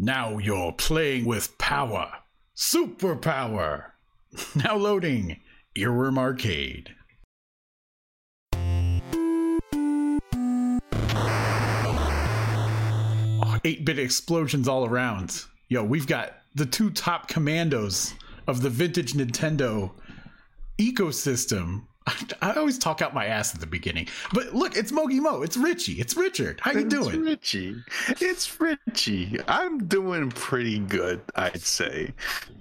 [0.00, 2.12] Now you're playing with power.
[2.56, 3.86] Superpower.
[4.54, 5.40] Now loading
[5.76, 6.94] Earworm Arcade.
[13.64, 15.44] 8 bit explosions all around.
[15.68, 18.14] Yo, we've got the two top commandos
[18.46, 19.90] of the vintage Nintendo
[20.78, 21.87] ecosystem.
[22.42, 25.56] I always talk out my ass at the beginning, but look, it's Mogi Mo, it's
[25.56, 26.60] Richie, it's Richard.
[26.60, 27.02] How you doing?
[27.02, 27.24] it's doing?
[27.24, 27.76] Richie.
[28.20, 29.38] It's Richie.
[29.48, 32.12] I'm doing pretty good, I'd say.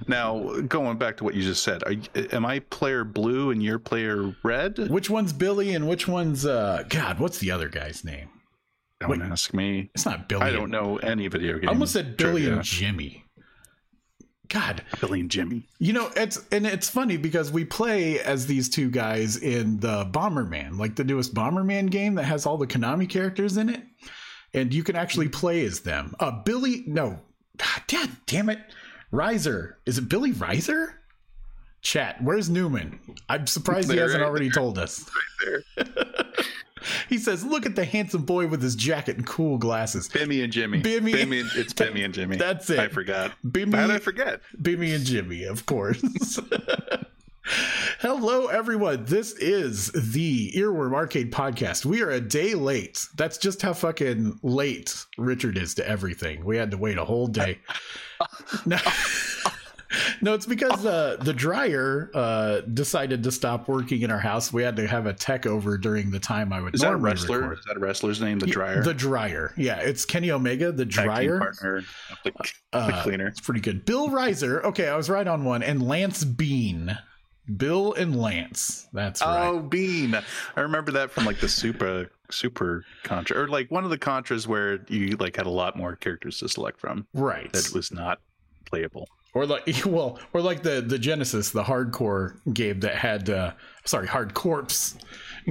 [0.07, 1.93] Now, going back to what you just said, are,
[2.33, 4.77] am I player blue and you're player red?
[4.89, 7.19] Which one's Billy and which one's uh God?
[7.19, 8.29] What's the other guy's name?
[8.99, 9.91] Don't ask me.
[9.93, 10.41] It's not Billy.
[10.41, 11.69] I don't know any video game.
[11.69, 12.55] I almost said Billy trivia.
[12.55, 13.27] and Jimmy.
[14.49, 15.63] God, Billy and Jimmy.
[15.79, 20.05] You know, it's and it's funny because we play as these two guys in the
[20.05, 23.81] Bomberman, like the newest Bomberman game that has all the Konami characters in it,
[24.53, 26.15] and you can actually play as them.
[26.19, 27.19] Uh, Billy, no,
[27.57, 28.59] God, dad, damn it,
[29.11, 30.93] Rizer, is it Billy Riser?
[31.81, 33.00] Chat, where's Newman?
[33.29, 35.09] I'm surprised he hasn't right already told us.
[35.45, 35.85] There.
[37.09, 40.52] He says, "Look at the handsome boy with his jacket and cool glasses." Bimmy and
[40.53, 40.81] Jimmy.
[40.81, 42.38] Bimmy- Bimmy and- it's Bimmy and Jimmy.
[42.38, 42.80] That's it.
[42.80, 43.34] I forgot.
[43.45, 44.42] Bimmy- How did I forget?
[44.61, 46.02] Bimmy and Jimmy, of course.
[48.00, 49.06] Hello, everyone.
[49.06, 51.86] This is the Earworm Arcade Podcast.
[51.86, 53.06] We are a day late.
[53.16, 56.44] That's just how fucking late Richard is to everything.
[56.44, 57.59] We had to wait a whole day.
[58.66, 58.78] no,
[60.21, 64.52] no, it's because uh, the dryer uh, decided to stop working in our house.
[64.52, 66.95] We had to have a tech over during the time I would Is that a
[66.97, 67.41] wrestler?
[67.41, 67.59] record.
[67.59, 68.39] Is that a wrestler's name?
[68.39, 68.83] The dryer.
[68.83, 69.53] The dryer.
[69.57, 71.39] Yeah, it's Kenny Omega, the dryer.
[71.39, 71.83] partner.
[72.23, 73.27] The, the Uh, cleaner.
[73.27, 73.85] It's pretty good.
[73.85, 74.63] Bill Rizer.
[74.63, 75.63] Okay, I was right on one.
[75.63, 76.97] And Lance Bean.
[77.55, 78.88] Bill and Lance.
[78.91, 79.47] That's right.
[79.47, 80.13] Oh, Bean.
[80.57, 84.47] I remember that from like the super super contra or like one of the contras
[84.47, 87.51] where you like had a lot more characters to select from right.
[87.53, 88.19] that was not
[88.66, 89.07] playable.
[89.33, 93.53] Or like well, or like the the Genesis, the hardcore game that had uh
[93.86, 94.97] sorry, hard corpse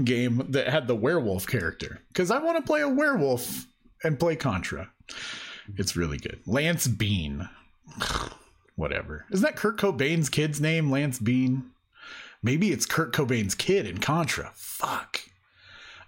[0.04, 2.02] game that had the werewolf character.
[2.08, 3.66] Because I want to play a werewolf
[4.04, 4.90] and play Contra.
[5.76, 6.40] It's really good.
[6.46, 7.48] Lance Bean.
[8.76, 9.24] Whatever.
[9.30, 11.70] Isn't that Kurt Cobain's kid's name, Lance Bean?
[12.42, 14.52] Maybe it's Kurt Cobain's kid in Contra.
[14.54, 15.20] Fuck.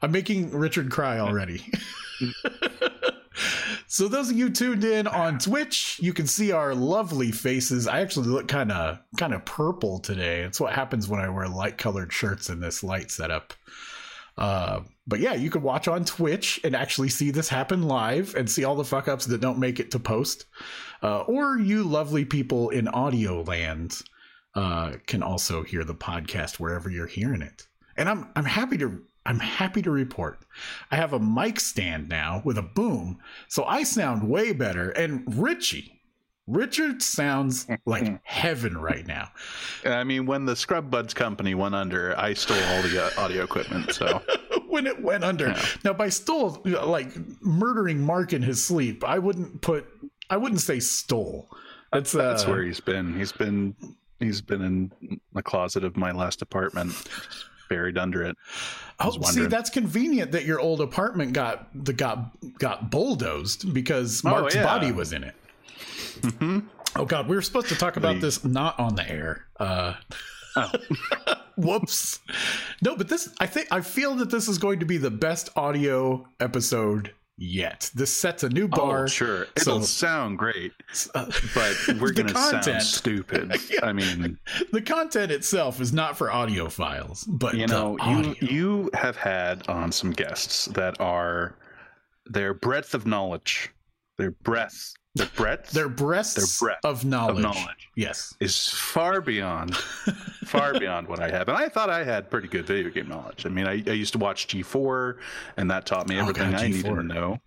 [0.02, 1.64] I'm making Richard cry already.
[3.86, 7.86] so those of you tuned in on Twitch, you can see our lovely faces.
[7.86, 10.42] I actually look kind of kind of purple today.
[10.42, 13.54] It's what happens when I wear light colored shirts in this light setup.
[14.36, 18.48] Uh, but yeah, you can watch on Twitch and actually see this happen live and
[18.48, 20.46] see all the fuck ups that don't make it to post.
[21.02, 24.00] Uh, or you lovely people in audio land
[24.54, 27.66] uh, can also hear the podcast wherever you're hearing it.
[27.96, 30.40] And I'm I'm happy to I'm happy to report
[30.90, 34.90] I have a mic stand now with a boom, so I sound way better.
[34.90, 36.00] And Richie,
[36.46, 39.28] Richard sounds like heaven right now.
[39.84, 43.44] I mean, when the Scrub Buds company went under, I stole all the uh, audio
[43.44, 43.92] equipment.
[43.92, 44.22] So
[44.68, 45.48] when it went under.
[45.48, 45.66] Yeah.
[45.84, 47.10] Now, by stole, like
[47.42, 49.86] murdering Mark in his sleep, I wouldn't put,
[50.30, 51.50] I wouldn't say stole.
[51.92, 53.14] That's uh, that's where he's been.
[53.14, 53.74] He's been
[54.20, 56.92] he's been in the closet of my last apartment,
[57.68, 58.36] buried under it.
[59.00, 64.54] Oh, see, that's convenient that your old apartment got the got got bulldozed because Mark's
[64.54, 64.64] yeah.
[64.64, 65.34] body was in it.
[66.20, 66.60] Mm-hmm.
[66.96, 69.46] Oh God, we were supposed to talk about The- this not on the air.
[69.58, 69.94] Uh,
[70.56, 70.72] Oh.
[71.56, 72.20] whoops.
[72.82, 75.50] No, but this, I think, I feel that this is going to be the best
[75.56, 77.90] audio episode yet.
[77.94, 79.04] This sets a new bar.
[79.04, 79.42] Oh, sure.
[79.56, 80.72] It'll So- sound great,
[81.14, 83.52] Uh, but we're going to sound stupid.
[83.70, 83.80] Yeah.
[83.84, 84.38] I mean,
[84.72, 89.92] the content itself is not for audiophiles, but you know, you you have had on
[89.92, 91.56] some guests that are
[92.26, 93.70] their breadth of knowledge,
[94.16, 97.36] their breadth, their breadth, their breasts Their breadth of knowledge.
[97.36, 98.34] of knowledge Yes.
[98.40, 99.76] is far beyond,
[100.46, 101.48] far beyond what I have.
[101.48, 103.44] And I thought I had pretty good video game knowledge.
[103.46, 105.18] I mean, I, I used to watch G4,
[105.56, 107.38] and that taught me Oh, everything God, I needed to know.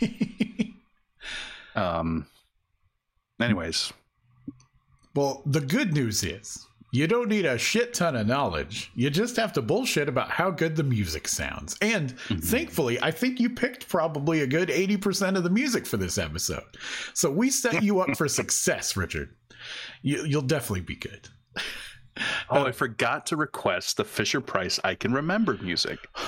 [1.76, 2.26] Um.
[3.40, 3.92] Anyways,
[5.14, 8.90] well, the good news is you don't need a shit ton of knowledge.
[8.94, 11.76] You just have to bullshit about how good the music sounds.
[11.80, 12.38] And Mm-hmm.
[12.38, 16.64] thankfully, I think you picked probably a good 80% of the music for this episode.
[17.14, 19.34] So we set you up for success, Richard.
[20.02, 21.28] You, you'll definitely be good.
[22.50, 25.98] oh, I forgot to request the Fisher Price I Can Remember music.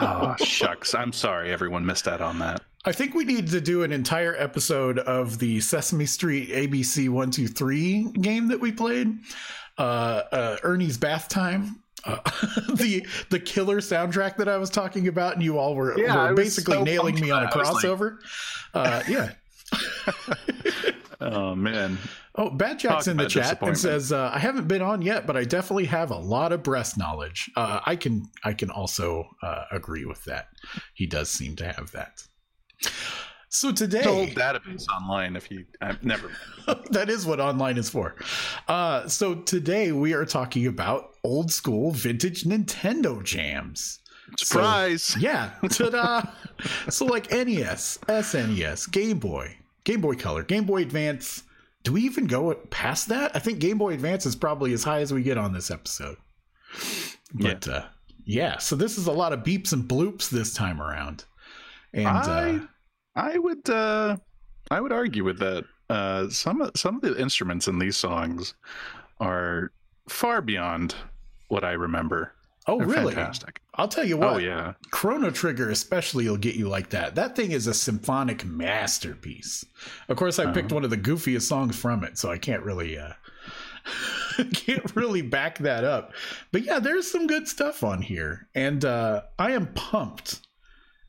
[0.00, 0.94] Oh, shucks.
[0.94, 2.62] I'm sorry everyone missed out on that.
[2.84, 8.12] I think we need to do an entire episode of the Sesame Street ABC 123
[8.20, 9.18] game that we played,
[9.78, 9.82] uh,
[10.30, 11.80] uh, Ernie's Bath Time.
[12.04, 12.18] uh,
[12.76, 16.34] the the killer soundtrack that I was talking about, and you all were, Yeah, were
[16.34, 17.66] basically so nailing me on a about it.
[17.66, 18.18] I was like- crossover.
[18.74, 19.32] uh, yeah.
[21.20, 21.98] Oh man.
[22.34, 25.26] Oh, Bad Jack's Talk in the chat and says, uh, "I haven't been on yet,
[25.26, 27.50] but I definitely have a lot of breast knowledge.
[27.56, 30.48] Uh, I can, I can also uh, agree with that.
[30.92, 32.22] He does seem to have that.
[33.48, 36.30] So today, whole database online if you I've never
[36.90, 38.14] that is what online is for.
[38.68, 44.00] Uh, so today we are talking about old school vintage Nintendo jams.
[44.38, 45.16] surprise.
[45.18, 46.22] Yeah, ta-da!
[46.90, 51.44] so like NES, SNES, Game Boy, Game Boy Color, Game Boy Advance.
[51.84, 53.30] Do we even go past that?
[53.34, 56.16] I think Game Boy Advance is probably as high as we get on this episode.
[57.32, 57.86] But uh,
[58.24, 61.24] yeah, so this is a lot of beeps and bloops this time around.
[61.94, 62.60] And I uh,
[63.14, 64.16] I would uh
[64.70, 65.64] I would argue with that.
[65.88, 68.54] Uh some of some of the instruments in these songs
[69.20, 69.70] are
[70.08, 70.96] far beyond
[71.48, 72.32] what I remember.
[72.66, 73.14] oh They're really?
[73.14, 73.60] fantastic.
[73.76, 74.34] I'll tell you what.
[74.34, 74.74] Oh yeah.
[74.90, 77.14] Chrono Trigger especially will get you like that.
[77.14, 79.64] That thing is a symphonic masterpiece.
[80.08, 82.98] Of course, I picked one of the goofiest songs from it, so I can't really
[82.98, 83.12] uh
[84.54, 86.12] can't really back that up.
[86.52, 88.48] But yeah, there's some good stuff on here.
[88.54, 90.40] And uh I am pumped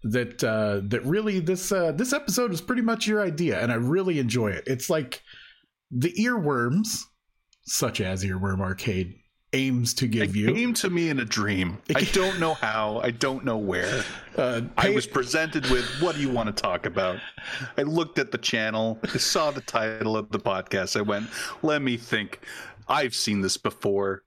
[0.03, 3.75] that uh that really this uh this episode is pretty much your idea and I
[3.75, 4.63] really enjoy it.
[4.67, 5.21] It's like
[5.89, 7.03] the earworms
[7.67, 9.15] such as Earworm Arcade
[9.53, 10.53] aims to give It you.
[10.53, 11.77] came to me in a dream.
[11.95, 12.99] I don't know how.
[13.03, 14.03] I don't know where.
[14.37, 17.17] Uh, I was presented with what do you want to talk about?
[17.75, 20.95] I looked at the channel, I saw the title of the podcast.
[20.95, 21.27] I went,
[21.63, 22.41] let me think.
[22.87, 24.21] I've seen this before.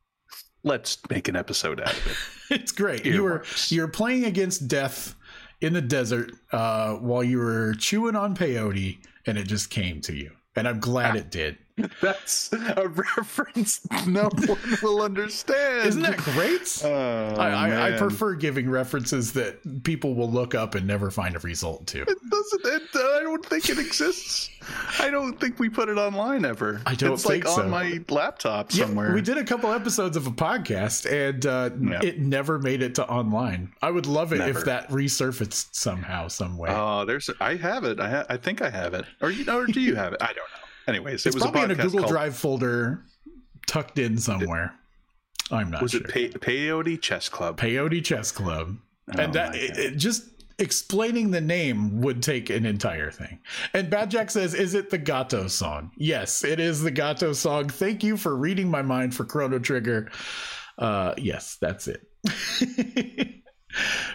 [0.65, 2.17] Let's make an episode out of it.
[2.61, 3.07] it's great.
[3.07, 5.15] You were you're playing against death
[5.61, 10.13] in the desert uh, while you were chewing on peyote, and it just came to
[10.13, 10.33] you.
[10.57, 11.57] And I'm glad it did.
[12.01, 15.89] That's a reference no one will understand.
[15.89, 16.83] Isn't that great?
[16.85, 21.37] Oh, I, I, I prefer giving references that people will look up and never find
[21.37, 22.03] a result to.
[22.03, 22.65] It doesn't.
[22.65, 24.51] It, I don't think it exists.
[24.99, 26.81] I don't think we put it online ever.
[26.87, 27.63] I don't it's think like so.
[27.63, 29.15] on my laptop Yeah, somewhere.
[29.15, 32.01] we did a couple episodes of a podcast, and uh, Yeah.
[32.07, 33.73] it never made it to online.
[33.83, 36.71] I would love it if that resurfaced somehow, some way.
[36.73, 37.31] Oh, there's.
[37.41, 37.99] I have it.
[38.01, 39.05] I ha- I think I have it.
[39.21, 40.23] Or you know, or do you have it?
[40.23, 40.60] I don't know.
[40.91, 43.05] Anyways, it it's was probably a in a Google called, Drive folder,
[43.67, 44.75] tucked in somewhere.
[45.51, 45.83] I'm not sure.
[45.83, 46.01] Was sure.
[46.03, 47.59] it Pay- Peyote Chess Club?
[47.59, 48.77] Peyote Chess Club.
[49.09, 50.25] and Oh that it, it just
[50.59, 53.41] explaining the name would take an entire thing.
[53.73, 57.69] And Bad Jack says, "Is it the Gato song?" Yes, it is the Gato song.
[57.69, 60.11] Thank you for reading my mind for Chrono Trigger.
[60.79, 62.07] Uh, yes, that's it.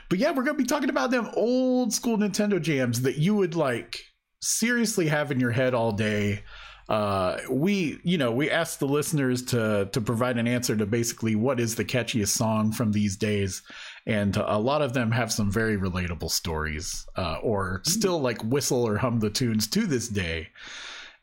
[0.10, 3.56] but yeah, we're gonna be talking about them old school Nintendo jams that you would
[3.56, 4.02] like
[4.42, 6.44] seriously have in your head all day.
[6.88, 11.36] Uh, we, you know, we asked the listeners to to provide an answer to basically
[11.36, 13.64] what is the catchiest song from these days,
[14.06, 18.84] and a lot of them have some very relatable stories, uh, or still like whistle
[18.84, 20.50] or hum the tunes to this day.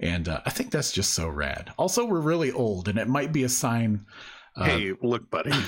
[0.00, 1.72] And uh, I think that's just so rad.
[1.78, 4.04] Also, we're really old, and it might be a sign.
[4.56, 5.52] Uh, hey, look, buddy.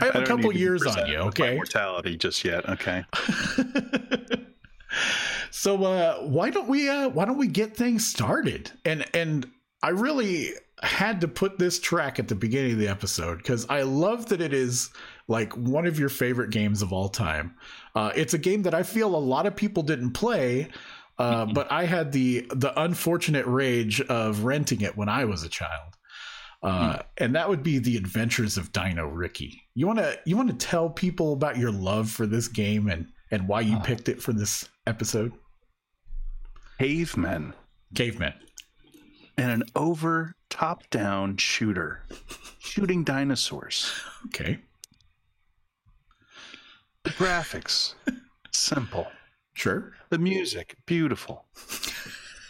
[0.00, 1.54] I have I a couple need to be years on you, okay?
[1.54, 2.68] Mortality just yet.
[2.68, 3.04] Okay.
[5.56, 9.46] so uh why don't we uh why don't we get things started and and
[9.84, 10.48] i really
[10.82, 14.40] had to put this track at the beginning of the episode because i love that
[14.40, 14.90] it is
[15.28, 17.54] like one of your favorite games of all time
[17.94, 20.68] uh it's a game that i feel a lot of people didn't play
[21.18, 25.48] uh but i had the the unfortunate rage of renting it when i was a
[25.48, 25.92] child
[26.64, 29.60] uh, and that would be the adventures of Dino Riki.
[29.74, 33.06] You want to you want to tell people about your love for this game and
[33.30, 33.80] and why you Uh.
[33.80, 35.34] picked it for this episode?
[36.78, 37.54] Cavemen
[37.94, 38.34] Caveman.
[39.36, 42.02] and an over top down shooter
[42.58, 43.92] shooting dinosaurs.
[44.26, 44.58] Okay.
[47.04, 47.94] The graphics
[48.50, 49.06] simple.
[49.54, 49.92] Sure.
[50.10, 51.44] The music beautiful.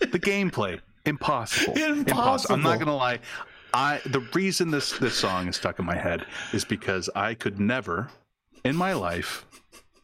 [0.01, 1.75] the gameplay impossible.
[1.75, 2.55] Impossible.
[2.55, 3.21] I'm not gonna lie.
[3.75, 7.59] I the reason this this song is stuck in my head is because I could
[7.59, 8.09] never
[8.65, 9.45] in my life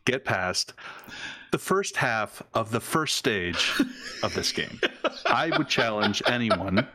[0.05, 0.75] get past
[1.53, 3.73] the first half of the first stage
[4.23, 4.81] of this game.
[5.27, 6.87] I would challenge anyone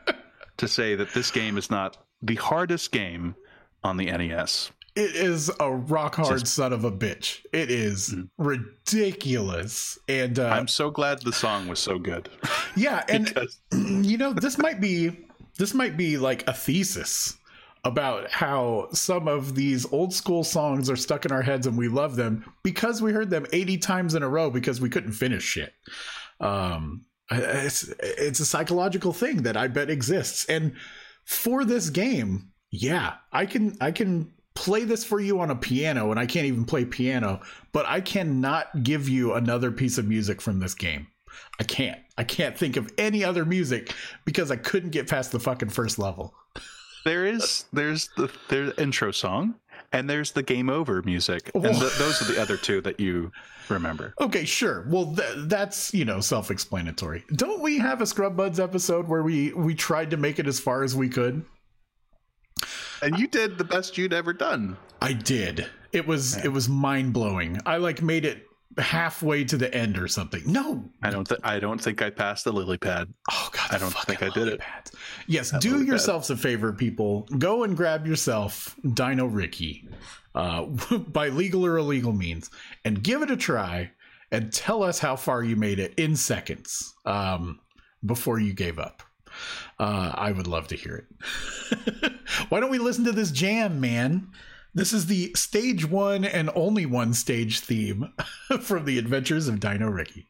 [0.58, 3.36] to say that this game is not the hardest game
[3.84, 4.72] on the NES.
[4.96, 7.40] It is a rock hard Just- son of a bitch.
[7.52, 8.30] It is Mhm.
[8.38, 9.98] ridiculous.
[10.08, 12.30] And uh, I'm so glad the song was so good.
[12.76, 15.26] yeah, and Because you know this might be
[15.58, 17.38] this might be like a thesis
[17.86, 21.88] about how some of these old school songs are stuck in our heads and we
[21.88, 25.44] love them because we heard them 80 times in a row because we couldn't finish
[25.44, 25.74] shit
[26.42, 30.74] um it's it's a psychological thing that i bet exists and
[31.24, 36.12] for this game Yeah, I can I can play this for you on a piano
[36.12, 40.42] and I can't even play piano, but I cannot give you another piece of music
[40.42, 41.08] from this game.
[41.60, 42.00] I can't.
[42.18, 43.94] I can't think of any other music
[44.26, 46.34] because I couldn't get past the fucking first level.
[47.06, 49.56] There is there's the there's intro song
[49.92, 53.32] and there's the game over music, and th- those are the other two that you
[53.70, 54.14] remember.
[54.20, 54.86] Okay, sure.
[54.90, 57.24] Well, th- that's you know self-explanatory.
[57.36, 60.60] Don't we have a Scrub Buds episode where we we tried to make it as
[60.60, 61.46] far as we could?
[63.02, 64.76] And you did the best you'd ever done.
[65.02, 65.68] I did.
[65.92, 67.60] It was it was mind blowing.
[67.66, 68.48] I like made it
[68.78, 70.42] halfway to the end or something.
[70.46, 71.28] No, I don't.
[71.28, 73.14] Th- I don't think I passed the lily pad.
[73.32, 74.60] Oh god, I don't think I did it.
[74.60, 74.92] Pads.
[75.28, 76.38] Yes, that do yourselves bad.
[76.38, 77.28] a favor, people.
[77.38, 79.88] Go and grab yourself Dino Riki,
[80.34, 80.64] uh,
[81.08, 82.50] by legal or illegal means,
[82.84, 83.92] and give it a try,
[84.32, 87.60] and tell us how far you made it in seconds um,
[88.06, 89.04] before you gave up.
[89.80, 92.14] Uh, I would love to hear it.
[92.50, 94.30] Why don't we listen to this jam, man?
[94.76, 98.12] This is the stage one and only one stage theme
[98.60, 100.28] from the adventures of Dino Riki.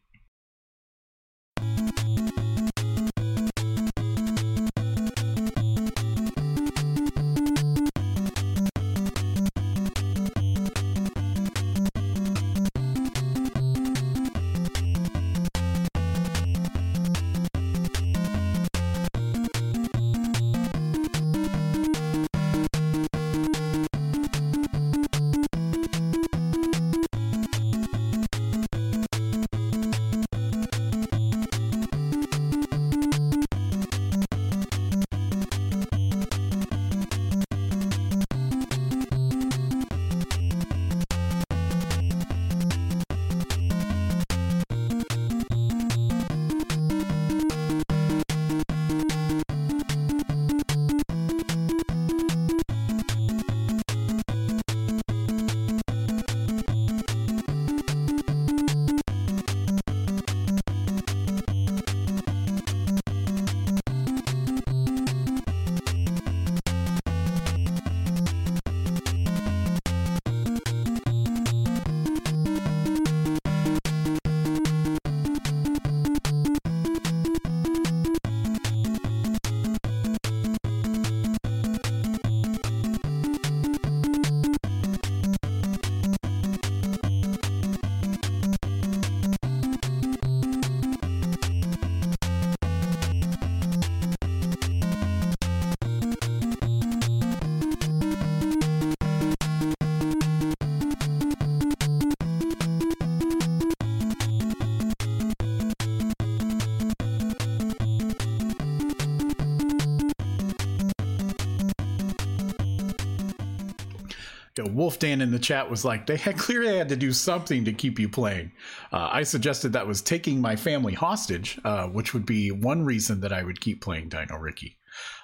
[114.95, 117.73] Wolf Dan in the chat was like, they had clearly had to do something to
[117.73, 118.53] keep you playing.
[118.93, 123.19] Uh, I suggested that was taking my family hostage, uh, which would be one reason
[123.19, 124.77] that I would keep playing Dino Riki.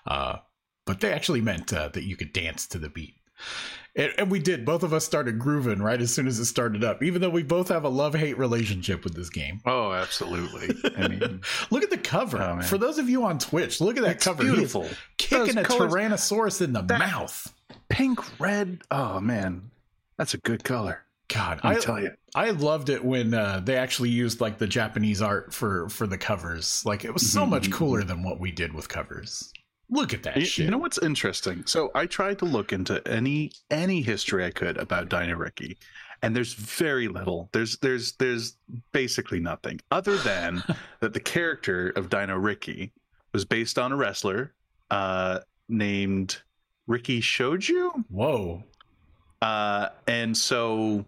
[0.06, 0.40] Uh,
[0.86, 3.16] but they actually meant uh, that you could dance to the beat.
[3.96, 4.66] And, and, we did.
[4.66, 7.44] Both of us started grooving right as soon as it started up, even though we
[7.44, 9.62] both have a love hate relationship with this game.
[9.66, 10.76] Oh, absolutely.
[10.98, 12.42] I mean, look at the cover.
[12.42, 14.44] Oh, For those of you on Twitch, look at that it's cover.
[14.44, 14.88] Beautiful.
[15.18, 17.54] kicking a colors, Tyrannosaurus in the that, mouth
[17.92, 18.82] pink, red.
[18.90, 19.70] Oh man,
[20.18, 21.04] that's a good color.
[21.28, 25.22] God, I tell you, I loved it when uh, they actually used like the Japanese
[25.22, 26.86] art for for the covers.
[26.86, 27.74] Like it was so much mm-hmm.
[27.74, 29.52] cooler than what we did with covers.
[29.90, 30.66] Look at that you, shit.
[30.66, 31.66] You know what's interesting?
[31.66, 35.78] So I tried to look into any any history I could about Dino Riki,
[36.22, 37.50] and there's very little.
[37.54, 38.58] There's there's there's
[38.92, 40.64] basically nothing other than
[41.00, 42.92] that the character of Dino Riki
[43.34, 44.54] was based on a wrestler
[44.90, 46.42] uh, named
[46.92, 48.04] Riki Choshu.
[48.10, 48.64] Whoa.
[49.42, 51.06] Uh, and so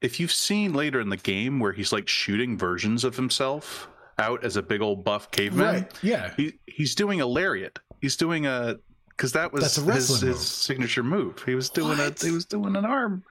[0.00, 3.88] if you've seen later in the game where he's like shooting versions of himself
[4.18, 5.92] out as a big old buff caveman, right?
[6.02, 7.78] Yeah, he, he's doing a lariat.
[8.00, 8.76] He's doing a
[9.10, 11.42] because that was his, his, signature move.
[11.44, 12.22] He was doing what?
[12.22, 13.22] a he was doing an arm.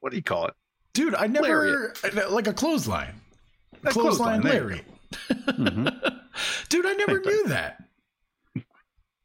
[0.00, 0.54] What do you call it,
[0.92, 1.14] dude?
[1.14, 1.46] I never
[2.02, 2.30] lariat.
[2.30, 3.14] like a clothesline.
[3.84, 4.84] A clothesline, clothesline lariat.
[5.30, 5.88] mm-hmm.
[6.68, 7.82] Dude, I never knew that.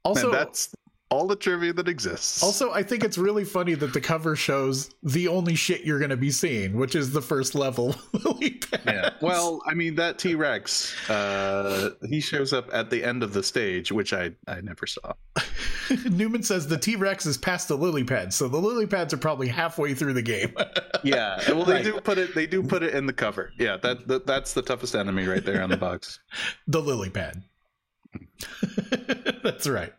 [0.04, 0.76] Also, Man, that's
[1.10, 2.42] all the trivia that exists.
[2.42, 6.10] Also, I think it's really funny that the cover shows the only shit you're going
[6.10, 8.82] to be seeing, which is the first level lily pad.
[8.86, 9.10] Yeah.
[9.22, 13.44] Well, I mean that T Rex, uh, he shows up at the end of the
[13.44, 15.14] stage, which I I never saw.
[16.10, 19.18] Newman says the T Rex is past the lily pads, so the lily pads are
[19.18, 20.56] probably halfway through the game.
[21.04, 21.40] yeah.
[21.52, 21.84] Well, they right.
[21.84, 22.34] do put it.
[22.34, 23.52] They do put it in the cover.
[23.60, 23.78] Yeah.
[23.78, 26.20] That, that that's the toughest enemy right there on the box.
[26.68, 27.44] the lily pad.
[29.44, 29.94] that's right.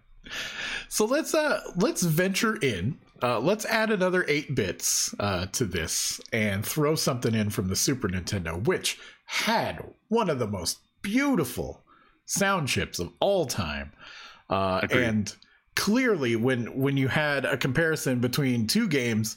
[0.89, 2.99] So let's uh let's venture in.
[3.23, 7.75] Uh, let's add another eight bits uh, to this and throw something in from the
[7.77, 11.83] Super Nintendo, which had one of the most beautiful
[12.27, 13.91] sound chips of all time.
[14.51, 15.35] Uh, and
[15.75, 19.37] clearly, when when you had a comparison between two games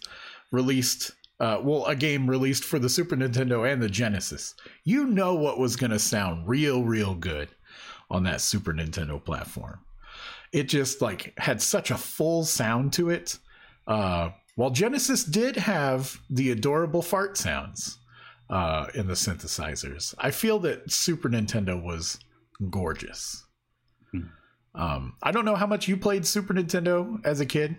[0.51, 5.36] released, uh, well, a game released for the Super Nintendo and the Genesis, you know
[5.36, 7.50] what was going to sound real, real good
[8.10, 9.79] on that Super Nintendo platform.
[10.51, 13.38] It just like had such a full sound to it.
[13.88, 17.98] Uh, while Genesis did have the adorable fart sounds
[18.50, 22.20] uh, in the synthesizers, I feel that Super Nintendo was
[22.70, 23.46] gorgeous.
[24.12, 24.22] Hmm.
[24.75, 27.77] Um, I don't know how much you played Super Nintendo as a kid,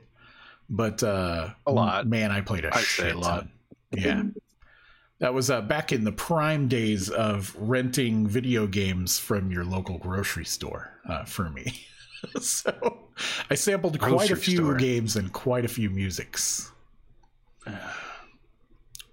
[0.69, 2.07] but uh, A lot.
[2.07, 3.41] Man, I played a shit a lot.
[3.41, 3.51] ton.
[3.93, 4.23] Yeah.
[5.19, 9.99] That was uh, back in the prime days of renting video games from your local
[9.99, 11.85] grocery store uh, for me.
[12.41, 12.99] so
[13.51, 14.75] I sampled quite a few store.
[14.75, 16.71] games and quite a few musics.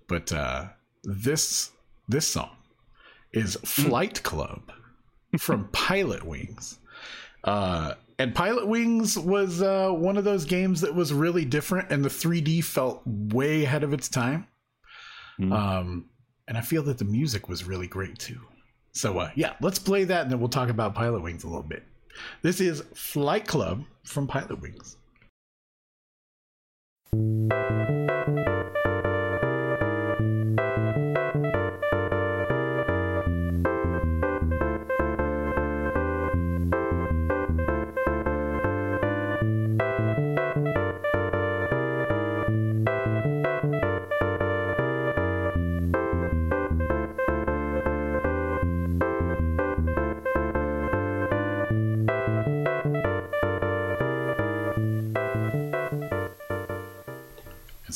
[0.08, 0.68] But uh,
[1.04, 1.72] this
[2.08, 2.56] this song
[3.34, 4.72] is Flight Club
[5.38, 6.80] from Pilot Wings.
[7.44, 12.06] Uh, and Pilot Wings was uh, one of those games that was really different, and
[12.06, 14.48] the 3D felt way ahead of its time.
[15.38, 15.54] Hmm.
[15.54, 16.06] Um,
[16.48, 18.40] and I feel that the music was really great too.
[18.94, 21.64] So uh, yeah, let's play that, and then we'll talk about Pilot Wings a little
[21.64, 21.84] bit.
[22.42, 24.98] This is Flight Club from Pilot Wings.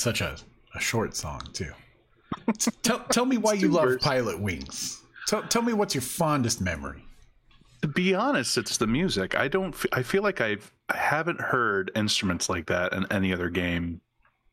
[0.02, 0.36] It's such a,
[0.74, 1.72] a short song too.
[2.82, 4.00] tell tell me why you love.
[4.00, 5.00] Pilot Wings.
[5.28, 7.04] Tell tell me what's your fondest memory.
[7.84, 9.36] To be honest, it's the music.
[9.38, 9.76] I don't.
[9.76, 14.02] f- I feel like I've I haven't heard instruments like that in any other game,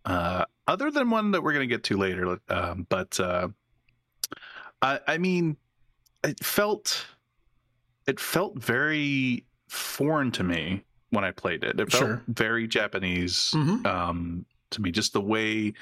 [0.05, 2.39] uh, other than one that we're gonna get to later.
[2.51, 3.49] Um, but uh,
[4.83, 5.57] I, I mean,
[6.25, 7.07] it felt
[8.07, 11.81] it felt very foreign to me when I played it.
[11.81, 12.23] It felt Sure.
[12.29, 13.87] very Japanese Mhm.
[13.87, 14.91] um, to me.
[14.91, 15.73] Just the way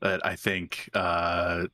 [0.00, 1.66] that I think, uh,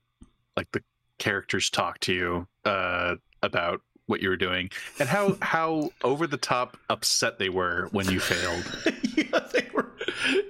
[0.57, 0.83] like the
[1.19, 6.37] characters talk to you uh, about what you were doing, and how how over the
[6.37, 8.64] top upset they were when you failed.
[9.16, 9.92] yeah, they were.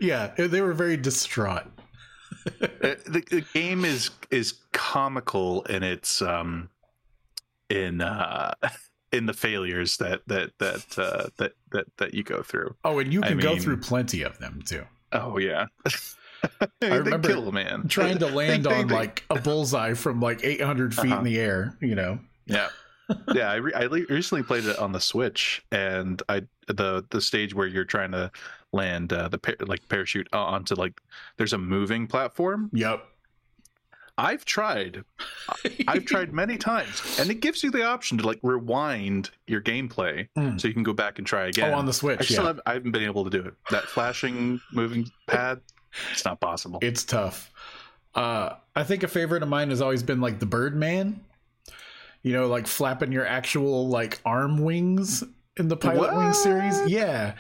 [0.01, 1.65] Yeah, they were very distraught.
[2.47, 2.51] Uh,
[3.07, 6.69] the, the game is is comical in its um
[7.69, 8.53] in uh
[9.13, 13.13] in the failures that that that uh that that that you go through Oh, and
[13.13, 14.85] you I can go mean- through plenty of them too.
[15.13, 15.67] Oh yeah
[16.83, 20.21] I remember kill man Trying to land They- they- on they- like a bullseye from
[20.21, 21.19] like 800 feet Uh-huh.
[21.19, 22.19] in the air, you know.
[22.47, 22.69] yeah
[23.35, 27.55] yeah i, re- I recently played it on the switch and i the the stage
[27.55, 28.31] where you're trying to
[28.73, 31.01] land uh, the par- like parachute onto like
[31.37, 33.07] there's a moving platform Yep.
[34.19, 35.05] I've tried
[35.89, 40.29] I've tried many times, and it gives you the option to like rewind your gameplay,
[40.37, 40.61] Mm.
[40.61, 41.73] so you can go back and try again.
[41.73, 42.49] Oh, on the Switch, I still Yeah.
[42.49, 43.55] have, I haven't been able to do it.
[43.71, 45.61] That flashing moving pad,
[46.13, 46.79] it's not possible.
[46.83, 47.51] It's tough.
[48.15, 51.21] Uh, I think a favorite of mine has always been like the Birdman.
[52.23, 55.23] You know, like flapping your actual like arm wings
[55.59, 56.17] in the Pilot What?
[56.17, 56.81] Wings series.
[56.89, 57.35] Yeah.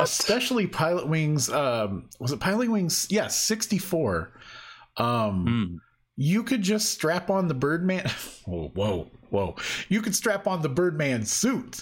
[0.00, 1.48] Especially Pilot Wings.
[1.50, 3.06] Um, was it Pilot Wings?
[3.10, 4.32] Yeah, 64.
[4.96, 5.76] Um, Hmm.
[6.20, 8.06] You could just strap on the Birdman.
[8.44, 9.56] whoa, whoa, whoa!
[9.88, 11.80] You could strap on the Birdman suit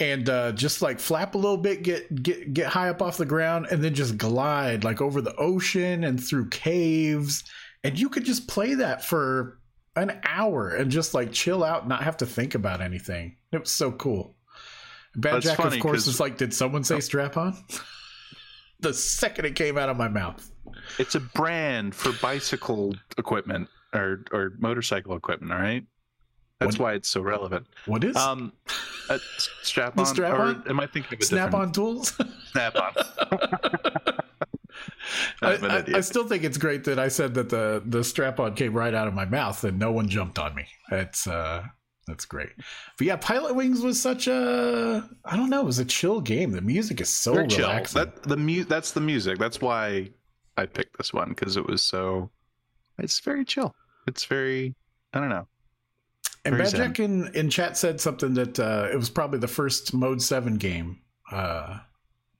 [0.00, 3.26] and uh, just like flap a little bit, get get get high up off the
[3.26, 7.44] ground, and then just glide like over the ocean and through caves,
[7.84, 9.58] and you could just play that for
[9.96, 13.36] an hour and just like chill out, not have to think about anything.
[13.52, 14.34] It was so cool.
[15.14, 17.54] Bad That's Jack, funny, of course, is like, did someone say strap on?
[18.80, 20.50] the second it came out of my mouth.
[20.98, 25.52] It's a brand for bicycle equipment or or motorcycle equipment.
[25.52, 25.84] All right,
[26.60, 27.66] that's What- why it's so relevant.
[27.86, 28.52] What is Um,
[29.08, 29.18] uh,
[29.62, 30.62] strap on, strap-on?
[30.66, 32.12] or am I thinking of a snap different on tools?
[32.52, 32.92] snap on?
[35.42, 38.54] I, I'm I- still think it's great that I said that the the strap on
[38.54, 40.66] came right out of my mouth and no one jumped on me.
[40.90, 41.64] That's uh
[42.06, 42.50] that's great.
[42.98, 46.50] But yeah, Pilot Wings was such a I don't know, it was a chill game.
[46.52, 47.68] The music is so Very chill.
[47.68, 49.38] That the mu- That's the music.
[49.38, 50.10] That's why
[50.56, 52.30] I picked this one because it was so.
[52.98, 53.74] It's very chill.
[54.06, 54.74] It's very.
[55.12, 55.46] I don't know.
[56.44, 59.48] and very Bad Jack in, in chat said something that uh, it was probably the
[59.48, 61.78] first Mode 7 game uh,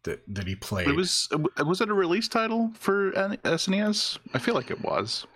[0.03, 0.89] that that he played.
[0.89, 1.29] It was
[1.65, 4.19] was it a release title for SNES?
[4.35, 5.27] I feel like it was.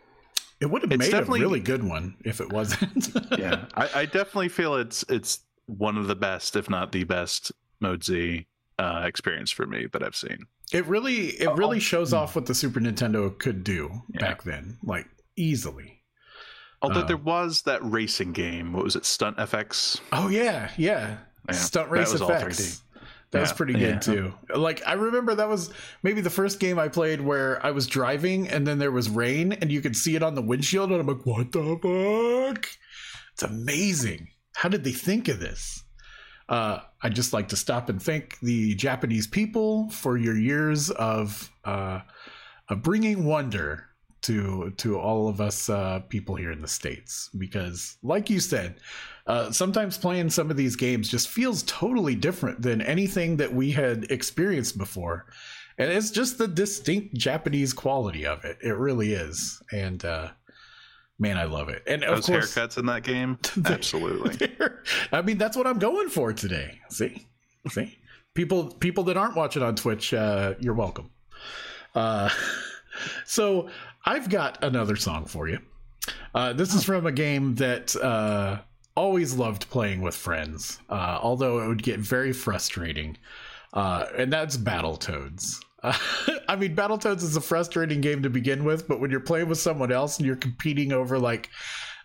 [0.61, 3.09] It would have It's made a really good one if it wasn't.
[3.39, 7.53] Yeah, I, I definitely feel it's it's one of the best, if not the best,
[7.81, 8.47] Mode Z
[8.81, 10.47] uh, experience for me that I've seen.
[10.73, 14.03] It really it really shows off what the Super Nintendo could do Oh.
[14.13, 14.21] Yeah.
[14.21, 15.98] back then, like easily.
[16.83, 18.73] Although Uh, there was that racing game.
[18.73, 19.05] What was it?
[19.05, 20.01] Stunt FX.
[20.13, 21.19] Oh yeah, yeah.
[21.49, 22.83] Yeah, Stunt race was effects.
[23.31, 23.93] That was Yeah, pretty yeah.
[23.93, 24.35] good too.
[24.55, 25.71] Like I remember that was
[26.03, 29.53] maybe the first game I played where I was driving and then there was rain
[29.53, 31.79] and you could see it on the windshield and I'm like, what the
[32.55, 32.67] fuck?
[33.35, 34.29] It's amazing.
[34.55, 35.85] How did they think of this?
[36.49, 41.51] Uh, I'd just like to stop and thank the Japanese people for your years of
[41.65, 42.01] uh,
[42.71, 43.88] of bringing wonder
[44.23, 47.31] to to all of us uh, people here in the states.
[47.37, 48.77] Because, like you said,
[49.27, 53.71] uh, sometimes playing some of these games just feels totally different than anything that we
[53.71, 55.27] had experienced before,
[55.79, 58.59] and it's just the distinct Japanese quality of it.
[58.63, 60.29] It really is, and uh,
[61.19, 61.83] man, I love it.
[61.87, 64.37] And of Those course, haircuts in that game, absolutely.
[64.37, 64.83] there.
[65.13, 66.81] I mean, that's what I'm going for today.
[66.91, 67.27] See,
[67.69, 67.99] see,
[68.35, 71.11] people, people that aren't watching on Twitch, uh, you're welcome.
[71.95, 72.29] Uh,
[73.25, 73.69] so
[74.09, 75.59] I've got another song for you.
[76.35, 78.61] Uh, this is from a game that uh,
[78.97, 83.19] always loved playing with friends, uh, although it would get very frustrating,
[83.75, 85.63] uh, and that's Battletoads.
[85.83, 85.93] Uh,
[86.49, 89.59] I mean, Battletoads is a frustrating game to begin with, but when you're playing with
[89.59, 91.51] someone else and you're competing over like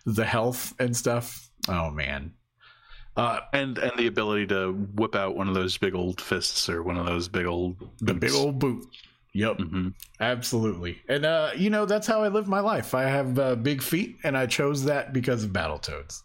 [0.04, 2.34] the health and stuff, oh man.
[3.16, 6.82] Uh, and and the ability to whip out one of those big old fists or
[6.82, 8.84] one of those big old the big old boot.
[9.34, 9.58] Yep.
[9.58, 9.88] hmm
[10.20, 11.02] Absolutely.
[11.08, 12.94] And, uh, you know, that's how I live my life.
[12.94, 16.22] I have uh, big feet, and I chose that because of Battletoads.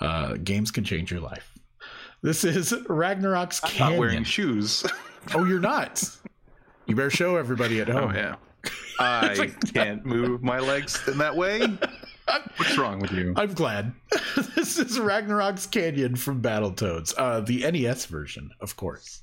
[0.00, 1.52] Uh, games can change your life.
[2.22, 3.98] This is Ragnarok's Not Canyon.
[4.00, 4.84] wearing shoes.
[5.34, 6.02] oh, you're not.
[6.86, 8.12] You better show everybody at home.
[8.12, 8.34] Oh yeah.
[8.98, 11.66] I can't move my legs in that way.
[12.56, 13.32] What's wrong with you?
[13.36, 13.92] I'm glad.
[14.54, 19.22] this is Ragnarok's Canyon from Battletoads, uh, the NES version, of course.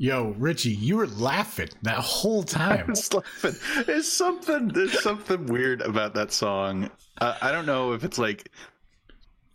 [0.00, 2.88] Yo, Richie, you were laughing that whole time.
[2.90, 3.56] It's laughing.
[3.84, 4.68] There's something.
[4.68, 6.88] There's something weird about that song.
[7.20, 8.48] Uh, I don't know if it's like,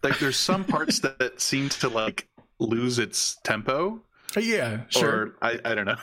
[0.03, 2.27] like there's some parts that, seem to like
[2.60, 4.01] lose its tempo,
[4.38, 5.10] yeah, sure.
[5.10, 5.97] or I, I don't know.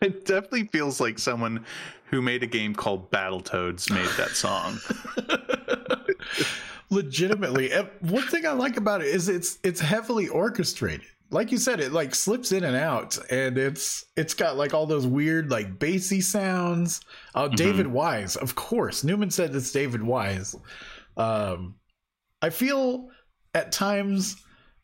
[0.00, 1.64] It definitely feels like someone
[2.06, 4.78] who made a game called Battletoads made that song.
[6.90, 7.70] Legitimately,
[8.00, 11.06] one thing I like about it is it's it's heavily orchestrated.
[11.34, 14.86] Like you said, it like slips in and out, and it's it's got like all
[14.86, 17.00] those weird like bassy sounds.
[17.34, 19.02] Uh, David Wise, of course.
[19.02, 20.54] Newman said it's David Wise.
[21.16, 21.74] Um,
[22.40, 23.08] I feel
[23.52, 24.36] at times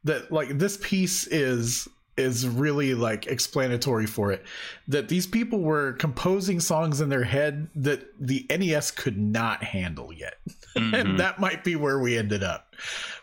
[0.02, 1.86] that like this piece is
[2.16, 4.44] is really like explanatory for it
[4.88, 10.12] that these people were composing songs in their head that the NES could not handle
[10.12, 10.34] yet.
[10.76, 10.94] Mhm.
[11.00, 12.74] and that might be where we ended up.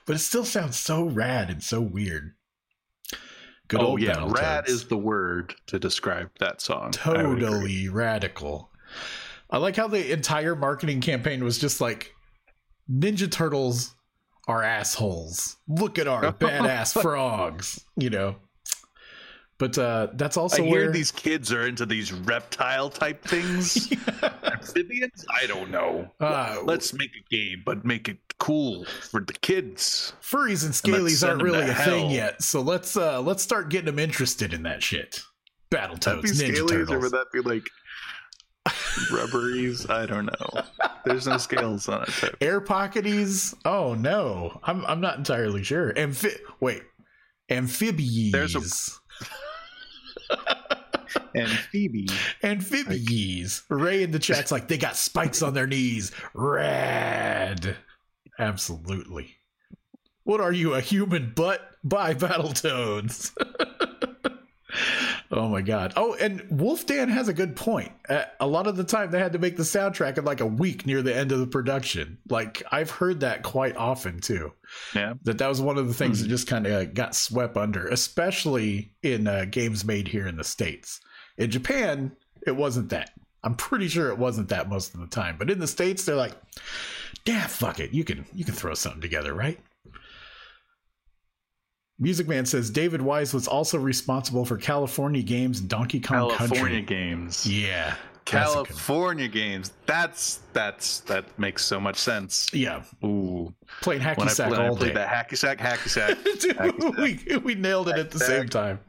[0.05, 2.33] But it still sounds so rad and so weird.
[3.67, 6.87] Good oh yeah, rad is the word to describe that song.
[6.87, 8.69] I totally radical.
[9.49, 12.13] I like how the entire marketing campaign was just like
[12.89, 13.95] Ninja Turtles
[14.47, 15.57] are assholes.
[15.67, 18.37] Look at our badass frogs, you know.
[19.59, 23.91] But uh that's also I hear where these kids are into these reptile type things.
[24.43, 25.25] Amphibians?
[25.41, 26.11] I don't know.
[26.19, 30.13] uh, Let's make a game, but make it cool for the kids.
[30.21, 32.43] furries and scalies aren't really a thing yet.
[32.43, 35.21] So let's uh let's start getting them interested in that shit.
[35.71, 37.63] Battletoads, Ninja scalies, or would that be like
[39.11, 39.89] rubberies?
[39.89, 40.61] I don't know.
[41.05, 42.35] There's no scales on it.
[42.41, 43.55] Air pocketies?
[43.65, 44.59] Oh no.
[44.63, 45.97] I'm I'm not entirely sure.
[45.97, 46.83] Amphi- wait.
[47.49, 48.31] Amphibies.
[48.31, 49.25] There's a-
[51.35, 52.07] And Phoebe.
[52.41, 53.63] And Amphibies.
[53.69, 56.11] Ray in the chat's like, they got spikes on their knees.
[56.33, 57.75] Rad.
[58.39, 59.35] Absolutely.
[60.23, 61.61] What are you, a human butt?
[61.83, 63.31] By Battletoads.
[65.31, 65.93] oh my god.
[65.95, 67.91] Oh, and Wolf Dan has a good point.
[68.09, 70.45] Uh, a lot of the time, they had to make the soundtrack in like a
[70.45, 72.17] week near the end of the production.
[72.29, 74.51] Like, I've heard that quite often too
[74.93, 75.13] Yeah.
[75.23, 78.91] that that was one of the things that just kind of got swept under, especially
[79.03, 80.99] in uh, games made here in the states.
[81.37, 82.11] In Japan,
[82.45, 83.11] it wasn't that.
[83.43, 86.15] I'm pretty sure it wasn't that most of the time, but in the states, they're
[86.15, 86.33] like,
[87.25, 89.59] "Yeah, fuck it, you can you can throw something together, right?"
[91.99, 96.37] Music Man says David Wise was also responsible for California Games and Donkey Kong Country.
[96.47, 96.95] California Country.
[96.95, 97.45] games.
[97.47, 97.95] Yeah,
[98.25, 99.71] California games.
[99.87, 102.49] That's that's that makes so much sense.
[102.53, 103.51] yeah, Ooh.
[103.81, 104.93] playing hacky When I, sack I all played day.
[104.95, 106.17] that hacky sack, hacky sack.
[106.39, 108.79] Dude, we, we nailed it at the same time.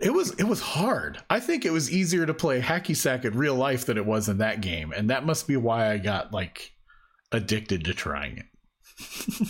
[0.00, 1.18] It was it was hard.
[1.30, 4.28] I think it was easier to play hacky sack in real life than it was
[4.28, 6.72] in that game, and that must be why I got like
[7.32, 8.46] addicted to trying it.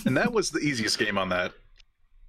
[0.07, 1.53] and that was the easiest game on that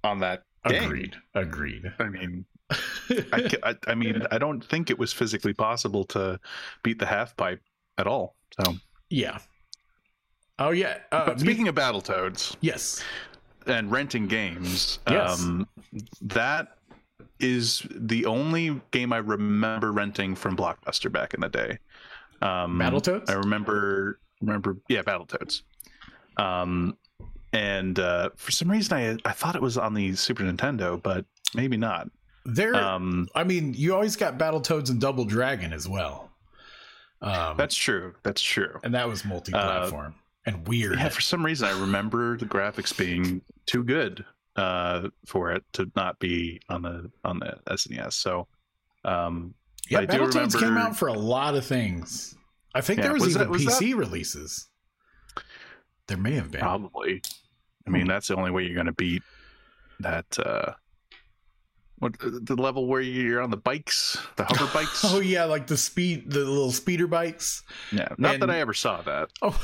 [0.04, 0.84] on that game.
[0.84, 1.16] Agreed.
[1.34, 1.92] Agreed.
[1.98, 2.44] I mean,
[3.10, 6.38] I, I, I mean, I don't think it was physically possible to
[6.82, 7.60] beat the half pipe
[7.98, 8.36] at all.
[8.60, 8.74] So,
[9.10, 9.38] yeah.
[10.58, 10.98] Oh yeah.
[11.12, 13.02] Uh, speaking of Battletoads yes.
[13.66, 15.42] and renting games, Yes.
[15.42, 15.66] um,
[16.20, 16.76] that
[17.40, 21.78] is the only game I remember renting from Blockbuster back in the day.
[22.42, 23.28] Um, Battletoads?
[23.28, 25.62] I remember, remember, yeah, Battletoads.
[26.36, 26.96] Um,
[27.52, 31.24] and uh, for some reason, I I thought it was on the Super Nintendo, but
[31.54, 32.08] maybe not.
[32.44, 32.74] There.
[32.74, 36.30] Um, I mean, you always got Battletoads and Double Dragon as well.
[37.22, 38.14] Um, that's true.
[38.22, 38.78] That's true.
[38.82, 40.14] and that was multi-platform
[40.46, 40.98] and weird.
[40.98, 44.24] Yeah, for some reason, I remember the graphics being too good
[44.56, 48.12] uh, for it to not be on the on the SNES.
[48.14, 48.46] So,
[49.04, 49.54] um,
[49.88, 52.34] Yeah, I do Battletoads came out for a lot of things.
[52.74, 54.68] I think Yeah, there was, was even that- was PC releases.
[56.06, 56.60] There may have been.
[56.60, 57.22] probably.
[57.86, 59.22] I mean, that's the only way you're going to beat
[60.00, 60.38] that.
[60.38, 60.72] Uh,
[61.98, 65.02] what the level where you're on the bikes, the hover bikes?
[65.04, 67.62] Oh yeah, like the speed, the little speeder bikes.
[67.92, 69.30] yeah, not and- that I ever saw that.
[69.42, 69.58] Oh,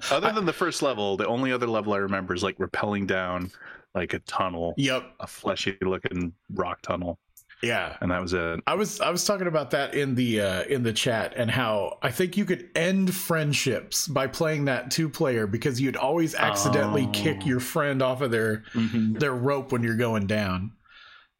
[0.10, 3.50] Other than the first level, the only other level I remember is like rappelling down
[3.98, 7.18] like a tunnel, yep, a fleshy looking rock tunnel,
[7.62, 7.96] yeah.
[8.00, 8.60] and that was it.
[8.66, 11.98] I was I was talking about that in the uh, in the chat and how
[12.02, 17.06] I think you could end friendships by playing that two player because you'd always accidentally
[17.08, 17.12] Oh.
[17.12, 20.72] kick your friend off of their their rope when you're going down.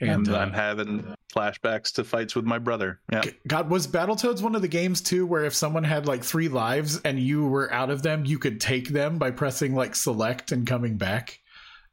[0.00, 3.00] And And uh, I'm having flashbacks to fights with my brother.
[3.12, 3.22] Yeah.
[3.48, 7.00] God, was Battletoads one of the games too where if someone had like three lives
[7.04, 10.66] and you were out of them, you could take them by pressing like select and
[10.68, 11.40] coming back?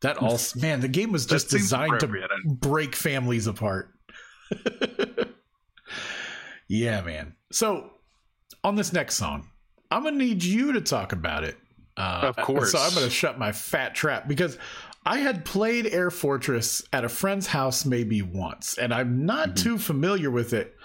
[0.01, 2.10] That all man, the game was just designed to
[2.45, 3.91] break families apart.
[6.67, 7.36] yeah, man.
[7.51, 7.91] So
[8.63, 9.47] on this next song,
[9.91, 11.58] I'm gonna need you to talk about it.
[11.97, 12.71] Uh, Of course.
[12.71, 14.58] So I'm gonna shut my fat trap because
[15.05, 19.55] I had played Air Fortress at a friend's house maybe once, and I'm not Mhm.
[19.55, 20.75] too familiar with it,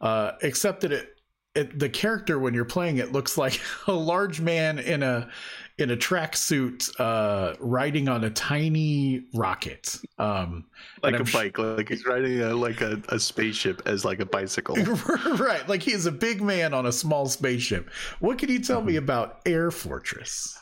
[0.00, 1.14] uh, except that it
[1.54, 5.28] it, the character when you're playing it looks like a large man in a
[5.78, 9.96] in a tracksuit uh, riding on a tiny rocket.
[10.18, 10.64] Um,
[11.02, 14.26] like a sh- bike, like he's riding a like a, a spaceship as like a
[14.26, 14.74] bicycle.
[15.36, 17.88] right, like he is a big man on a small spaceship.
[18.20, 20.58] What can you tell me about Air Fortress?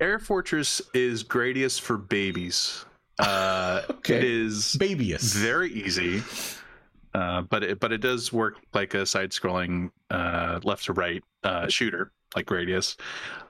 [0.00, 2.84] Air Fortress is Gradius for babies.
[3.18, 4.16] Uh, Okay.
[4.16, 5.34] It is Babyus.
[5.34, 6.22] very easy,
[7.14, 11.68] uh, but it but it does work like a side-scrolling uh, left to right uh,
[11.68, 12.96] shooter like radius.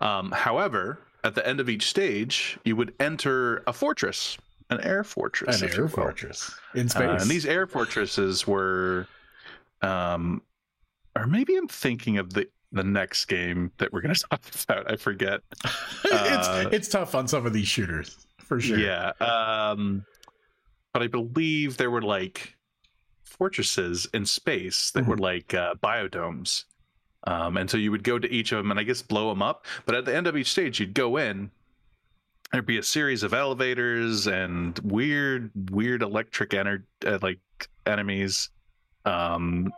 [0.00, 4.38] Um, however, at the end of each stage, you would enter a fortress,
[4.70, 7.02] an air fortress, An air fortress in space.
[7.02, 9.06] Uh, and these air fortresses were,
[9.82, 10.42] um,
[11.16, 14.90] or maybe I'm thinking of the the next game that we're going to talk about.
[14.92, 15.40] I forget.
[15.64, 18.78] uh, it's it's tough on some of these shooters for sure.
[18.78, 19.12] Yeah.
[19.20, 20.04] Um,
[20.92, 22.56] but I believe there were like
[23.24, 25.22] fortresses in space that were Mm-hmm.
[25.22, 26.64] like uh, biodomes.
[27.24, 29.42] Um, and so you would go to each of them and I guess blow them
[29.42, 29.66] up.
[29.86, 31.50] But at the end of each stage, you'd go in.
[32.52, 37.40] There'd be a series of elevators and weird, weird electric ener- uh, like
[37.84, 38.48] enemies.
[39.04, 39.72] Um,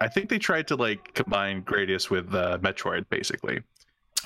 [0.00, 3.60] I think they tried to like combine Gradius with uh, Metroid, basically.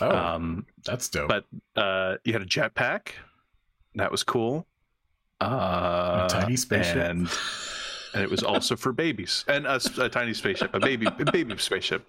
[0.00, 1.28] Oh, Um, that's dope.
[1.28, 3.09] but uh, you had a jetpack.
[3.96, 4.66] That was cool.
[5.40, 6.96] Uh, tiny spaceship.
[6.96, 7.28] and
[8.14, 12.07] and it was also for babies and a tiny spaceship, a baby, a baby spaceship.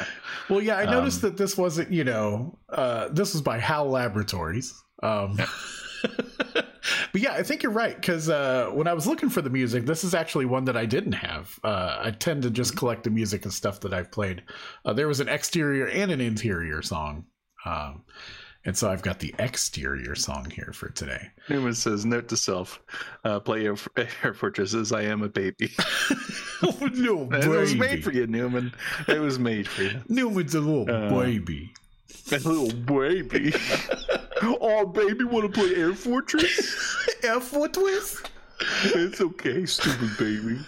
[0.48, 3.90] well, yeah, I noticed um, that this wasn't, you know, uh, this was by HAL
[3.90, 4.82] Laboratories.
[5.02, 5.38] Um,
[6.02, 9.86] but yeah, I think you're right because uh, when I was looking for the music,
[9.86, 11.58] this is actually one that I didn't have.
[11.64, 14.42] Uh, I tend to just collect the music and stuff that I've played.
[14.84, 17.24] Uh, there was an exterior and an interior song.
[17.64, 18.02] Um,
[18.64, 21.30] and so I've got the exterior song here for today.
[21.48, 22.80] Newman says, "Note to self:
[23.24, 23.76] uh, Play Air,
[24.22, 25.70] Air Fortress as I am a baby."
[26.62, 27.46] oh, no, baby.
[27.46, 28.72] it was made for you, Newman.
[29.08, 31.72] It was made for you, Newman's a little Uh, baby.
[32.32, 33.52] a little baby.
[34.42, 37.08] oh, baby, want to play Air Fortress?
[37.22, 38.22] Air Fortress?
[38.84, 40.58] it's okay, stupid baby.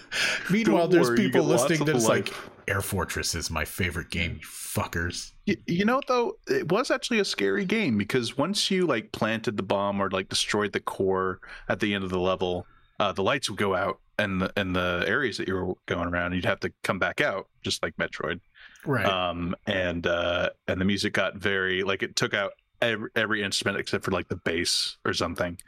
[0.50, 2.32] Meanwhile, Don't there's worry, people listening of that's like.
[2.68, 5.31] Air Fortress is my favorite game, you fuckers.
[5.44, 9.56] You, you know though, it was actually a scary game because once you like planted
[9.56, 12.66] the bomb or like destroyed the core at the end of the level,
[13.00, 16.08] uh, the lights would go out and the and the areas that you were going
[16.08, 18.40] around, you'd have to come back out, just like Metroid.
[18.86, 19.04] Right.
[19.04, 23.78] Um, and uh, and the music got very like it took out every, every instrument
[23.78, 25.58] except for like the bass or something,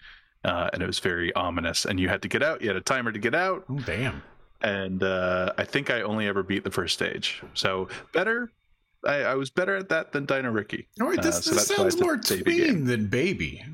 [0.45, 1.85] uh, and it was very ominous.
[1.85, 2.63] And you had to get out.
[2.63, 4.23] You had a timer to get out, oh, damn.
[4.63, 7.43] and uh, I think I only ever beat the first stage.
[7.55, 8.51] So better.
[9.07, 10.87] I, I was better at that than Dino Riki.
[11.01, 12.85] All right, this, Uh, so this sounds more baby tween game.
[12.87, 13.65] than baby.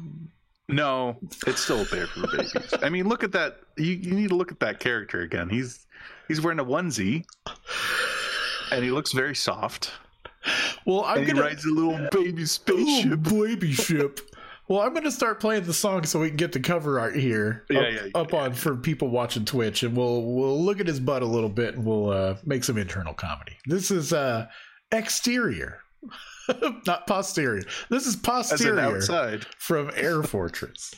[0.68, 1.16] No,
[1.46, 2.54] it's still there for babies.
[2.82, 3.58] I mean, look at that.
[3.76, 5.48] You, you need to look at that character again.
[5.48, 5.86] He's
[6.28, 7.24] he's wearing a onesie,
[8.72, 9.90] and he looks very soft.
[10.86, 13.22] Well, I'm And he gonna rides a little baby spaceship.
[13.24, 14.20] baby ship.
[14.68, 17.64] Well, I'm gonna start playing the song so we can get the cover art here
[17.68, 20.86] Yeah, up, yeah, yeah, up on for people watching Twitch, and we'll we'll look at
[20.86, 23.56] his butt a little bit, and we'll uh, make some internal comedy.
[23.66, 24.46] This is uh,
[24.92, 25.80] exterior,
[26.86, 27.62] not posterior.
[27.88, 29.44] This is As posterior outside.
[29.58, 30.94] from Air Fortress.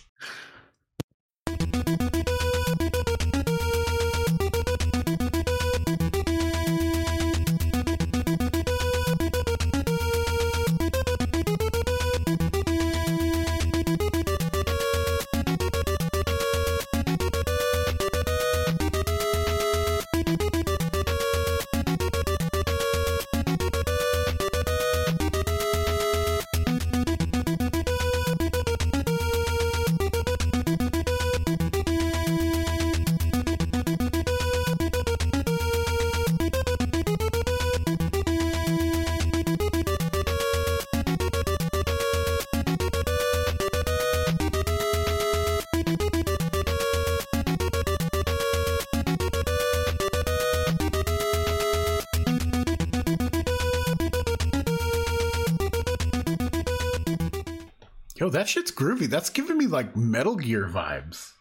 [58.23, 59.09] Yo, that shit's groovy.
[59.09, 61.33] That's giving me like Metal Gear vibes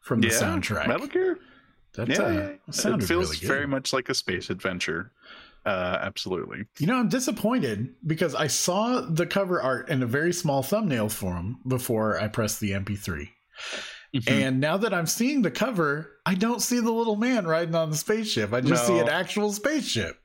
[0.00, 0.86] from the soundtrack.
[0.86, 1.40] Metal Gear.
[1.94, 2.56] That Yeah, uh, yeah, yeah.
[2.70, 5.10] sounded it feels really very much like a space adventure.
[5.66, 6.66] Uh, absolutely.
[6.78, 11.08] You know, I'm disappointed because I saw the cover art in a very small thumbnail
[11.08, 13.28] form before I pressed the MP3.
[14.14, 14.32] Mm-hmm.
[14.32, 17.90] And now that I'm seeing the cover, I don't see the little man riding on
[17.90, 18.52] the spaceship.
[18.52, 20.16] I just see an actual spaceship.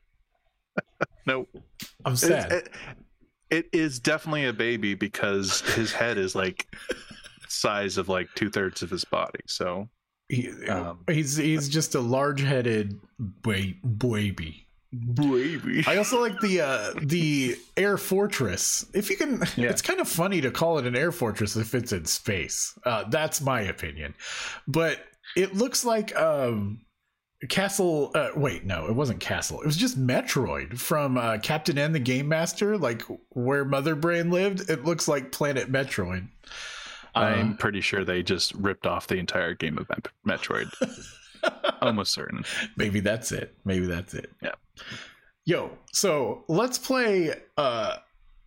[1.25, 1.47] no,
[2.05, 2.51] I'm sad.
[2.51, 2.71] It, it
[3.49, 6.67] is definitely a baby because his head is like
[7.47, 9.39] size of like two thirds of his body.
[9.47, 9.89] So
[10.29, 14.61] He- um, he's he's just a large-headed ba- baby.
[15.13, 15.83] Baby.
[15.87, 18.85] I also like the uh, the air fortress.
[18.93, 19.69] If you can, Yeah.
[19.69, 22.73] it's kind of funny to call it an air fortress if it's in space.
[22.85, 24.13] Uh, that's my opinion,
[24.67, 24.99] but
[25.35, 26.79] it looks like um,
[27.49, 28.11] Castle.
[28.15, 29.61] Uh, wait, no, it wasn't Castle.
[29.61, 34.31] It was just Metroid from uh, Captain N, the Game Master, like where Mother Brain
[34.31, 34.69] lived.
[34.69, 36.27] It looks like Planet Metroid.
[37.15, 39.89] I'm pretty sure they just ripped off the entire game of
[40.27, 40.69] Metroid.
[41.81, 42.43] Almost certain.
[42.75, 43.55] Maybe that's it.
[43.63, 44.31] Maybe that's it.
[44.41, 44.51] Yeah.
[45.45, 47.97] Yo, so let's play uh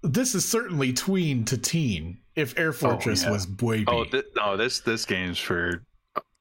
[0.02, 3.30] this is certainly tween to teen if Air Fortress yeah.
[3.30, 3.84] was baby.
[3.88, 5.82] Oh, th- no, this this game's for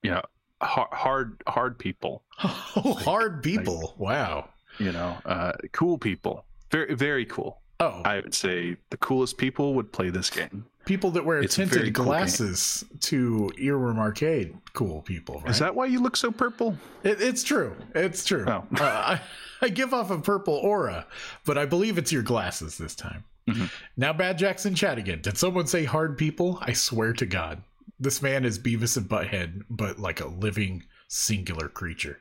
[0.03, 0.21] you know
[0.61, 2.23] hard hard, hard people.
[2.37, 3.95] hard people.
[3.97, 4.49] wow.
[4.79, 6.45] You know, uh, cool people.
[6.71, 7.61] Very very cool.
[7.79, 10.65] Oh, I would say the coolest people would play this game.
[10.85, 14.55] people that wear it's tinted cool glasses to Earworm Arcade.
[14.73, 15.49] Cool people, right?
[15.51, 16.75] Is that why you look so purple?
[17.03, 17.75] It, it's true.
[17.93, 18.45] It's true.
[18.47, 18.63] Oh.
[18.79, 19.21] uh, I,
[19.61, 21.05] I give off a purple aura,
[21.45, 23.23] but I believe it's your glasses this time.
[23.47, 23.69] Mhm.
[23.95, 25.21] Now, Bad Jackson chat again.
[25.21, 26.57] Did someone say hard people?
[26.61, 27.61] I swear to God,
[27.99, 32.19] this man is Beavis and Butthead, but like a living singular creature.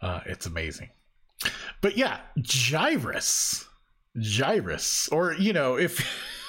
[0.00, 0.90] Uh, it's amazing.
[1.80, 3.66] But yeah, Gyruss,
[4.16, 6.00] Gyruss, or you know, if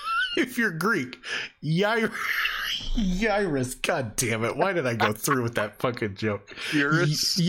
[0.38, 1.18] if you're Greek,
[1.64, 2.12] Gyrus.
[3.20, 3.76] Gyrus.
[3.76, 4.56] God damn it!
[4.56, 6.56] Why did I go through with that fucking joke?
[6.74, 7.38] Eurus?
[7.38, 7.44] Y-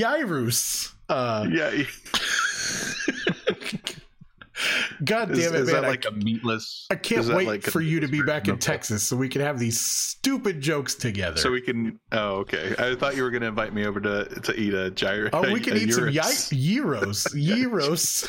[1.08, 1.70] Uh, yeah.
[5.04, 5.82] God Is, damn it, is man!
[5.82, 6.86] that like a meatless?
[6.90, 9.58] I, can't wait like for you to be back in Texas so we can have
[9.58, 11.36] these stupid jokes together.
[11.38, 11.98] So we can.
[12.12, 12.74] Oh, okay.
[12.78, 15.30] I thought you were going to invite me over to to eat a gyro.
[15.32, 16.52] oh, we can a eat some Eurus.
[16.52, 17.24] yi- gyros.
[17.34, 18.28] Gyros.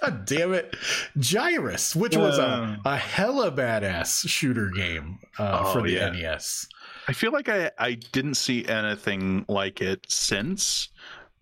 [0.00, 0.76] God damn it,
[1.18, 6.10] Gyruss, which was a, a hella badass shooter game uh, Oh, for the yeah.
[6.10, 6.68] NES.
[7.08, 10.88] I feel like I I didn't see anything like it since.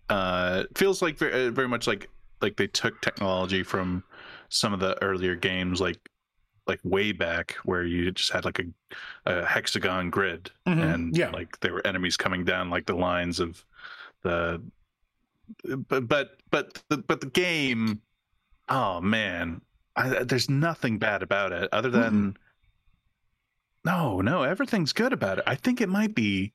[0.09, 2.09] Uh, feels like very, very much like
[2.41, 4.03] like they took technology from
[4.49, 6.09] some of the earlier games, like
[6.67, 8.65] like way back where you just had like a,
[9.25, 11.29] a hexagon grid Mhm, and yeah.
[11.31, 13.65] like there were enemies coming down like the lines of
[14.21, 14.61] the
[15.87, 17.99] but but but the, but the game
[18.69, 19.61] oh man
[19.95, 22.37] I, there's nothing bad about it other than
[23.83, 25.43] no no everything's good about it.
[25.47, 26.53] I think it might be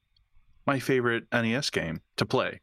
[0.66, 2.60] my favorite nes game to play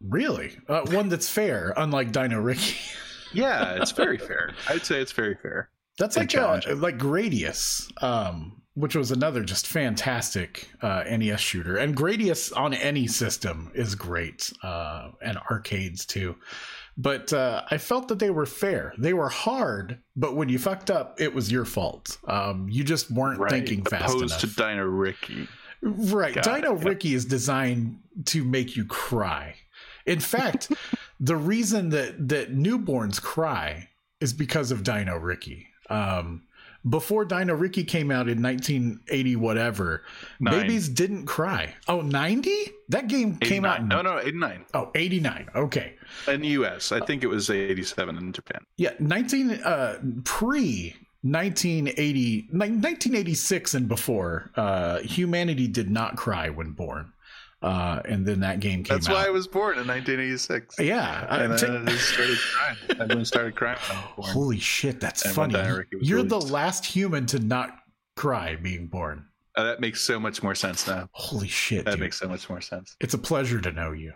[0.00, 2.76] Really, uh, one that's fair, unlike Dino Riki.
[3.32, 5.68] yeah it's very fair i'd say it's very fair
[5.98, 11.76] That's like uh, like Gradius, um, which was another just fantastic uh, NES shooter.
[11.78, 16.36] And Gradius on any system is great, uh, and arcades too.
[16.98, 18.92] But uh, I felt that they were fair.
[18.98, 22.18] They were hard, but when you fucked up, it was your fault.
[22.28, 24.40] Um, you just weren't right thinking fast opposed enough.
[24.40, 25.48] to dino riki
[25.82, 26.34] Right.
[26.34, 26.84] Got Dino it.
[26.84, 29.54] Riki is designed to make you cry.
[30.06, 30.70] In fact,
[31.20, 33.88] the reason that that newborns cry
[34.20, 35.66] is because of Dino Riki.
[35.90, 36.42] Um,
[36.88, 40.04] before Dino Riki came out in 1980 whatever,
[40.38, 40.60] Nine.
[40.60, 41.74] babies didn't cry.
[41.88, 42.50] Oh, 90?
[42.90, 45.48] That game came out in no no 89 Oh, 89.
[45.56, 45.94] Okay.
[46.28, 52.48] in the us i think it was 87 in japan Yeah, 19 uh pre 1980
[52.52, 57.12] 1986 and before uh humanity did not cry when born.
[57.66, 59.00] Uh and then that game came out.
[59.00, 59.14] that's out.
[59.16, 62.76] why i was born in 1986 yeah, uh, and ta- then I just started crying.
[63.00, 64.28] I then started crying when I was born.
[64.32, 65.54] holy shit, that's And funny.
[65.54, 67.70] Dino Riki was You're the last human to not
[68.14, 69.26] cry being born.
[69.56, 71.08] Uh, that makes so much more sense now.
[71.12, 72.00] Holy shit, That dude.
[72.00, 72.94] makes so much more sense.
[73.00, 74.12] It's a pleasure to know you.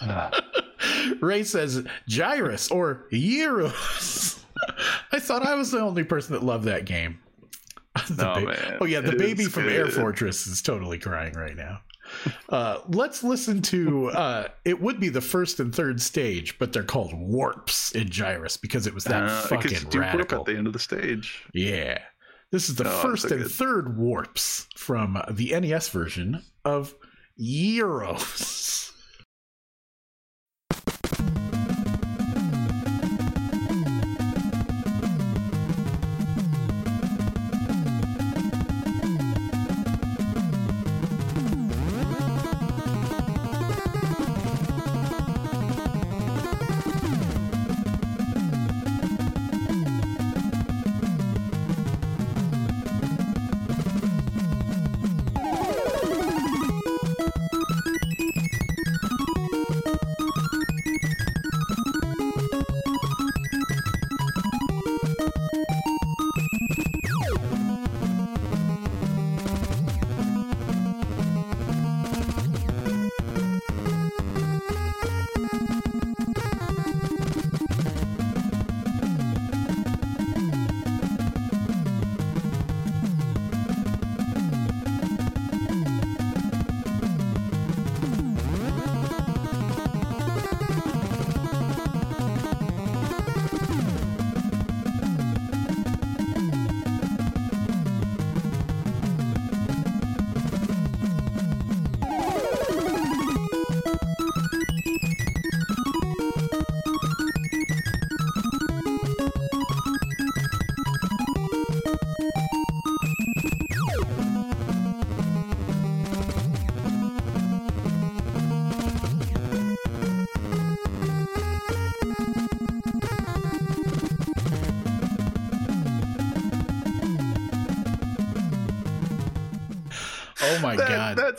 [0.00, 0.30] Ah.
[1.20, 4.44] Ray says Gyruss or Gyros.
[5.12, 7.18] I thought I was the only person that loved that game.
[8.16, 8.78] No, ba-.
[8.80, 9.88] Oh yeah, the It baby from Air.
[9.88, 11.80] Fortress is totally crying right now.
[12.48, 14.08] Uh, let's listen to.
[14.10, 18.60] Uh, it would be the first and third stage, but they're called warps in Gyruss
[18.60, 20.40] because it was that Uh, fucking do radical.
[20.40, 21.44] at the end of the stage.
[21.52, 21.98] Yeah,
[22.50, 23.52] this is the Oh, first so and good.
[23.52, 26.94] third warps from the NES version of
[27.38, 28.79] Gyros.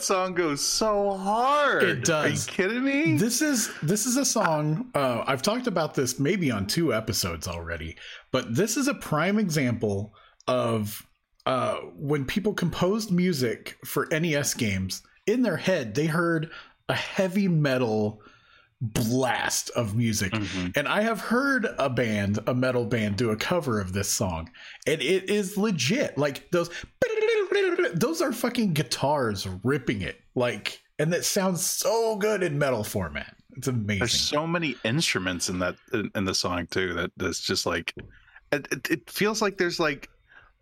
[0.02, 1.82] That, song goes so hard.
[1.82, 2.24] It does.
[2.48, 3.16] Are you kidding me?
[3.16, 4.90] This is this is a song.
[4.94, 7.96] Uh, I've talked about this maybe on two episodes already,
[8.30, 10.14] but this is a prime example
[10.48, 11.06] of
[11.46, 15.02] uh, when people composed music for NES games.
[15.26, 16.50] In their head, they heard
[16.88, 18.20] a heavy metal
[18.80, 20.76] blast of music, Mhm.
[20.76, 24.50] and I have heard a band, a metal band, do a cover of this song,
[24.88, 26.18] and it is legit.
[26.18, 26.68] Like those,
[27.94, 30.20] those are fucking guitars ripping it.
[30.34, 33.36] Like, and that sounds so good in metal format.
[33.56, 33.98] It's amazing.
[33.98, 37.94] There's so many instruments in that in, in the song too that that's just like
[38.50, 40.08] it, it, it feels like there's like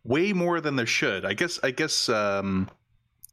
[0.05, 1.24] way more than there should.
[1.24, 2.68] I guess I guess um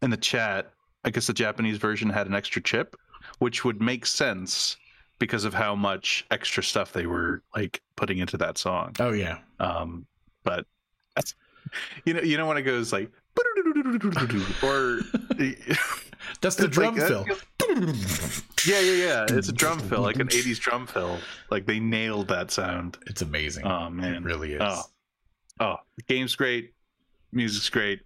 [0.01, 0.71] in the chat,
[1.05, 2.95] I guess the Japanese version had an extra chip,
[3.39, 4.77] which would make sense
[5.19, 8.95] because of how much extra stuff they were like putting into that song.
[8.99, 10.05] oh yeah, Um
[10.43, 10.65] but
[11.15, 11.33] that's
[12.05, 13.11] you know you know when it goes like
[14.63, 14.99] or
[16.41, 17.25] that's the drum like, fill.
[18.65, 19.25] yeah, yeah, yeah.
[19.29, 21.17] It's a drum fill, like an '80s drum fill.
[21.49, 22.97] Like they nailed that sound.
[23.07, 23.65] It's amazing.
[23.65, 24.61] Oh man, it really is.
[24.61, 24.81] Oh.
[25.59, 26.73] oh, the game's great,
[27.31, 28.01] music's great.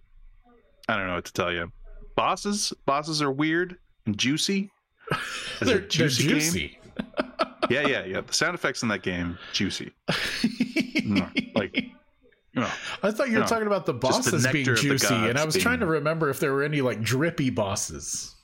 [0.88, 1.70] I don't know what to tell you.
[2.16, 4.70] Bosses, bosses are weird and juicy.
[5.10, 5.18] Is
[5.60, 6.78] they're, juicy, they're juicy.
[7.70, 8.20] Yeah, yeah, yeah.
[8.20, 9.92] The sound effects in that game, juicy.
[11.54, 11.84] Like,
[12.54, 12.62] you
[13.02, 14.82] I thought you were No, talking about the just the bosses being nectar of the
[14.82, 18.34] juicy, and I was being- trying to remember if there were any like drippy bosses.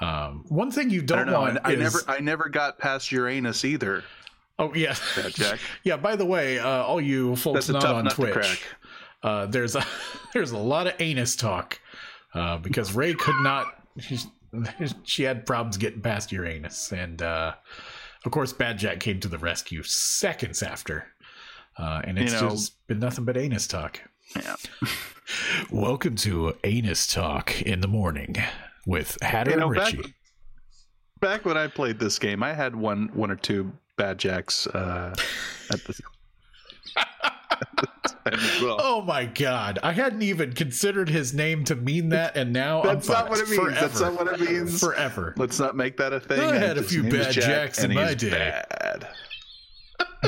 [0.00, 1.40] Um, one thing you don't, don't know.
[1.40, 4.04] want I, I is never, I never got past Uranus either.
[4.58, 5.58] oh yeah, That Jack.
[5.84, 5.96] yeah.
[5.96, 8.62] By the way, uh, all you folks That's not on nut Twitch,
[9.22, 9.84] uh, there's a
[10.34, 11.80] there's a lot of anus talk
[12.34, 13.66] uh, because Ray could not.
[13.98, 14.18] She,
[15.04, 17.54] she had problems getting past Uranus, and uh,
[18.26, 21.06] of course, Bad Jack came to the rescue seconds after,
[21.78, 24.00] uh, and it's You know- just been nothing but anus talk.
[24.34, 24.56] Yeah.
[25.70, 28.36] Welcome to Anus Talk in the morning
[28.86, 30.14] with Hatter You know, and back- Richie.
[31.20, 35.14] back when I played this game, I had one one or two bad jacks uh,
[35.70, 36.00] at the
[38.62, 38.76] well.
[38.80, 39.78] Oh my god!
[39.82, 43.38] I hadn't even considered his name to mean that, and now That's I'm not what
[43.40, 43.74] it means.
[43.80, 44.80] That's not what it means.
[44.80, 45.34] Forever.
[45.36, 46.40] Let's not make that a thing.
[46.40, 48.30] I had a few bad Jack, jacks in my day.
[48.30, 49.08] Bad.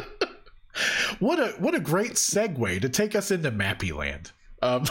[1.19, 4.33] What a what a great segue to take us into Mappy Land.
[4.63, 4.85] Um,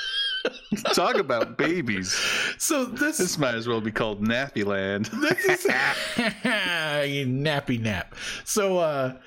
[0.95, 2.13] Talk about babies.
[2.59, 5.07] so this This might as well be called Nappy Land.
[5.21, 5.67] this is
[6.45, 8.15] nappy nap.
[8.45, 9.19] So, uh,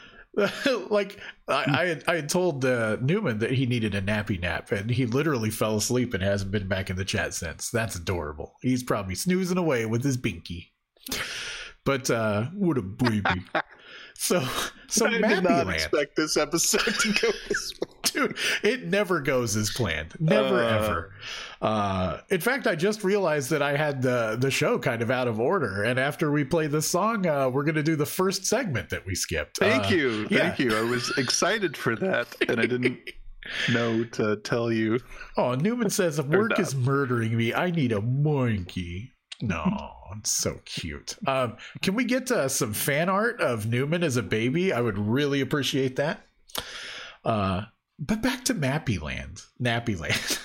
[0.89, 4.71] like I, I had, I had told uh, Newman that he needed a nappy nap,
[4.71, 7.69] and he literally fell asleep and hasn't been back in the chat since.
[7.69, 8.53] That's adorable.
[8.61, 10.67] He's probably snoozing away with his binky.
[11.85, 13.43] But uh, what a baby.
[14.17, 14.43] So,
[14.87, 17.89] so I did not Land, expect this episode to go this way.
[18.03, 20.13] dude, it never goes as planned.
[20.19, 20.69] Never Uh.
[20.77, 21.13] ever.
[21.61, 25.27] Uh, in fact, I just realized that I had the the show kind of out
[25.27, 28.89] of order, and after we play this song, uh, we're gonna do the first segment
[28.89, 29.57] that we skipped.
[29.57, 30.27] Thank Uh, you.
[30.29, 30.39] yeah.
[30.39, 30.75] Thank you.
[30.75, 32.97] I was excited for that, and I didn't
[33.73, 34.99] know to tell you.
[35.37, 37.53] Oh, Newman says if work is murdering me.
[37.53, 39.11] I need a monkey.
[39.41, 41.15] No, it's so cute.
[41.27, 44.71] Um, can we get uh, some fan art of Newman as a baby?
[44.71, 46.25] I would really appreciate that.
[47.23, 47.63] Uh,
[47.99, 50.39] but back to Mappy Land, Nappy Land.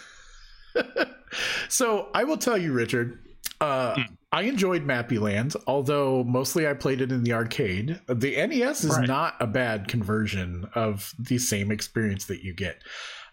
[1.68, 3.18] so I will tell you, Richard.
[3.60, 4.02] Uh, Hmm.
[4.32, 8.00] I enjoyed Mappy Land, although mostly I played it in the arcade.
[8.06, 9.08] The NES is Right.
[9.08, 12.80] not a bad conversion of the same experience that you get.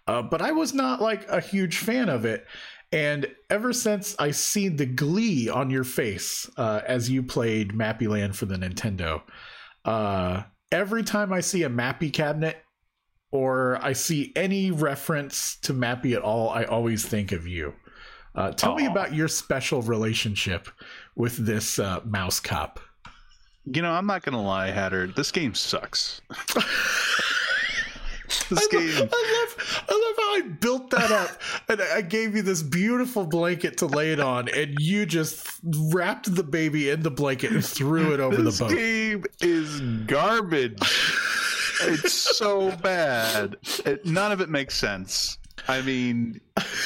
[0.07, 2.47] Uh, but I was not like a huge fan of it.
[2.91, 8.07] And ever since I seen the glee on your face uh, as you played Mappy
[8.07, 9.21] Land for the Nintendo,
[9.83, 12.57] uh, every time I see a Mappy cabinet
[13.31, 17.73] or I see any reference to Mappy at all, I always think of you.
[18.35, 20.69] Uh, tell me about your special relationship
[21.15, 22.79] with this uh, mouse cop.
[23.65, 25.07] You know, I'm not gonna lie, Hatter.
[25.07, 26.21] This game sucks.
[28.49, 28.91] this I, game.
[28.95, 31.29] I love, I love I built that up,
[31.69, 35.47] and I gave you this beautiful blanket to lay it on, and you just
[35.91, 38.69] wrapped the baby in the blanket and threw it over this the boat.
[38.71, 40.79] This game is garbage.
[41.81, 43.57] it's so bad.
[43.85, 45.37] It, none of it makes sense.
[45.67, 46.39] I mean,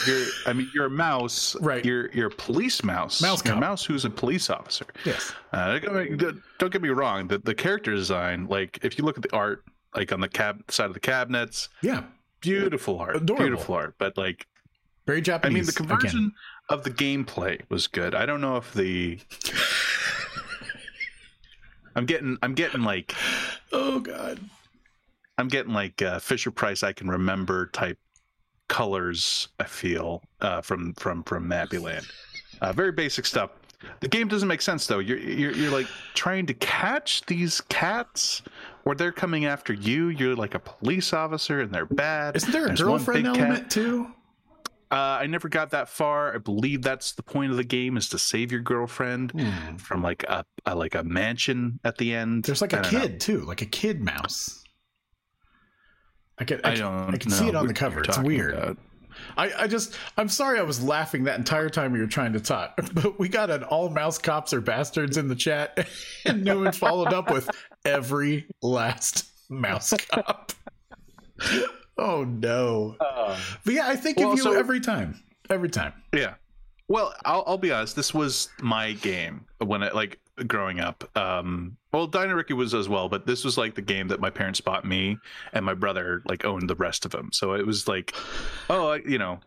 [0.08, 0.26] you're.
[0.48, 1.56] I mean, you're a mouse.
[1.62, 1.86] Right.
[1.86, 3.22] You're you're a police mouse.
[3.22, 4.86] Mouse You're a mouse who's a police officer.
[5.06, 5.34] Yes.
[5.54, 7.28] Uh, don't get me- don't get me wrong.
[7.28, 10.64] The the character design, like if you look at the art, like on the cab
[10.72, 12.04] side of the cabinets, Yeah.
[12.42, 13.46] Beautiful art, Adorable.
[13.46, 13.96] beautiful art.
[13.98, 14.46] But like,
[15.08, 15.54] Very Japanese.
[15.54, 16.32] I mean, the conversion again.
[16.70, 18.14] of the gameplay was good.
[18.16, 19.20] I don't know if the
[21.96, 23.14] I'm getting I'm getting like
[23.72, 24.40] Oh God.
[25.38, 27.98] I'm getting like uh, Fisher Price I can remember type
[28.68, 29.48] colors.
[29.60, 32.06] I feel uh, from from from Mappy Land.
[32.62, 33.50] Uh, very basic stuff.
[34.00, 35.00] The game doesn't make sense though.
[35.00, 38.42] You're, you're you're like trying to catch these cats,
[38.86, 40.10] or they're coming after you.
[40.10, 42.36] You're like a police officer, and they're bad.
[42.36, 43.44] Isn't there a There's girlfriend big cat.
[43.48, 44.08] element too?
[44.92, 46.36] Uh, I never got that far.
[46.36, 49.78] I believe that's the point of the game is to save your girlfriend Hmm.
[49.78, 52.44] from like a, a like a mansion at the end.
[52.44, 53.00] There's like a don't know.
[53.00, 54.64] kid too, like a kid mouse.
[56.38, 57.14] I can, I, I don't.
[57.14, 58.02] I can see it on the cover.
[58.02, 58.54] It's weird.
[58.54, 58.78] about.
[59.38, 62.40] I, I just, I'm sorry I was laughing that entire time you were trying to
[62.40, 65.88] talk, but we got an all mouse cops are bastards in the chat,
[66.26, 67.50] and Newman followed up with
[67.86, 70.52] every last mouse cop.
[71.98, 72.96] oh no!
[73.00, 75.94] Uh, but yeah, I think Well, of you so- every time, every time.
[76.14, 76.36] Yeah.
[76.88, 77.96] Well, I'll, I'll be honest.
[77.96, 81.10] This was my game when I like growing up.
[81.18, 84.30] Um, well, Dino Riki was as well, but this was like the game that my
[84.30, 85.18] parents bought me,
[85.54, 87.30] and my brother like owned the rest of them.
[87.32, 88.14] So it was like,
[88.70, 89.40] oh, I- you know,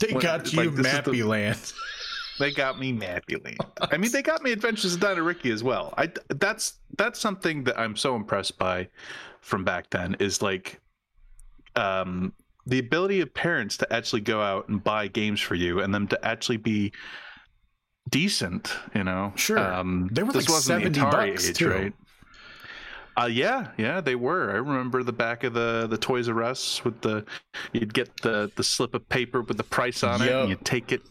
[0.00, 1.72] They What- got you, like, Mappy Land.
[2.40, 3.58] they got me Mappy Land.
[3.92, 5.94] I mean, they got me Adventures of Dino Riki as well.
[5.96, 8.88] I that's that's something that I'm so impressed by
[9.40, 10.80] from back then is like,
[11.76, 12.32] um,
[12.66, 16.08] the ability of parents to actually go out and buy games for you and them
[16.08, 16.92] to actually be
[18.10, 18.74] decent.
[18.94, 19.58] You know, Sure.
[19.58, 21.70] Um, They were this like wasn't the Atari bucks, age, too.
[21.70, 21.92] right?
[23.16, 24.50] Uh, yeah, yeah, they were.
[24.50, 27.24] I remember the back of the the Toys R Us with the
[27.72, 30.90] you'd get the the slip of paper with the price on it, and you take
[30.90, 31.02] it,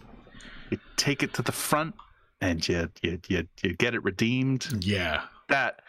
[0.69, 1.95] you take it to the front,
[2.41, 4.67] and you you you, you get it redeemed.
[4.85, 5.21] Yeah.
[5.47, 5.79] That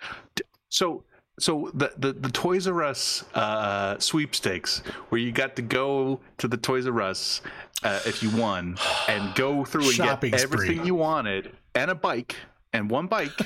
[0.68, 1.02] so
[1.38, 4.78] so the the, the Toys R Us uh, sweepstakes
[5.08, 7.40] where you got to go to the Toys R Us
[7.82, 8.76] uh, if you won
[9.08, 10.64] and go through and Shopping get spree.
[10.64, 12.36] everything you wanted and a bike
[12.72, 13.32] and one bike.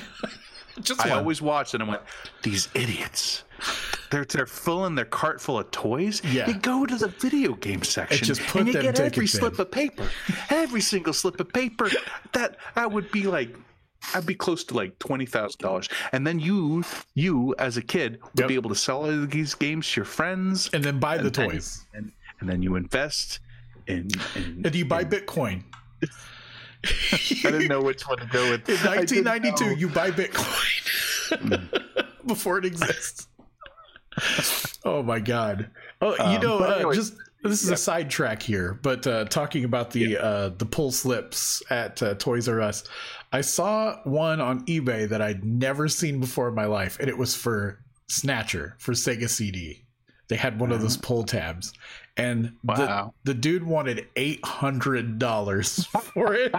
[0.80, 1.18] Just I one.
[1.18, 2.02] always watched it and went,
[2.44, 3.42] these idiots.
[4.12, 6.22] They're they're filling their cart full of toys.
[6.24, 6.46] Yeah.
[6.46, 9.34] You go to the video game section just put and you them get every tickets
[9.34, 9.40] in.
[9.40, 10.08] slip of paper.
[10.50, 11.90] Every single slip of paper.
[12.32, 13.56] That that would be like
[14.14, 15.88] I'd be close to like twenty thousand dollars.
[16.12, 16.84] And then you
[17.14, 18.48] you as a kid would Yep.
[18.48, 21.34] be able to sell all these games to your friends and then buy the and
[21.34, 21.84] then- toys.
[21.94, 23.40] and, and then you invest
[23.86, 25.64] in, in And you buy Bitcoin.
[26.84, 28.68] I didn't know which one to go with.
[28.68, 31.68] In 1992, you buy Bitcoin
[32.26, 33.26] before it exists.
[34.84, 35.70] oh my god!
[36.00, 39.90] Oh, you Um, know, uh, just this is a sidetrack here, but uh, talking about
[39.90, 42.84] the uh, the pull slips at uh, Toys R Us,
[43.32, 47.18] I saw one on eBay that I'd never seen before in my life, and it
[47.18, 49.84] was for Snatcher for Sega CD.
[50.28, 51.06] They had one of those uh-huh.
[51.06, 51.72] pull tabs,
[52.18, 53.14] and Wow.
[53.24, 56.52] the, the dude wanted eight hundred dollars for it.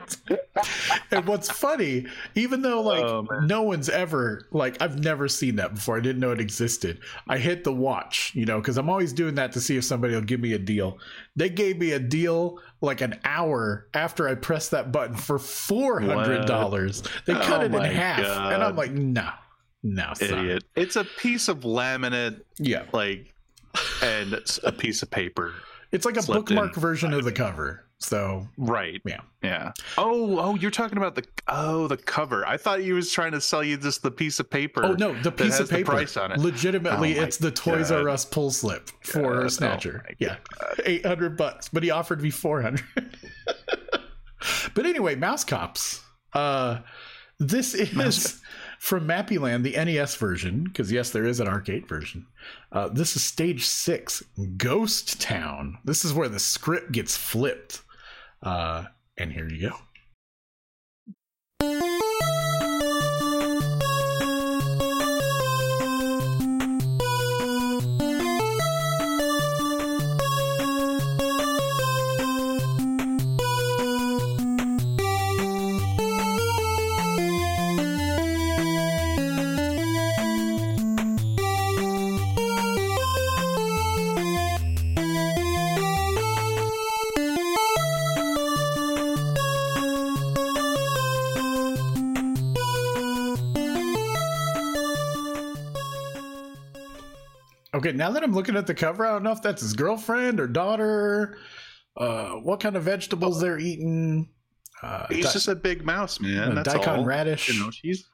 [1.12, 2.06] and what's funny,
[2.36, 5.98] even though like Oh, no one's ever like I've never seen that before.
[5.98, 7.00] I didn't know it existed.
[7.28, 10.14] I hit the watch, you know, because I'm always doing that to see if somebody
[10.16, 10.98] will give me a deal.
[11.36, 16.00] They gave me a deal like an hour after I pressed that button for four
[16.00, 17.04] hundred dollars.
[17.26, 19.30] They cut Oh it in half, and I'm like, no,
[19.84, 20.40] no, son.
[20.40, 20.64] idiot.
[20.76, 23.34] It's a piece of laminate, Yeah, like,
[24.02, 25.54] and a piece of paper.
[25.92, 26.82] it's like a bookmark in.
[26.82, 27.86] version of the cover.
[28.02, 29.02] So Right.
[29.06, 29.20] Yeah.
[29.44, 29.74] Yeah.
[29.98, 32.48] Oh, oh, you're talking about the oh the cover.
[32.48, 34.86] I thought he was trying to sell you just the piece of paper.
[34.86, 35.92] Oh no, the piece has of paper.
[35.92, 36.40] The price on it.
[36.40, 40.06] Legitimately, Oh it's the Toys R Us pull slip for God, Snatcher.
[40.10, 40.38] oh yeah,
[40.86, 42.86] eight hundred bucks, but he offered me four hundred.
[44.74, 46.02] but anyway, Mouse Cops.
[46.34, 46.80] Uh,
[47.40, 48.40] this is Mouse
[48.80, 52.26] from Mappyland, the NES version, because yes, there is an arcade version.
[52.72, 54.24] Uh, this is stage six,
[54.56, 55.78] Ghost Town.
[55.84, 57.82] This is where the script gets flipped.
[58.42, 58.86] Uh,
[59.18, 59.76] and here you go.
[97.90, 100.40] Okay, now that I'm looking at the cover, I don't know if that's his girlfriend
[100.40, 101.38] or daughter.
[101.98, 104.30] Uh, what kind of vegetables they're eating?
[104.82, 106.52] Uh, He's di- just a big mouse, man.
[106.58, 107.06] uh, That's daikon all.
[107.06, 107.50] radish.
[107.54, 108.06] You know, she's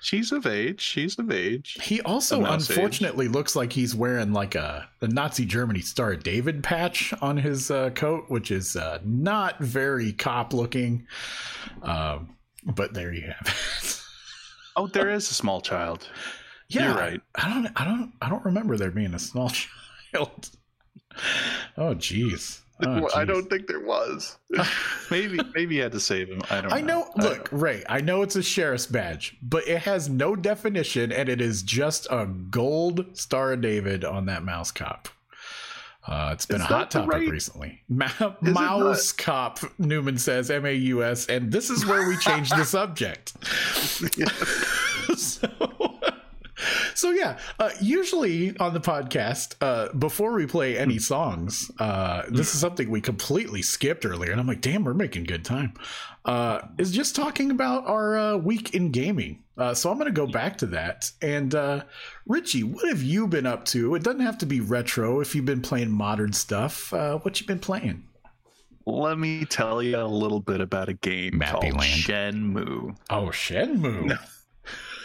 [0.00, 0.80] she's of age.
[0.80, 1.76] She's of age.
[1.82, 2.76] he also, mouse age.
[2.76, 7.36] unfortunately, looks like he's wearing like a the Nazi Germany Star of David patch on
[7.36, 11.06] his uh, coat, which is uh, not very cop looking.
[11.82, 13.46] Um, but there you have
[13.82, 14.00] it.
[14.76, 16.08] Oh, there is a small child.
[16.74, 17.20] Yeah, You're right.
[17.34, 19.50] I don't, I don't, I don't remember there being a small
[20.12, 20.50] child.
[21.76, 22.60] Oh, jeez.
[22.84, 24.36] Oh, I don't think there was.
[25.10, 26.42] maybe maybe you had to save him.
[26.50, 26.72] I don't.
[26.72, 27.08] I know.
[27.16, 27.84] I Look, Ray.
[27.88, 32.08] I know it's a sheriff's badge, but it has no definition, and it is just
[32.10, 35.08] a gold Star of David on that mouse cop.
[36.06, 37.80] Uh, it's been Is a hot topic right- recently.
[37.88, 38.08] Ma-
[38.42, 42.64] mouse cop, Newman says, M A U S, and this is where we change the
[42.64, 43.32] subject.
[45.16, 45.48] so,
[46.94, 52.54] so yeah, uh, usually on the podcast, uh, before we play any songs, uh, this
[52.54, 55.74] is something we completely skipped earlier, and I'm like, damn, we're making good time.
[56.24, 59.42] Uh, is just talking about our uh, week in gaming.
[59.56, 61.10] Uh, so I'm going to go back to that.
[61.22, 61.84] And uh,
[62.26, 63.94] Richie, what have you been up to?
[63.94, 65.20] It doesn't have to be retro.
[65.20, 68.08] If you've been playing modern stuff, uh, what you been playing?
[68.86, 72.02] Let me tell you a little bit about a game Mappy called Land.
[72.02, 72.96] Shenmue.
[73.10, 74.18] Oh, Shenmue.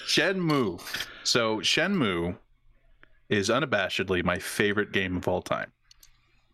[0.09, 0.81] Shenmue.
[1.23, 2.35] So Shenmue
[3.29, 5.71] is unabashedly my favorite game of all time.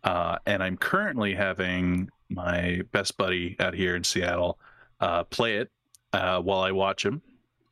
[0.04, 4.60] Uh, and I'm currently having my best buddy out here in Seattle
[5.00, 5.72] uh, play it
[6.12, 7.22] uh, while I watch him,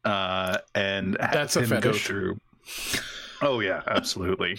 [0.06, 2.40] uh, and have That's a him go through.
[3.46, 4.58] Oh yeah, absolutely.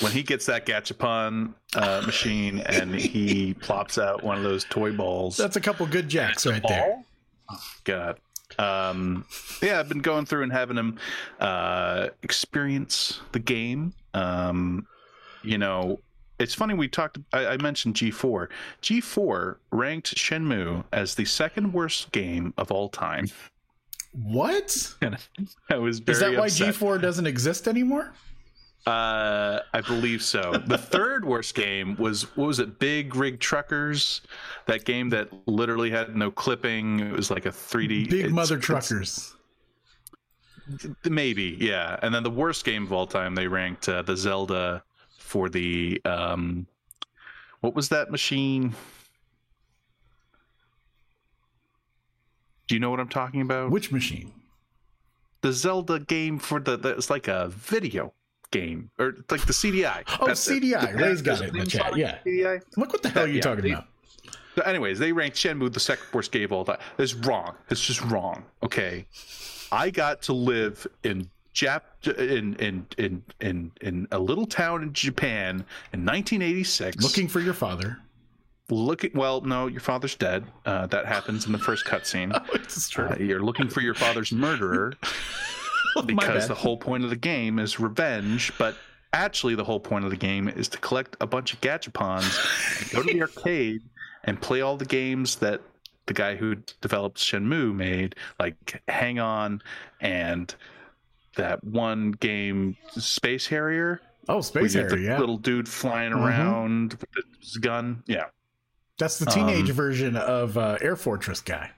[0.00, 4.90] when he gets that Gachapon uh, machine and he plops out one of those toy
[4.90, 7.04] balls, That's a couple good jacks right there.
[7.48, 8.18] Oh, God.
[8.58, 9.26] Um,
[9.62, 10.98] yeah, I've been going through and having him
[11.40, 13.94] uh, experience the game.
[14.12, 14.86] Um,
[15.42, 16.00] you know,
[16.38, 17.18] it's funny we talked.
[17.32, 18.48] I, I mentioned G4.
[18.82, 23.28] G4 ranked Shenmue as the second worst game of all time.
[24.12, 24.94] What?
[25.00, 25.16] And
[25.70, 26.48] I was very Is that why.
[26.48, 28.12] G4 doesn't exist anymore?
[28.86, 30.52] Uh, I believe so.
[30.66, 32.78] The third worst game was what was it?
[32.78, 34.20] Big Rig Truckers,
[34.66, 37.00] that game that literally had no clipping.
[37.00, 38.10] It was like a 3D.
[38.10, 39.34] Big Mother Truckers.
[41.04, 41.98] Maybe, yeah.
[42.02, 44.82] And then the worst game of all time, they ranked uh, the Zelda
[45.18, 46.66] for the um,
[47.60, 48.74] what was that machine?
[52.66, 53.70] Do you know what I'm talking about?
[53.70, 54.32] Which machine?
[55.44, 58.14] the Zelda game for the, the it's like a video
[58.50, 60.02] game or it's like the CDI.
[60.20, 60.62] Oh, That's it.
[60.62, 60.94] CDI.
[61.00, 61.82] Ray's got it in the chat.
[61.90, 62.18] Sonic Yeah.
[62.24, 62.60] CDI?
[62.76, 63.86] I'm what the hell are you Yeah, talking they- about?
[64.56, 66.78] So anyways, they ranked Shenmue the second worst game of all time.
[66.98, 67.56] It's wrong.
[67.70, 68.44] It's just wrong.
[68.62, 69.04] Okay,
[69.72, 71.80] I got to live in Jap
[72.18, 77.02] in in in in in a little town in Japan in 1986.
[77.02, 77.98] Looking for your father.
[78.70, 79.10] looking.
[79.14, 80.44] Well, no, your father's dead.
[80.64, 82.30] Uh, that happens in the first cutscene.
[82.48, 83.06] Oh, it's true.
[83.08, 85.08] Uh, you're looking for your father's murderer My
[86.06, 88.76] because the whole point of the game is revenge, but
[89.12, 93.02] actually the whole point of the game is to collect a bunch of gachapons, go
[93.02, 93.82] to the arcade,
[94.24, 95.60] and play all the games that
[96.06, 99.62] the guy who developed Shenmue made, like Hang On
[100.00, 100.54] and
[101.36, 104.00] that one game Space Harrier.
[104.28, 105.18] oh, Space Harrier, the yeah.
[105.18, 106.24] little dude flying Mhm.
[106.26, 108.02] around with his gun.
[108.06, 108.26] Yeah,
[108.98, 111.70] That's the teenage um, version of uh, Air Fortress guy.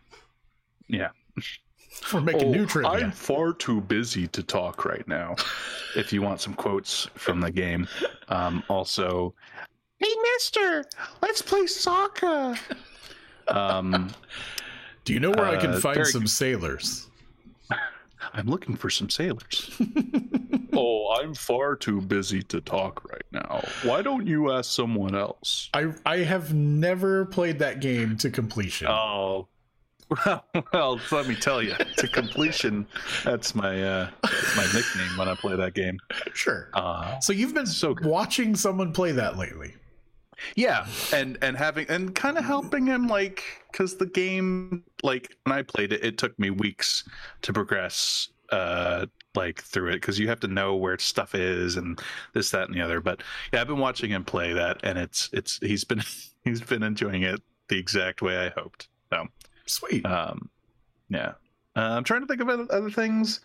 [0.89, 1.11] yeah.
[2.13, 2.91] We're making new Oh, trivia.
[2.91, 5.35] I'm far too busy to talk right now.
[5.97, 7.89] if you want some quotes from the game,
[8.29, 9.35] um, also,
[9.99, 10.85] hey Mister,
[11.23, 12.57] let's play soccer.
[13.49, 14.11] Um,
[15.05, 17.09] Do you know where I can uh, find very some sailors?
[18.33, 19.71] I'm looking for some sailors.
[20.73, 23.63] oh, I'm far too busy to talk right now.
[23.85, 25.71] Why don't you ask someone else?
[25.75, 28.89] I I have never played that game to completion.
[28.89, 29.49] Oh.
[30.73, 32.87] Well, let me tell you, to completion,
[33.25, 34.11] that's my uh,
[34.57, 35.99] my nickname when I play that game.
[36.33, 36.71] sure.
[36.75, 38.07] Uh, So you've been so good.
[38.07, 39.75] watching someone play that lately.
[40.55, 43.43] yeah and and having and kind of helping him like
[43.73, 47.05] because the game like when i played it it took me weeks
[47.41, 51.99] to progress uh like through it because you have to know where stuff is and
[52.35, 55.31] this that and the other but yeah i've been watching him play that and it's
[55.33, 56.03] it's he's been
[56.45, 59.25] he's been enjoying it the exact way i hoped so
[59.67, 60.05] Sweet.
[60.07, 60.49] um
[61.09, 61.33] yeah
[61.77, 63.41] uh, i'm trying to think of other, things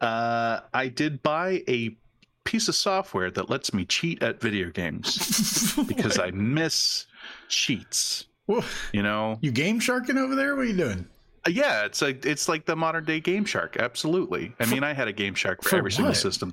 [0.00, 1.96] uh i did buy a
[2.44, 7.06] piece of software that lets me cheat at video games because I miss
[7.48, 8.24] cheats.
[8.46, 10.56] Well, You know, you game sharking over there?
[10.56, 11.06] What are you doing?
[11.46, 13.76] Uh, yeah, it's like it's like the modern day Game Shark.
[13.76, 14.52] Absolutely.
[14.58, 16.16] I mean, I had a Game Shark for, for every single what?
[16.16, 16.52] system.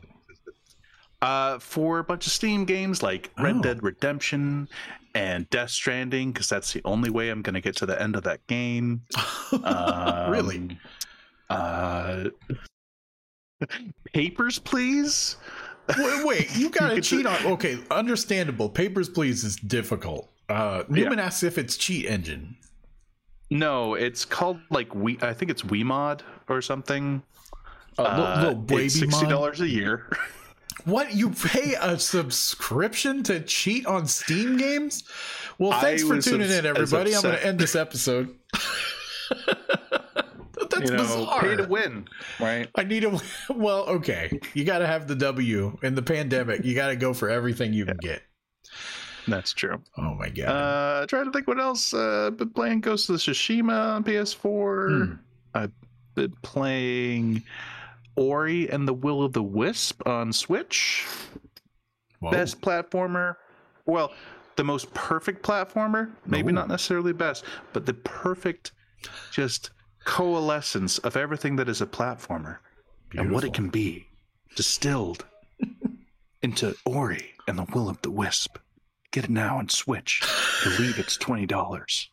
[1.22, 3.62] Uh, for a bunch of Steam games like Red Oh.
[3.62, 4.68] Dead Redemption
[5.18, 8.16] and Death Stranding, because that's the only way I'm going to get to the end
[8.16, 9.02] of that game.
[9.64, 10.78] Um, really?
[11.50, 12.26] Uh,
[14.14, 15.38] papers, please.
[15.98, 17.46] Wait, wait, you gotta cheat on.
[17.46, 18.68] Okay, understandable.
[18.70, 20.30] Papers, please is difficult.
[20.50, 22.58] Uh, Newman asks if it's cheat engine.
[23.50, 25.18] No, it's called like we.
[25.22, 27.24] I think it's WeMod or something.
[27.98, 30.12] Uh, little, Uh, little baby it's sixty dollars a year.
[30.88, 35.04] What you pay a subscription to cheat on Steam games?
[35.58, 37.14] Well, I thanks for tuning in, everybody.
[37.14, 38.34] I'm going to end this episode.
[40.70, 41.42] That's you know, bizarre.
[41.42, 42.08] pay to win,
[42.40, 42.70] right?
[42.76, 43.20] I need a
[43.54, 44.40] well, okay.
[44.54, 46.64] You got to have the W in the pandemic.
[46.64, 48.22] You got to go for everything you can get.
[49.28, 49.82] That's true.
[49.98, 50.48] Oh my god.
[50.48, 51.94] Uh, trying to think what else.
[51.94, 55.06] Uh, been playing Ghost of Tsushima on PS4.
[55.06, 55.14] Hmm.
[55.54, 55.72] I've
[56.16, 57.44] been playing
[58.18, 61.06] Ori and the Will of the Wisp on Switch.
[62.20, 62.32] Whoa.
[62.32, 63.36] Best platformer.
[63.86, 64.12] Well,
[64.56, 66.12] the most perfect platformer.
[66.26, 66.56] Maybe Ooh.
[66.56, 68.74] not necessarily best, but the perfect,
[69.32, 69.70] just
[70.04, 72.58] coalescence of everything that is a platformer
[73.16, 74.08] and what it can be
[74.56, 75.26] distilled
[76.42, 78.58] into Ori and the Will of the Wisp.
[79.12, 80.22] Get it now on Switch.
[80.66, 82.10] I believe it's twenty dollars,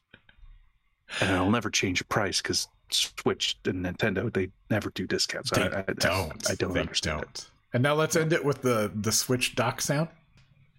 [1.21, 5.51] and it'll never change the price because Switch and Nintendo they never do discounts.
[5.51, 6.51] They I, I, don't.
[6.51, 7.21] I don't They understand.
[7.23, 7.51] don't.
[7.73, 10.09] And now let's end it with the the Switch dock sound.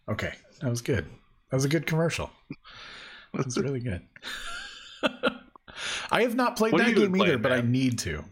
[0.09, 1.05] Okay, that was good.
[1.51, 2.30] That was a good commercial.
[3.34, 4.01] That was really good.
[6.11, 8.24] I have not played What that game either, playing, but I need to.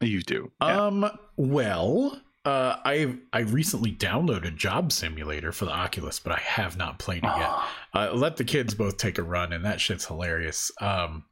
[0.00, 0.50] You do.
[0.60, 0.86] Yeah.
[0.86, 1.10] Um.
[1.36, 6.98] Well, uh, I I recently downloaded Job Simulator for the Oculus, but I have not
[6.98, 7.50] played it yet.
[7.94, 10.70] Uh, let the kids both take a run, and that shit's hilarious.
[10.82, 11.24] Um,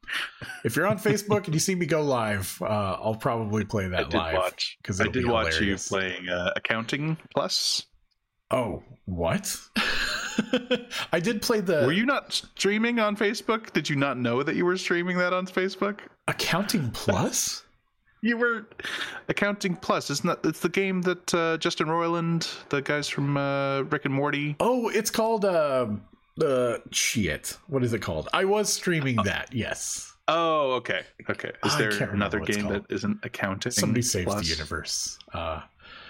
[0.65, 3.89] if you're on Facebook and you see me go live, uh, I'll probably play I
[3.89, 4.79] that did live watch.
[4.81, 7.85] because I did watch you playing uh, Accounting Plus.
[8.51, 9.55] Oh, what?
[11.13, 13.71] I did play the Were you not streaming on Facebook?
[13.75, 15.99] Did you not know that you were streaming that on Facebook?
[16.29, 17.64] Accounting Plus.
[18.25, 18.67] You were
[19.29, 20.09] Accounting Plus.
[20.09, 24.15] Isn't that it's the game that uh, Justin Roiland, the guys from uh, Rick and
[24.15, 24.57] Morty?
[24.61, 25.89] Oh, it's called uh,
[26.43, 27.59] uh shit.
[27.67, 28.31] What is it called?
[28.33, 29.51] I was streaming Uh, that.
[29.53, 30.11] Yes.
[30.27, 31.53] Oh, okay, okay.
[31.67, 33.73] Is there another game that isn't Accounting?
[33.73, 34.41] Somebody saves Plus?
[34.41, 35.19] the universe.
[35.35, 35.61] Uh,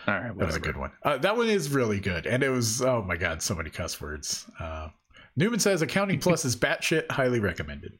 [0.06, 0.92] All right, that was a good one.
[1.02, 4.00] Uh, that one is really good, and it was oh my god, so many cuss
[4.00, 4.46] words.
[4.60, 4.90] Uh,
[5.34, 7.98] Newman says Accounting Plus is batshit, highly recommended.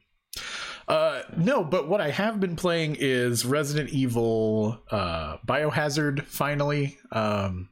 [0.87, 6.23] Uh, no, but what I have been playing is Resident Evil uh, Biohazard.
[6.23, 7.69] Finally, um,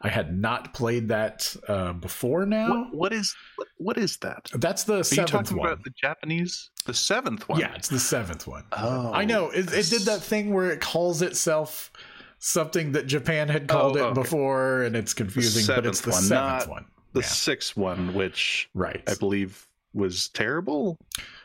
[0.00, 2.46] I had not played that uh, before.
[2.46, 4.50] Now What, what is what, what is that?
[4.54, 5.66] that's the Are you talking one.
[5.68, 6.70] about the Japanese?
[6.86, 7.60] The seventh one.
[7.60, 8.64] Yeah, it's the seventh one.
[8.72, 11.90] Oh, I know it, it did that thing where it calls itself
[12.38, 15.66] something that Japan had called Oh, it before, and it's confusing.
[15.66, 16.84] but it's the seventh one, seventh one.
[17.12, 17.26] The Yeah.
[17.26, 19.02] sixth one, which Right.
[19.06, 20.98] I believe was terrible.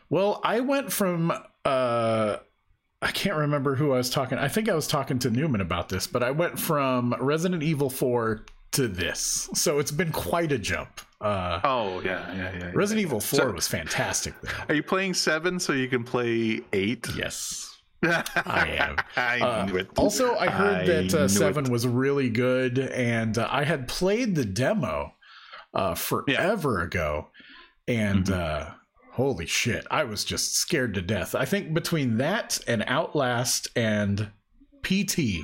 [0.10, 1.32] Well, I went from
[1.66, 2.38] uh
[3.02, 4.38] I can't remember who I was talking.
[4.38, 7.90] I think I was talking to Newman about this, but I went from Resident Evil
[7.90, 9.50] 4 to this.
[9.54, 11.02] So it's been quite a jump.
[11.22, 12.60] Uh Oh yeah, yeah, yeah.
[12.60, 12.72] yeah.
[12.74, 14.50] Resident Evil 4 So- was fantastic though.
[14.70, 17.08] Are you playing seven so you can play eight?
[17.16, 17.66] Yes.
[18.04, 18.96] I am.
[19.18, 19.90] I Uh, knew it.
[19.98, 21.30] also, I heard I that uh, it.
[21.30, 25.14] 7 was really good and uh, I had played the demo
[25.74, 27.28] uh forever ago
[27.88, 28.74] and Mhm.
[29.20, 31.36] Holy shit, I was just scared to death.
[31.36, 34.30] I think between that and Outlast and
[34.82, 35.42] PT,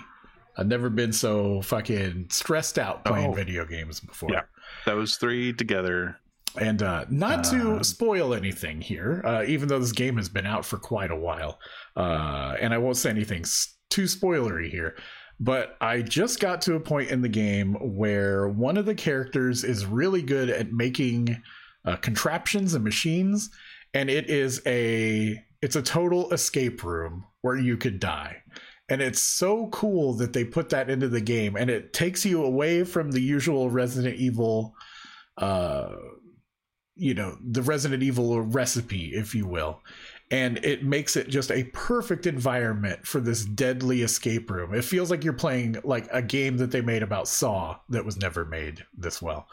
[0.57, 3.33] I've never been so fucking stressed out playing Oh.
[3.33, 4.29] video games before.
[4.31, 4.43] Yeah.
[4.85, 6.17] Those three together.
[6.57, 10.45] And uh, not to Uh, spoil anything here, uh, even though this game has been
[10.45, 11.59] out for quite a while,
[11.97, 13.43] uh, and I won't say anything
[13.89, 14.95] too spoilery here,
[15.37, 19.65] but I just got to a point in the game where one of the characters
[19.65, 21.41] is really good at making
[21.83, 23.49] uh, contraptions and machines,
[23.95, 28.43] and it is a it's a total escape room where you could die.
[28.87, 32.43] And it's so cool that they put that into the game, and it takes you
[32.43, 34.75] away from the usual Resident Evil
[35.37, 35.89] uh
[36.95, 39.81] you know the resident evil recipe if you will.
[40.31, 44.73] And it makes it just a perfect environment for this deadly escape room.
[44.73, 48.17] It feels like you're playing like a game that they made about saw that was
[48.17, 49.47] never made this well.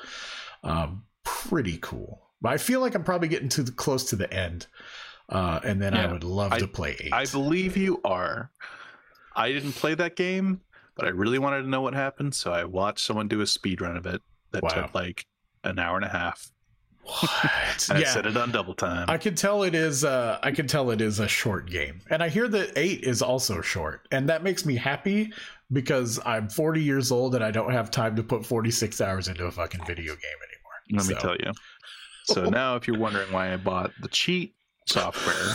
[0.62, 4.66] Um pretty cool but i feel like i'm probably getting too close to the end
[5.30, 8.50] uh and then i would love I- to play eight I believe you are.
[9.34, 10.60] I didn't play that game,
[10.94, 13.80] but I really wanted to know what happened, so I watched someone do a speed
[13.80, 14.20] run of it
[14.50, 14.68] that Wow.
[14.68, 15.24] took like
[15.64, 16.50] an hour and a half.
[17.02, 19.08] what And I yeah set it on double time.
[19.08, 22.00] I can tell it is uh I can tell it is a short game.
[22.10, 24.06] And I hear that 8 is also short.
[24.10, 25.32] And that makes me happy
[25.72, 29.46] because I'm 40 years old and I don't have time to put 46 hours into
[29.46, 31.00] a fucking video game anymore.
[31.00, 31.52] Let me tell you.
[32.24, 34.54] So now, if you're wondering why I bought the cheat
[34.86, 35.54] software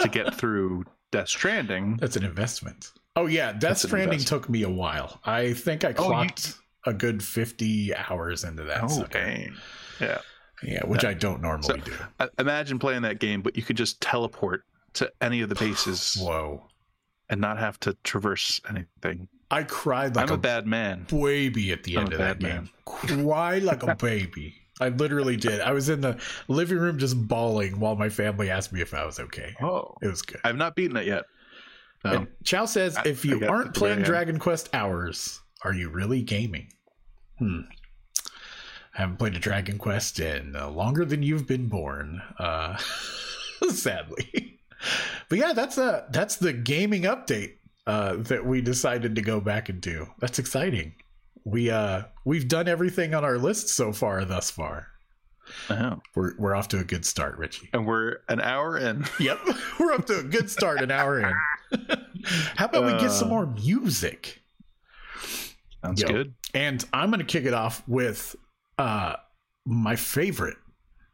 [0.00, 2.92] to get through Death Stranding, That's an investment.
[3.16, 5.20] Oh yeah, Death Stranding took me a while.
[5.24, 6.54] I think I Oh, you- clocked
[6.84, 8.84] a good 50 hours into that.
[8.84, 9.08] oh sucker.
[9.24, 9.56] dang,
[10.00, 10.18] yeah.
[10.62, 11.92] Yeah, which I don't normally do.
[12.20, 16.16] I- Imagine playing that game, but you could just teleport to any of the bases
[16.20, 16.62] Whoa.
[17.28, 19.28] and not have to traverse anything.
[19.50, 21.06] I cried like I'm a a, bad man.
[21.10, 22.70] baby at the I'm end of that bad game.
[22.84, 24.54] Cried like a baby.
[24.80, 25.60] I literally did.
[25.60, 26.18] I was in the
[26.48, 29.54] living room just bawling while my family asked me if I was okay.
[29.62, 30.40] Oh, It was good.
[30.44, 31.24] I've not beaten it yet.
[32.04, 32.10] No.
[32.12, 34.02] And Chow says, I- if you aren't to the very playing.
[34.04, 36.68] Dragon Quest hours, are you really gaming?
[37.38, 37.60] Hmm.
[38.94, 42.22] I haven't played a Dragon Quest in uh, longer than you've been born.
[42.38, 42.76] Uh,
[43.70, 44.58] sadly,
[45.28, 47.54] but yeah, that's a that's the gaming update
[47.86, 50.06] uh, that we decided to go back and do.
[50.18, 50.94] That's exciting.
[51.46, 54.88] We uh we've done everything on our list so far thus far.
[55.70, 56.00] Oh.
[56.16, 57.70] We're we're off to a good start, Richie.
[57.72, 59.04] And we're an hour in.
[59.20, 59.38] Yep,
[59.80, 61.32] we're up to a good start an hour in.
[62.56, 64.42] How about we get some Uh, more music?
[65.84, 66.08] Sounds Yo.
[66.08, 66.34] good.
[66.52, 68.34] And I'm going to kick it off with
[68.78, 69.14] uh,
[69.64, 70.56] my favorite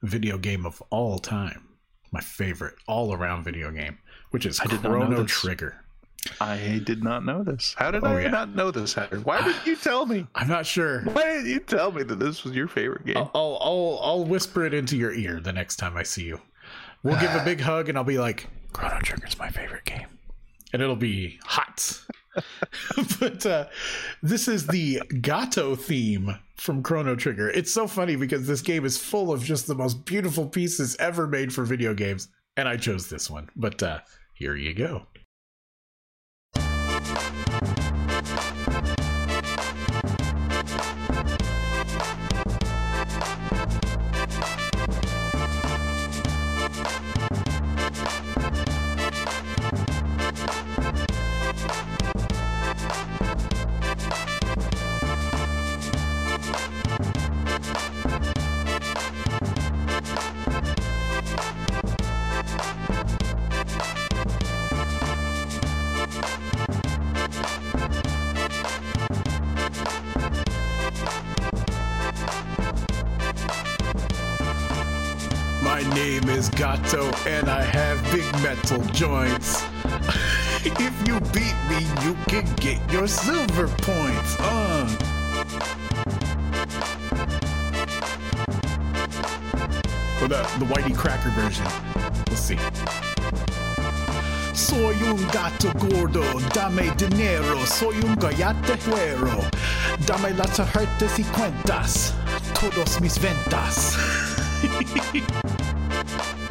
[0.02, 1.68] video game of all time.
[2.10, 3.98] My favorite all around video game,
[4.30, 5.24] which is I did not Chrono.
[5.24, 5.84] Trigger.
[6.40, 7.74] I did not know this.
[7.76, 8.28] How did Oh, I yeah.
[8.28, 9.18] not know this, Hatter?
[9.20, 10.26] Why didn't you tell me?
[10.34, 11.00] I'm not sure.
[11.02, 13.16] Why didn't you tell me that this was your favorite game?
[13.16, 16.40] I'll, I'll, I'll, I'll whisper it into your ear the next time I see you.
[17.02, 20.06] We'll give a big hug and I'll be like, Chrono Trigger's my favorite game.
[20.72, 22.00] And it'll be hot.
[23.20, 23.66] but uh,
[24.22, 27.50] this is the Gato theme from Chrono Trigger.
[27.50, 31.26] It's so funny because this game is full of just the most beautiful pieces ever
[31.26, 32.28] made for video games.
[32.56, 33.50] And I chose this one.
[33.56, 33.98] But uh,
[34.34, 35.02] here you go.
[91.30, 91.66] Version.
[92.28, 92.58] Let's see.
[94.52, 96.22] Soy un gato gordo,
[96.54, 99.42] dame dinero, soy un gallate güero,
[100.06, 102.14] dame las tarjetas y cuentas,
[102.60, 103.96] todos mis ventas.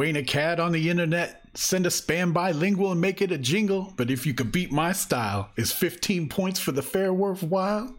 [0.00, 1.42] Wayne a cat on the internet.
[1.52, 3.92] Send a spam bilingual and make it a jingle.
[3.98, 7.94] But if you could beat my style, is 15 points for the fair worthwhile?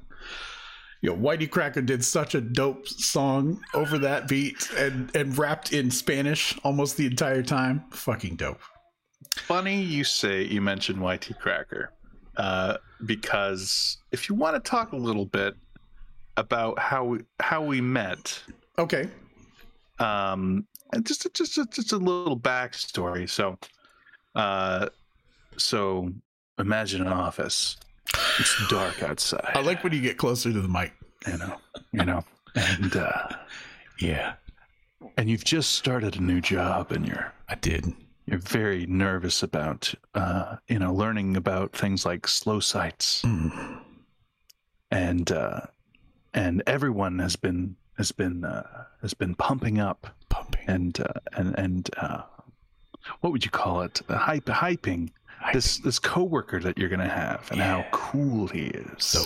[1.01, 5.91] Yo, YT Cracker did such a dope song over that beat and, and rapped in
[5.91, 7.83] Spanish almost the entire time.
[7.91, 8.61] Fucking dope.
[9.35, 11.93] Funny you say you mentioned YT Cracker,
[12.35, 15.53] uh, because if you want to talk a little bit
[16.35, 18.41] about how we, how we met,
[18.79, 19.07] Okay.
[19.99, 23.29] um, and just a, just just a little backstory.
[23.29, 23.57] So,
[24.35, 24.89] uh,
[25.57, 26.11] so
[26.59, 27.77] imagine an office.
[28.39, 29.51] It's dark outside.
[29.55, 30.93] I like when you get closer to the mic.
[31.27, 31.55] you know,
[31.91, 32.23] you know,
[32.55, 33.27] and uh,
[33.99, 34.33] yeah,
[35.17, 37.85] and you've just started a new job, and you're I did.
[38.25, 43.81] you're very nervous about uh, you know learning about things like slow sites, Mm.
[44.89, 45.61] and uh,
[46.33, 50.63] and everyone has been has been uh, has been pumping up Pumping.
[50.67, 52.23] and uh, and and uh,
[53.19, 54.01] what would you call it?
[54.09, 55.11] Hype hyping.
[55.53, 59.23] This this coworker that you're gonna have and how cool he is So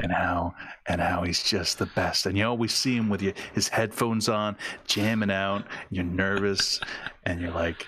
[0.00, 0.54] and how
[0.86, 2.26] and how he's just the best.
[2.26, 4.56] And you always see him with you his headphones on
[4.86, 6.80] jamming out you're nervous
[7.24, 7.86] and you're like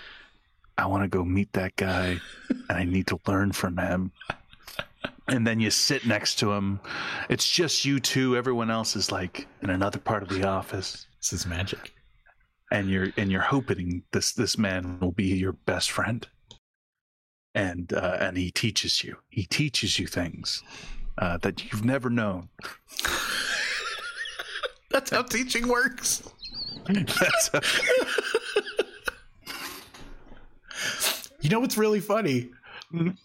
[0.78, 2.18] i want to go meet that guy
[2.48, 4.10] and i need to learn from him
[5.30, 6.80] and then you sit next to him
[7.28, 11.32] it's just you two everyone else is like in another part of the office This
[11.32, 11.92] is magic.
[12.70, 16.26] and you're and you're hoping this this man will be your best friend
[17.54, 20.62] and uh, and he teaches you he teaches you things
[21.18, 22.48] uh, that you've never known
[24.92, 26.20] That's how teaching works.
[26.88, 27.50] That's
[31.40, 32.50] You know what's really funny?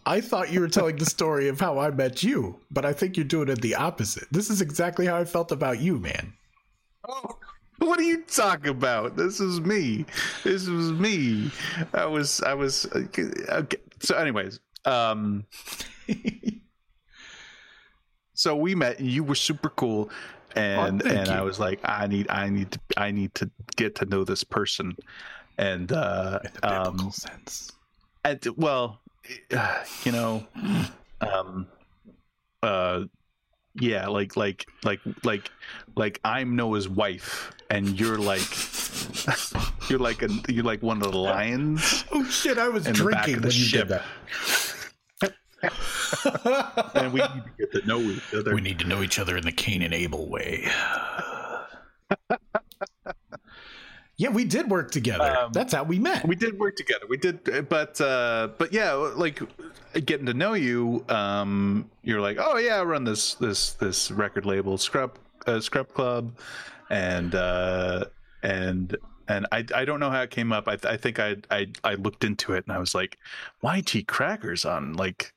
[0.06, 3.18] I thought you were telling the story of how I met you, but I think
[3.18, 4.28] you're doing it the opposite.
[4.32, 6.34] This is exactly how I felt about you, man.
[7.08, 7.38] Oh,
[7.80, 9.16] what are you talking about?
[9.16, 10.06] This is me.
[10.44, 11.52] This was me.
[11.94, 12.42] I was.
[12.42, 12.86] I was.
[12.96, 13.78] Okay.
[14.00, 15.46] So, anyways, um,
[18.34, 19.00] so we met.
[19.00, 20.10] and You were super cool,
[20.56, 23.96] and Oh, and I was like, I need, I need to, I need to get
[23.96, 24.96] to know this person,
[25.58, 27.72] and uh, In the biblical um, sense.
[28.24, 29.00] and, well,
[30.04, 30.46] you know,
[31.22, 31.68] um,
[32.64, 33.04] uh,
[33.76, 35.52] yeah, like, like, like, like,
[35.96, 38.42] like I'm Noah's wife, and you're like,
[39.90, 43.06] you're like a, you're like one of the lions, Oh shit, I was in the
[43.06, 43.88] back drinking of the when you ship.
[43.88, 44.04] did that.
[46.96, 48.54] and we need to get to know each other.
[48.54, 50.68] we need to know each other in the Cain and Abel way.
[54.18, 55.36] Yeah, we did work together.
[55.38, 56.28] Um, That's how we met.
[56.28, 59.42] we did work together we did but uh but yeah like
[60.06, 64.46] getting to know you um you're like oh yeah i run this this this record
[64.46, 66.34] label scrub uh, scrub club
[66.90, 68.06] and uh
[68.44, 68.98] and
[69.28, 70.68] and I, I don't know how it came up.
[70.68, 73.18] I, I think I, I I looked into it and I was like,
[73.62, 75.34] why YT Crackers on like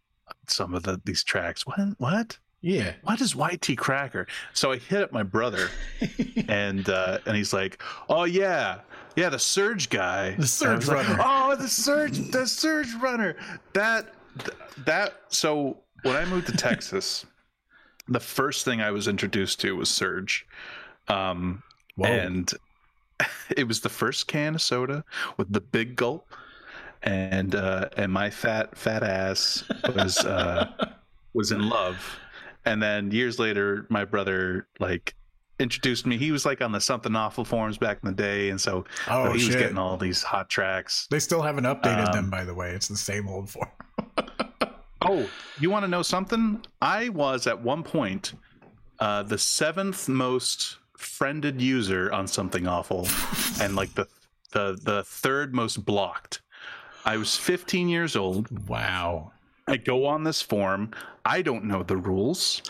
[0.46, 1.66] some of the these tracks.
[1.66, 2.92] What what yeah.
[3.02, 4.26] what is YT Cracker?
[4.52, 5.68] So I hit up my brother
[6.48, 8.80] and uh, and he's like, "Oh yeah,
[9.18, 11.22] yeah, the Surge guy, The Surge was like, Runner.
[11.24, 13.34] oh, the Surge, the Surge Runner.
[13.72, 14.14] That
[14.84, 15.22] that.
[15.28, 17.26] So when I moved to Texas,
[18.06, 20.46] the first thing I was introduced to was Surge,
[21.08, 21.64] um,
[21.96, 22.06] Whoa.
[22.06, 22.50] and
[23.56, 25.04] it was the first can of soda
[25.36, 26.32] with the big gulp,
[27.02, 29.64] and uh, and my fat fat ass
[29.96, 30.68] was uh,
[31.34, 32.18] was in love,
[32.68, 35.14] and then years later, my brother like
[35.58, 36.16] introduced me.
[36.18, 39.32] He was like on the something awful forums back in the day, and so oh
[39.32, 41.06] he was getting all these hot tracks.
[41.10, 42.70] They still haven't updated Um, them, by the way.
[42.72, 43.68] It's the same old form.
[45.00, 46.60] Oh, you want to know something?
[46.82, 48.32] I was at one point
[48.98, 53.06] uh, the seventh most friended user on something awful,
[53.60, 54.08] and like the
[54.50, 56.42] the the third most blocked.
[57.04, 58.68] I was 15 years old.
[58.68, 59.32] Wow.
[59.68, 60.90] I go on this form.
[61.24, 62.62] I don't know the rules.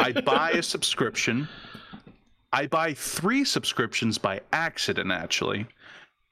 [0.00, 1.48] I buy a subscription.
[2.52, 5.66] I buy three subscriptions by accident, actually.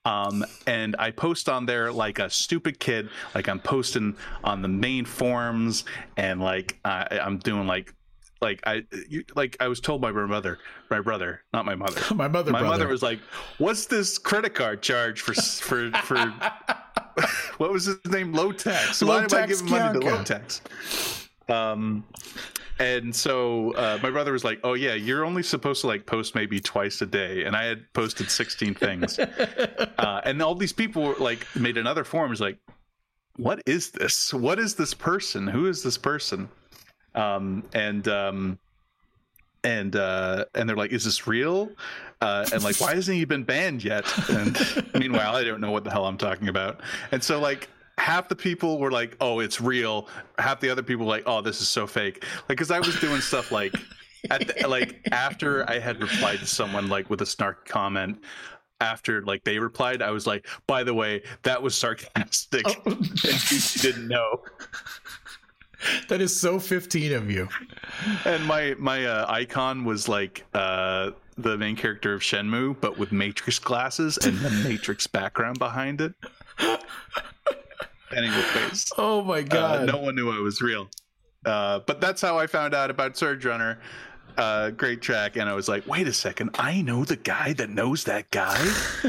[0.04, 3.08] Um, and I post on there like a stupid kid.
[3.34, 5.84] Like I'm posting on the main forums,
[6.16, 7.94] and like I, I'm doing like,
[8.40, 10.58] like I, you, like I was told by my mother,
[10.90, 12.00] my brother, not my mother.
[12.14, 12.78] My mother My brother.
[12.78, 13.20] mother was like,
[13.58, 16.32] "What's this credit card charge for for for
[17.58, 18.32] what was his name?
[18.34, 19.06] Lowtax.
[19.06, 20.60] Why am I giving money to Lowtax?"
[21.48, 22.04] Um,
[22.78, 26.34] and so uh, my brother was like, "Oh yeah, you're only supposed to like post
[26.34, 29.18] maybe twice a day," and I had posted 16 things,
[29.98, 32.30] uh, and all these people were, like made another forum.
[32.30, 32.58] Was like,
[33.36, 34.32] "What is this?
[34.32, 35.46] What is this person?
[35.46, 36.48] Who is this person?"
[37.14, 38.58] Um, and um,
[39.64, 41.70] and uh, and they're like, "Is this real?"
[42.20, 44.04] Uh, and like, why hasn't he been banned yet?
[44.28, 44.56] And
[44.94, 46.80] meanwhile, I don't know what the hell I'm talking about.
[47.10, 47.68] And so like.
[47.98, 50.08] Half the people were like, "Oh, it's real."
[50.38, 52.98] Half the other people were like, "Oh, this is so fake." Like, because I was
[52.98, 53.74] doing stuff like,
[54.30, 58.18] at the, like after I had replied to someone like with a snark comment,
[58.80, 62.82] after like they replied, I was like, "By the way, that was sarcastic." Oh.
[62.86, 64.42] you didn't know.
[66.08, 67.48] that is so 15 of you.
[68.24, 73.12] And my my uh, icon was like uh, the main character of Shenmue, but with
[73.12, 76.14] Matrix glasses and the Matrix background behind it.
[78.14, 79.86] Anyways, Oh my uh, god.
[79.86, 80.88] no one knew I was real.
[81.46, 83.78] Uh, but that's how I found out about Surge Runner.
[84.36, 86.50] Uh, great track, and I was like, "Wait a second!
[86.58, 88.56] I know the guy that knows that guy.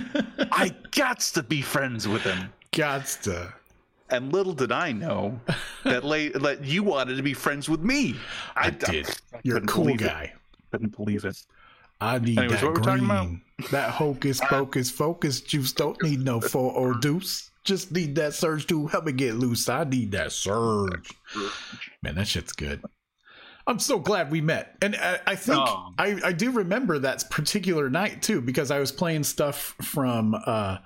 [0.51, 3.53] I gots to be friends with him." Gots to.
[4.09, 5.39] And little did I know
[5.83, 6.03] that
[6.41, 8.15] that you wanted to be friends with me.
[8.55, 9.07] I did.
[9.43, 10.05] You're a cool believe it.
[10.05, 10.33] guy.
[10.71, 11.41] Couldn't believe it.
[12.01, 13.27] I need Anyways, that what we're about?
[13.27, 13.41] green.
[13.71, 15.71] That hocus pocus focus juice.
[15.71, 17.49] Don't need no four or deuce.
[17.63, 19.69] Just need that surge to help me get loose.
[19.69, 21.11] I need that surge.
[22.01, 22.83] Man, that shit's good.
[23.65, 25.93] I'm so glad we met, and I, I think Oh.
[25.97, 30.79] I, I do remember that particular night too because I was playing stuff from uh,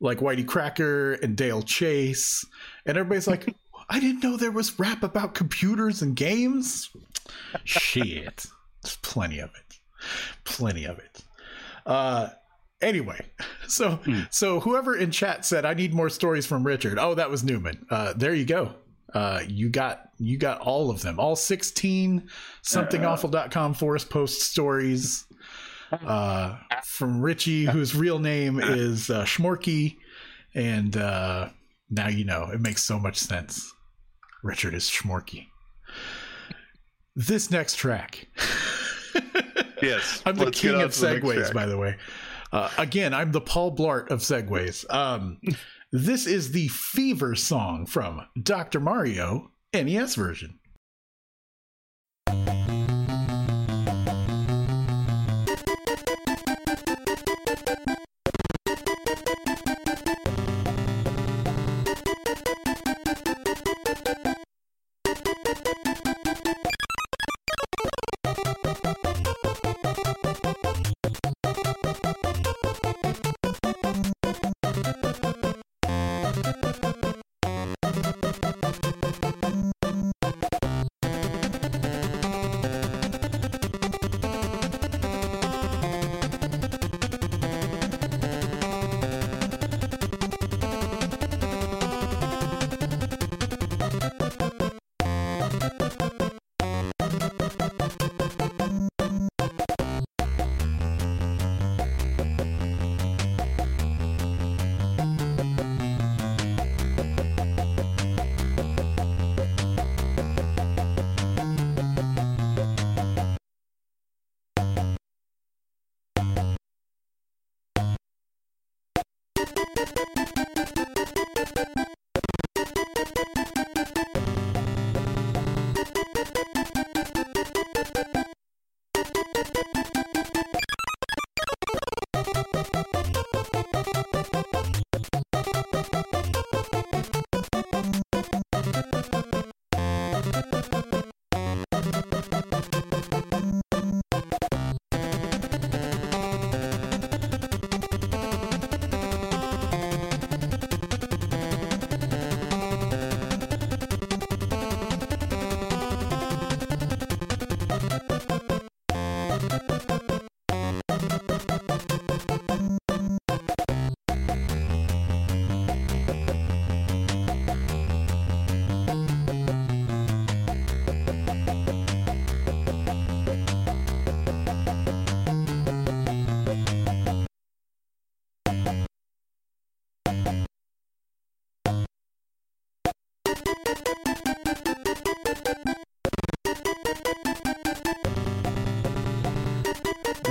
[0.00, 2.44] like YT Cracker and Dale Chase,
[2.86, 3.54] and everybody's like,
[3.88, 6.90] "I didn't know there was rap about computers and games."
[7.64, 8.46] Shit,
[8.82, 9.78] there's plenty of it,
[10.44, 11.22] plenty of it.
[11.86, 12.28] Uh,
[12.80, 13.20] anyway,
[13.68, 13.98] so
[14.30, 16.98] so whoever in chat said I need more stories from Richard.
[16.98, 17.86] Oh, that was Newman.
[17.90, 18.74] Uh, there you go.
[19.12, 22.28] Uh, you got you got all of them, all sixteen
[22.62, 25.26] somethingawful.com forest post stories
[26.06, 29.96] uh, from Richie, whose real name is uh, Schmorky,
[30.54, 31.48] and uh,
[31.90, 32.50] Now you know.
[32.52, 33.72] It makes so much sense.
[34.42, 35.46] Richard is schmorky.
[37.16, 38.28] This next track.
[39.84, 40.22] Yes.
[40.26, 41.96] I'm the king of to the next segues, by the way.
[42.52, 44.84] Uh, again, I'm the Paul Blart of segues.
[44.92, 45.38] Um,
[45.92, 48.80] this is the Fever song from Dr.
[48.80, 50.58] Mario NES version.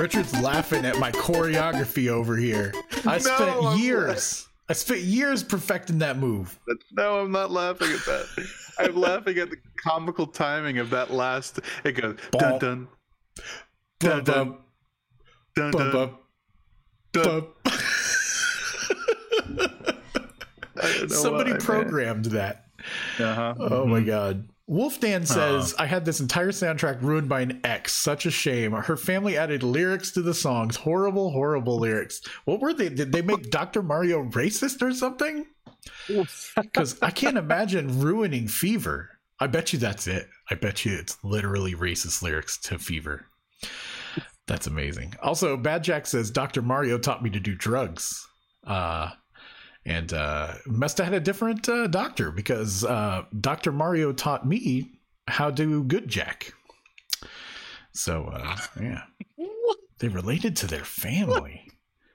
[0.03, 2.73] Richard's laughing at my choreography over here.
[3.05, 4.45] I No, spent I'm years.
[4.67, 6.59] I spent years perfecting that move.
[6.91, 8.47] No, I'm not laughing at that.
[8.80, 11.61] I'm laughing at the comical timing of that last.
[11.85, 12.88] It goes dun dun
[14.01, 14.57] Dun, dun
[15.71, 15.71] dun.
[15.71, 15.71] dun.
[17.13, 17.53] bum.
[20.75, 21.61] I don't know Somebody why, man.
[21.61, 22.65] programmed that.
[23.19, 23.53] Uh-huh.
[23.57, 24.49] Oh my god.
[24.73, 27.93] Wolfdan says, I had this entire soundtrack ruined by an ex.
[27.93, 28.71] Such a shame.
[28.71, 30.77] Her family added lyrics to the songs.
[30.77, 32.21] Horrible, horrible lyrics.
[32.45, 32.89] What were they?
[32.89, 33.83] Did they make Dr.
[33.83, 35.45] Mario racist or something?
[36.55, 39.11] Because I can't imagine ruining Fever.
[39.39, 40.27] I bet you that's it.
[40.49, 43.27] I bet you it's literally racist lyrics to Fever.
[44.47, 45.13] That's amazing.
[45.21, 46.63] Also, Bad Jack says Dr.
[46.63, 48.27] Mario taught me to do drugs.
[48.65, 49.11] Uh,
[49.85, 53.72] and uh, must have had a different uh, doctor because uh, Dr.
[53.72, 54.91] Mario taught me
[55.27, 56.53] how to do good Jack.
[57.91, 59.01] So, uh, yeah.
[59.99, 61.69] They related to their family.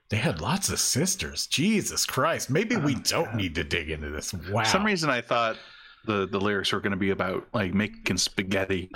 [0.09, 1.47] They had lots of sisters.
[1.47, 2.49] Jesus Christ.
[2.49, 3.35] Maybe we Oh, don't God.
[3.35, 4.33] need to dig into this.
[4.33, 4.63] Wow.
[4.63, 5.57] For some reason, I thought
[6.05, 8.89] the the lyrics were going to be about like making spaghetti.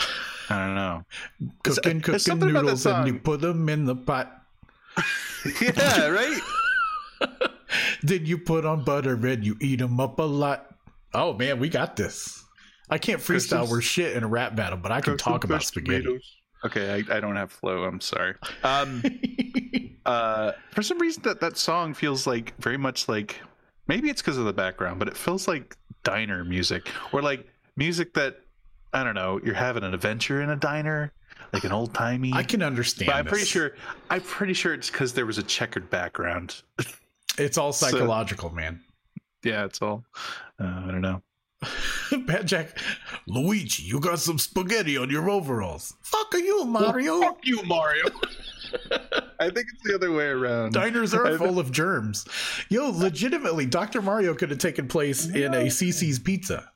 [0.49, 1.05] I don't know.
[1.63, 4.41] cooking, there's cooking something about that noodles and you put them in the pot.
[5.61, 6.39] yeah, right.
[8.03, 10.75] Then you put on butter and you eat them up a lot.
[11.13, 12.43] Oh man, we got this.
[12.89, 16.19] I can't freestyle worth shit in a rap battle, but I can talk about spaghetti.
[16.65, 17.83] Okay, I, I don't have flow.
[17.83, 18.35] I'm sorry.
[18.63, 19.03] Um,
[20.05, 23.41] uh, for some reason, that that song feels like very much like
[23.87, 28.13] maybe it's because of the background, but it feels like diner music or like music
[28.13, 28.41] that
[28.93, 29.39] I don't know.
[29.43, 31.11] You're having an adventure in a diner,
[31.51, 32.31] like an old timey.
[32.33, 33.07] I can understand.
[33.07, 33.75] But I'm pretty sure.
[34.09, 36.61] I'm pretty sure it's because there was a checkered background.
[37.37, 38.81] it's all So- psychological, man.
[39.43, 40.05] Yeah, it's all.
[40.59, 41.21] Uh, I don't know.
[42.25, 42.77] Bad Jack,
[43.27, 45.95] Luigi, you got some spaghetti on your overalls.
[46.01, 47.19] Fuck are you, Mario?
[47.21, 48.05] Fuck you, Mario.
[49.39, 50.73] I think it's the other way around.
[50.73, 52.25] Diners are full of germs.
[52.69, 54.01] Yo, legitimately, Dr.
[54.01, 56.69] Mario could have taken place in a CiCi's pizza.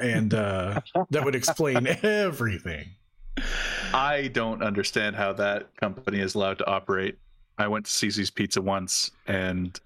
[0.00, 0.80] And uh,
[1.10, 2.88] that would explain everything.
[3.92, 7.18] I don't understand how that company is allowed to operate.
[7.58, 9.78] I went to CiCi's Pizza once, and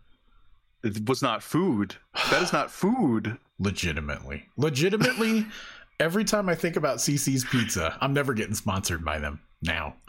[0.86, 1.96] It was not food.
[2.30, 3.38] That is not food.
[3.58, 4.46] Legitimately.
[4.56, 5.46] Legitimately,
[6.00, 9.94] every time I think about CiCi's Pizza, I'm never getting sponsored by them now.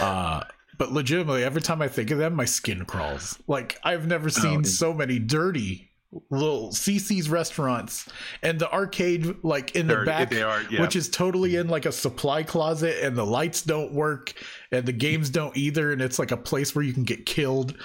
[0.00, 0.42] Uh,
[0.78, 3.36] but legitimately, every time I think of them, my skin crawls.
[3.48, 4.62] Like, I've never seen Oh.
[4.62, 5.90] so many dirty
[6.30, 8.08] little CiCi's restaurants
[8.44, 10.80] and the arcade, like in the They're- back, they are, yeah.
[10.80, 14.32] which is totally in like a supply closet, and the lights don't work,
[14.70, 17.76] and the games don't either, and it's like a place where you can get killed.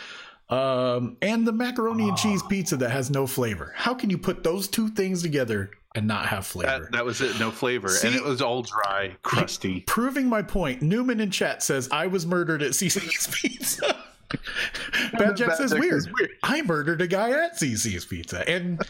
[0.53, 3.73] Um, and the macaroni and cheese pizza that has no flavor.
[3.75, 6.83] How can you put those two things together and not have flavor?
[6.83, 7.39] That, that was it.
[7.39, 8.07] No flavor, See?
[8.07, 9.81] and it was all dry, crusty.
[9.81, 13.95] Proving my point, Newman in chat says I was murdered at CiCi's Pizza.
[15.17, 16.05] Bad Jack says weird.
[16.19, 16.31] weird.
[16.43, 18.81] I murdered a guy at CiCi's Pizza, and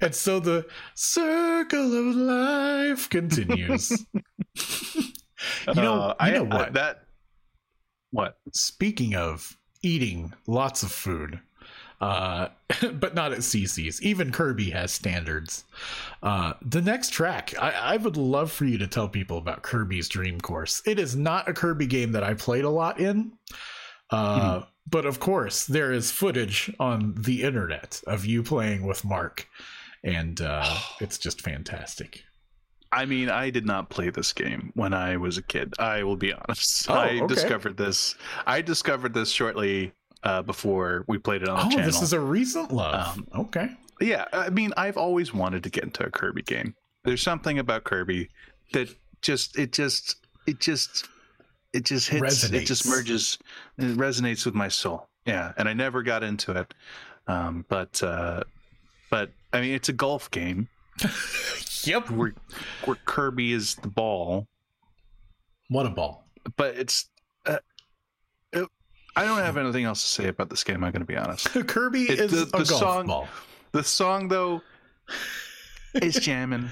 [0.00, 3.90] and so the circle of life continues.
[4.54, 6.72] you know, Uh, you I- know I- what?
[6.74, 7.04] that
[8.10, 8.36] what?
[8.52, 11.40] Speaking of eating lots of food,
[12.00, 12.48] uh,
[12.92, 14.02] but not at CiCi's.
[14.02, 15.64] Even Kirby has standards.
[16.22, 20.08] Uh, the next track, I, I would love for you to tell people about Kirby's
[20.08, 20.82] Dream Course.
[20.86, 23.32] It is not a Kirby game that I played a lot in.
[24.10, 29.48] Uh, But of course, there is footage on the internet of you playing with Mark,
[30.02, 32.24] and uh, it's just fantastic.
[32.92, 35.72] I mean, I did not play this game when I was a kid.
[35.78, 36.90] I will be honest.
[36.90, 37.26] Oh, I okay.
[37.26, 38.14] discovered this.
[38.46, 39.92] I discovered this shortly
[40.22, 41.86] uh, before we played it on the Oh, channel.
[41.86, 43.16] this is a recent love.
[43.18, 43.70] Um, okay.
[44.00, 46.74] Yeah, I mean, I've always wanted to get into a Kirby game.
[47.04, 48.28] There's something about Kirby
[48.72, 48.88] that
[49.22, 50.16] just it just
[50.46, 51.08] it just
[51.72, 52.52] it just hits Resonates.
[52.62, 53.38] it just merges
[53.78, 55.06] it resonates with my soul.
[55.24, 56.74] Yeah, and I never got into it.
[57.28, 58.42] Um, but uh,
[59.10, 60.68] but I mean, it's a golf game
[61.84, 62.10] Yep.
[62.10, 62.32] where
[62.84, 64.46] where Kirby is the ball,
[65.68, 66.26] What a ball.
[66.56, 67.08] but it's.
[67.46, 67.58] Uh,
[68.52, 68.68] it-
[69.16, 70.82] I don't have anything else to say about this game.
[70.84, 71.48] I'm going to be honest.
[71.66, 73.28] Kirby It- is the- a the golf song- ball.
[73.72, 74.62] The song though
[75.94, 76.70] is jamming.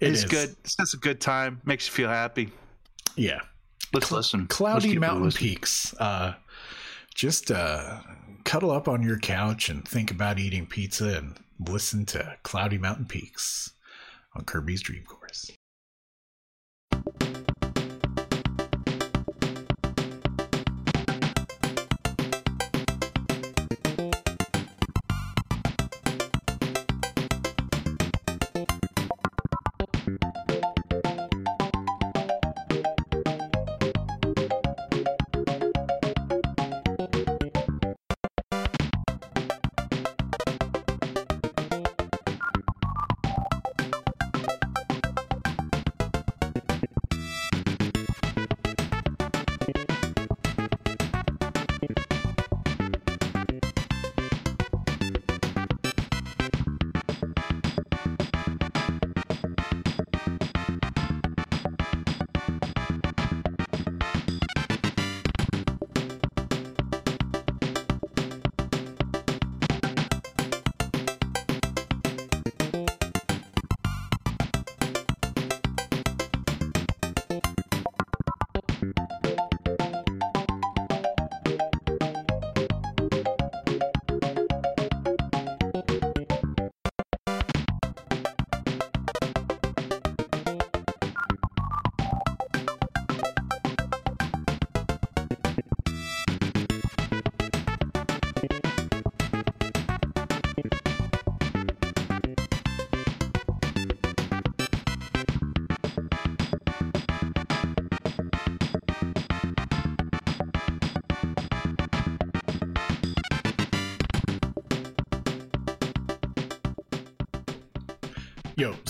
[0.00, 0.30] It it's is.
[0.30, 0.56] good.
[0.64, 1.60] It's just a good time.
[1.64, 2.50] Makes you feel happy.
[3.16, 3.40] Yeah.
[3.92, 4.40] Let's listen.
[4.40, 5.50] Let's Cloudy mountain listening.
[5.54, 5.94] peaks.
[5.98, 6.34] Uh,
[7.14, 8.00] just uh,
[8.44, 13.06] cuddle up on your couch and think about eating pizza and listen to Cloudy Mountain
[13.06, 13.72] Peaks
[14.34, 15.50] on Kirby's Dream Course.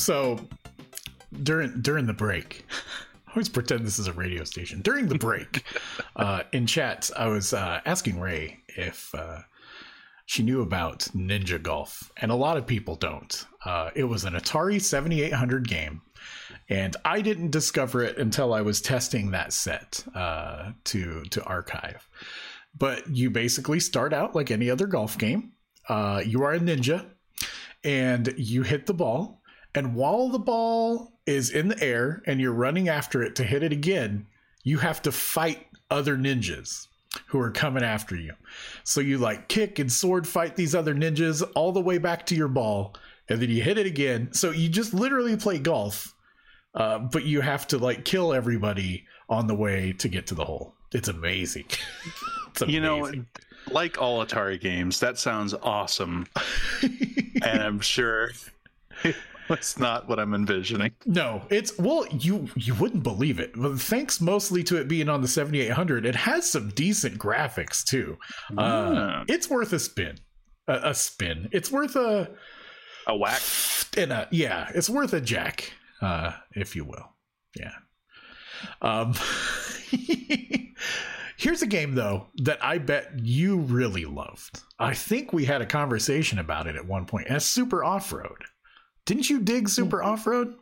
[0.08, 0.40] So
[1.42, 2.64] during during the break,
[3.26, 4.80] I always pretend this is a radio station.
[4.80, 5.64] During the break,
[6.16, 9.40] uh, in chat, I was uh, asking Ray if uh,
[10.24, 13.44] she knew about Ninja Golf, and a lot of people don't.
[13.66, 16.00] Uh, it was an Atari 7800 game,
[16.70, 22.08] and I didn't discover it until I was testing that set uh, to to archive.
[22.74, 25.52] But you basically start out like any other golf game.
[25.86, 27.04] Uh, you are a ninja,
[27.84, 29.37] and you hit the ball.
[29.78, 33.62] And while the ball is in the air and you're running after it to hit
[33.62, 34.26] it again,
[34.64, 36.88] you have to fight other ninjas
[37.28, 38.32] who are coming after you.
[38.82, 42.34] So you like kick and sword fight these other ninjas all the way back to
[42.34, 42.96] your ball,
[43.28, 44.32] and then you hit it again.
[44.32, 46.12] So you just literally play golf,
[46.74, 50.44] uh, but you have to like kill everybody on the way to get to the
[50.44, 50.74] hole.
[50.92, 51.66] It's amazing.
[52.50, 52.74] it's amazing.
[52.74, 53.12] You know,
[53.70, 56.26] like all Atari games, that sounds awesome,
[56.82, 58.32] and I'm sure
[59.50, 60.92] it's not what I'm envisioning.
[61.06, 63.52] No, it's well, you you wouldn't believe it.
[63.56, 68.16] But thanks mostly to it being on the 7800, it has some decent graphics too.
[68.56, 69.24] Uh, Yeah.
[69.34, 70.18] it's worth a spin,
[70.66, 71.48] a, a spin.
[71.52, 72.30] It's worth a
[73.06, 73.40] A whack.
[73.96, 75.72] and a yeah, it's worth a jack,
[76.02, 77.12] uh, if you will.
[77.58, 77.72] Yeah.
[78.82, 79.14] Um.
[81.36, 84.60] Here's a game though that I bet you really loved.
[84.80, 87.28] I think we had a conversation about it at one point.
[87.28, 88.42] As Super Off Road.
[89.08, 90.54] Didn't you dig Super Off Road?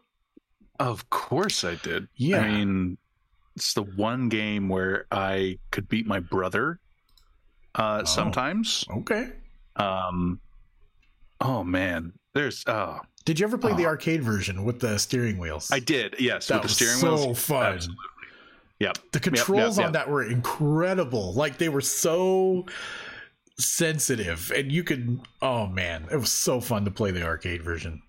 [0.79, 2.07] Of course I did.
[2.15, 2.43] Yeah.
[2.43, 2.97] I mean,
[3.57, 6.79] it's the one game where I could beat my brother
[7.75, 8.05] uh, Oh.
[8.05, 8.85] sometimes.
[8.89, 9.33] Okay.
[9.75, 10.39] Um,
[11.41, 13.89] oh man, there's oh Did you ever play the Oh.
[13.89, 15.73] arcade version with the steering wheels?
[15.73, 17.43] I did yes That with the was steering so wheels.
[17.43, 17.67] fun.
[17.75, 18.05] Absolutely.
[18.79, 18.99] Yep.
[19.11, 19.87] The yep, controls yep.
[19.89, 21.33] on that were incredible.
[21.35, 22.67] Like they were so
[23.59, 25.19] sensitive, and you could.
[25.43, 28.03] Oh man, it was so fun to play the arcade version.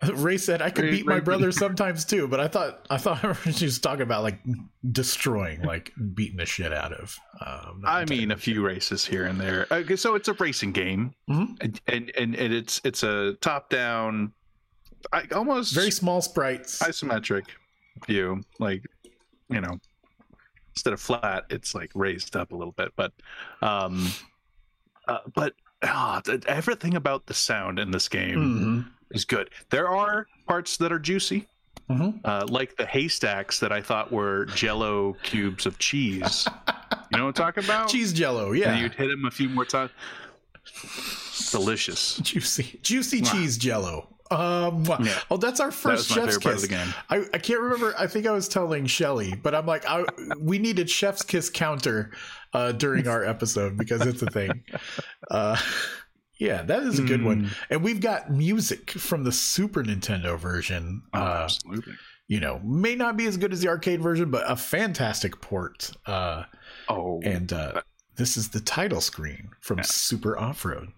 [0.14, 2.98] Ray said I could Ray- beat my Ray- brother sometimes too, but I thought I
[2.98, 4.38] thought she was talking about like
[4.92, 7.16] destroying, like beating the shit out of.
[7.44, 9.66] Um, I mean, a few races here and there.
[9.70, 11.56] Okay, so it's a racing game, Mhm.
[11.60, 14.32] and, and and and it's it's a top down,
[15.12, 16.78] I almost very small sprites.
[16.80, 17.44] isometric
[18.06, 18.84] view like
[19.50, 19.76] you know
[20.76, 23.12] instead of flat it's like raised up a little bit but
[23.60, 24.08] um
[25.08, 28.92] uh, but ah, th- everything about the sound in this game Mhm.
[29.10, 31.46] Is good there are parts that are juicy
[31.90, 32.20] Mhm.
[32.24, 36.46] uh, like the haystacks that i thought were jello cubes of cheese
[37.10, 39.48] you know what i'm talking about Cheese Jello, and yeah, you'd hit them a few
[39.48, 39.90] more times
[41.50, 43.32] delicious juicy, juicy Mwah.
[43.32, 44.14] cheese Jello.
[44.30, 44.84] Um.
[44.84, 45.18] Yeah.
[45.30, 46.94] oh, that's our first my chef's favorite part of kiss.
[47.08, 47.94] I, I can't remember.
[47.98, 50.04] I think I was telling Shelly, but I'm like, I,
[50.38, 52.12] we needed Chef's Kiss counter
[52.52, 54.62] uh, during our episode because it's a thing.
[55.30, 55.56] Uh,
[56.38, 57.44] yeah, that is a good one.
[57.46, 57.56] Mm.
[57.70, 61.02] And we've got music from the Super Nintendo version.
[61.12, 61.94] Oh, Uh, absolutely
[62.30, 65.90] you know, may not be as good as the arcade version, but a fantastic port.
[66.04, 66.44] Uh,
[66.90, 67.80] oh and uh,
[68.16, 69.84] this is the title screen from Yeah.
[69.84, 70.92] Super Off Road.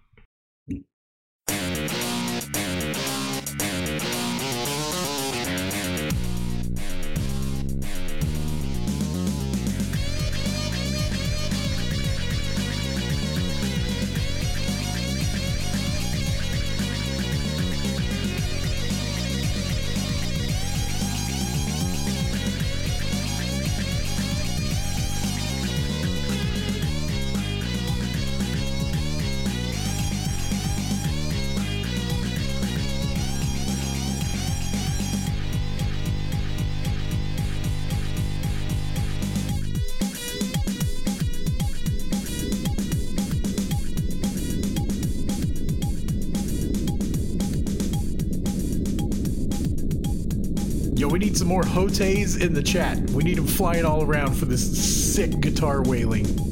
[51.51, 52.01] More Hotes
[52.37, 52.97] in the chat.
[53.11, 54.63] We need them flying all around for this
[55.13, 56.50] sick guitar wailing.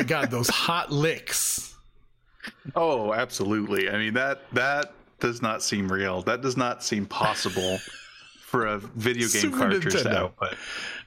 [0.00, 1.74] My god, those hot licks.
[2.74, 3.90] Oh, absolutely.
[3.90, 6.22] I mean that that does not seem real.
[6.22, 7.78] That does not seem possible
[8.42, 10.14] for a video game Super cartridge to Nintendo.
[10.16, 10.54] output.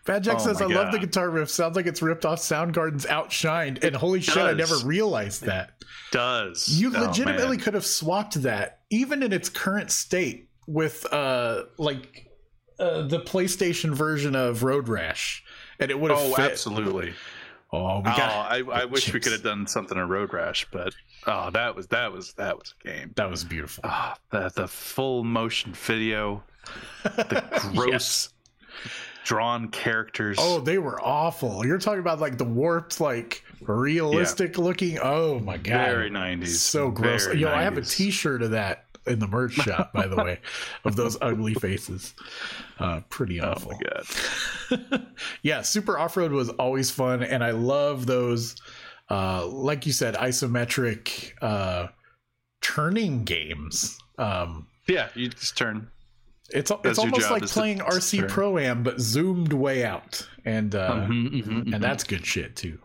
[0.05, 1.49] Bad Jack Oh says, I love the guitar riff.
[1.49, 3.83] Sounds like it's ripped off Soundgarden's Outshined.
[3.83, 5.83] And holy shit, I never realized that.
[6.11, 7.63] Does You Oh, legitimately man.
[7.63, 12.27] could have swapped that, even in its current state, with uh like
[12.79, 15.43] uh, the PlayStation version of Road Rash,
[15.79, 16.51] and it would have Oh, fit.
[16.51, 17.13] absolutely.
[17.75, 20.93] Oh, we Oh, I, I wish we could have done something in Road Rash, but
[21.27, 23.11] oh, that was that was that was a game.
[23.15, 23.81] that was beautiful.
[23.85, 26.43] Ah, the the full motion video,
[27.03, 27.43] the
[27.73, 28.29] gross Yes.
[29.25, 30.37] drawn characters.
[30.39, 31.65] Oh, they were awful.
[31.65, 34.99] You're talking about like the warped, like realistic looking.
[35.01, 36.61] Oh my god, very nineties.
[36.61, 37.27] so gross.
[37.33, 40.39] Yo, I have a T-shirt of that in the merch shop, by the way,
[40.85, 42.13] of those ugly faces.
[42.79, 43.71] Uh, pretty Oh awful.
[43.71, 45.07] my god.
[45.41, 48.55] yeah, Super Off Road was always fun, and I love those.
[49.09, 51.87] Uh, like you said, isometric uh,
[52.61, 53.97] turning games.
[54.17, 55.89] Um, Yeah, you just turn.
[56.49, 58.27] it's it's almost like is to playing RC.
[58.29, 61.73] Pro Am, but zoomed way out, and uh, Mhm, mhm, mhm.
[61.73, 62.79] and that's good shit too.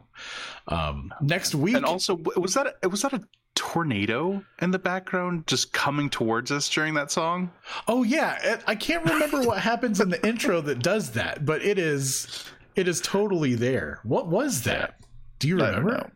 [0.66, 3.22] Um, next week, and also was that a, was that a
[3.54, 7.50] tornado in the background just coming towards us during that song?
[7.88, 11.78] oh yeah, I can't remember what happens in the intro that does that, but it
[11.78, 12.44] is
[12.76, 14.00] it is totally there.
[14.04, 15.00] What was that?
[15.40, 16.12] Do you remember?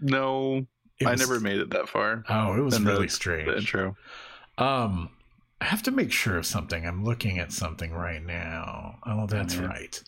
[0.00, 0.66] No,
[0.98, 2.22] It I never made it that far.
[2.28, 3.48] Oh, it was the- really The strange.
[3.48, 3.96] intro.
[4.58, 5.10] Um,
[5.60, 6.86] I have to make sure of something.
[6.86, 8.96] I'm looking at something right now.
[9.06, 10.02] Oh, that's right.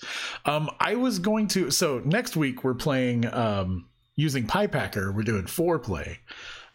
[0.45, 1.71] Um, I was going to.
[1.71, 3.87] So next week we're playing um
[4.19, 5.15] using PyPacker.
[5.15, 6.19] We're doing foreplay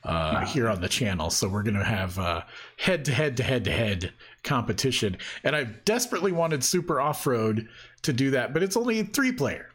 [0.06, 0.10] uh
[0.42, 0.46] Ah.
[0.46, 1.30] here on the channel.
[1.30, 2.42] So we're gonna have uh
[2.78, 4.14] head to head to head to head
[4.44, 5.18] competition.
[5.44, 7.68] And I desperately wanted Super Off Road
[8.02, 9.70] to do that, but it's only three player.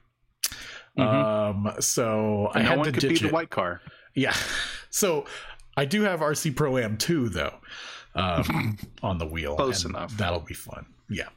[0.97, 3.33] Um, so I And no had one to could be ditch the it.
[3.33, 3.81] white car.
[4.15, 4.35] Yeah.
[4.91, 5.27] So
[5.77, 7.55] I do have RC Pro Am 2 though.
[8.15, 9.55] Um, on the wheel.
[9.57, 10.17] Close enough.
[10.17, 10.87] That'll be fun.
[11.09, 11.29] Yeah.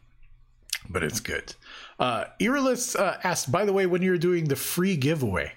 [0.89, 1.53] But it's good.
[2.01, 5.53] Uh Irreless uh, asked, by the way, when you're doing the free giveaway,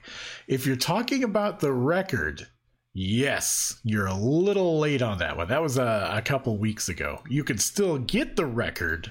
[0.47, 2.47] if you're talking about the record,
[2.93, 5.49] yes, you're a little late on that one.
[5.49, 7.23] That was a, a couple weeks ago.
[7.31, 9.11] You can still get the record.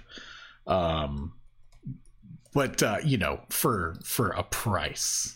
[0.67, 1.33] Um
[2.53, 5.35] but uh, you know, for for a price.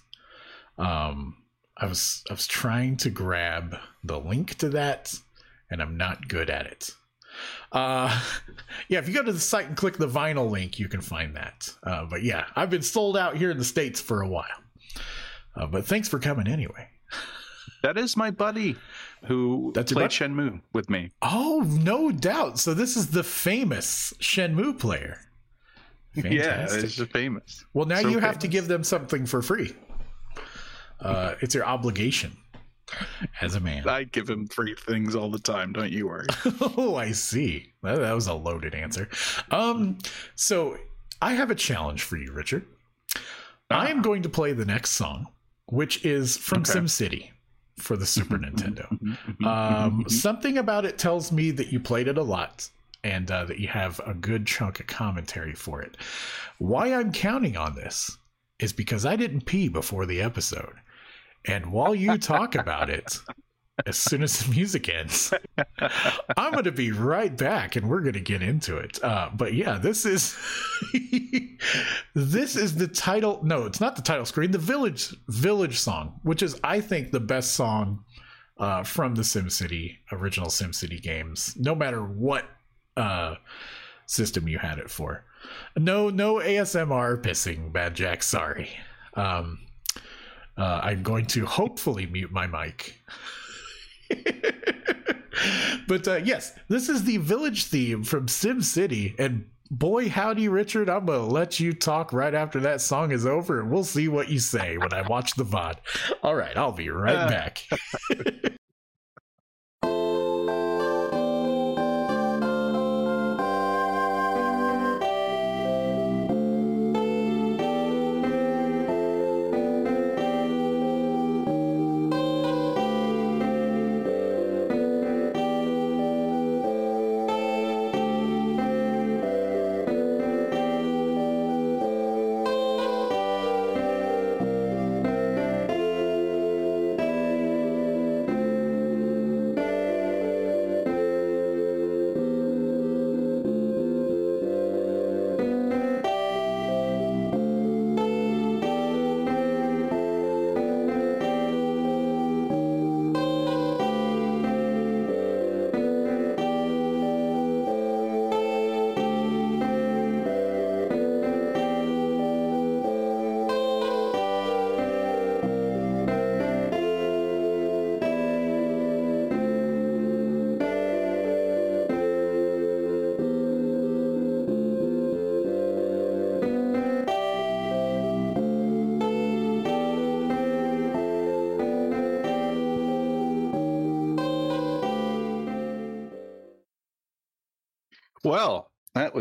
[0.78, 1.38] Um
[1.76, 5.16] I was I was trying to grab the link to that,
[5.72, 6.92] and I'm not good at it.
[7.72, 8.22] Uh,
[8.88, 11.36] yeah, if you go to the site and click the vinyl link, you can find
[11.36, 11.74] that.
[11.84, 14.46] Uh, but yeah, I've been sold out here in the states for a while.
[15.56, 16.88] Uh, but thanks for coming anyway.
[17.84, 18.76] That is my buddy
[19.26, 20.10] who That's played?
[20.10, 21.12] Shenmue with me.
[21.22, 22.60] Oh, no doubt.
[22.60, 25.20] So this is the famous Shenmue player.
[26.16, 26.22] Yeah,
[26.66, 26.84] Fantastic.
[26.84, 27.66] it's just famous.
[27.76, 29.76] Well, now So you have to give them something for free.
[31.00, 32.36] Uh, it's your obligation
[33.42, 33.88] as a man.
[33.88, 35.74] I give him three things all the time.
[35.74, 36.28] Don't you worry.
[36.78, 37.74] oh, I see.
[37.84, 39.10] That, that was a loaded answer.
[39.52, 39.98] Um,
[40.36, 40.78] so
[41.22, 42.66] I have a challenge for you, Richard.
[43.70, 45.28] I am going to play the next song,
[45.66, 46.74] which is from Okay.
[46.80, 47.30] SimCity
[47.78, 48.88] for the Super Nintendo.
[49.00, 50.12] Mhm, Um, mhm.
[50.12, 52.70] something about it tells me that you played it a lot
[53.04, 55.98] and uh, that you have a good chunk of commentary for it.
[56.58, 58.18] Why I'm counting on this
[58.60, 60.74] is because I didn't pee before the episode.
[61.46, 63.20] And while you talk about it,
[63.86, 65.34] as soon as the music ends,
[66.38, 69.02] I'm going to be right back and we're going to get into it.
[69.04, 70.36] Uh, but yeah, this is
[72.16, 73.40] this is the title.
[73.44, 74.52] No, it's not the title screen.
[74.52, 78.04] The village village song, which is I think the best song
[78.58, 82.46] uh, from the SimCity original SimCity games, no matter what
[82.96, 83.36] uh,
[84.08, 85.24] system you had it for.
[85.78, 88.24] No, no ASMR pissing, Bad Jack.
[88.24, 88.70] Sorry.
[89.14, 89.60] Um,
[90.58, 93.02] uh, I'm going to hopefully mute my mic.
[95.88, 100.90] but uh, yes, this is the village theme from Sim City, and boy howdy, Richard,
[100.90, 104.30] I'm gonna let you talk right after that song is over, and we'll see what
[104.30, 105.76] you say when I watch the VOD.
[106.24, 107.30] All right, I'll be right Uh.
[107.30, 107.64] back.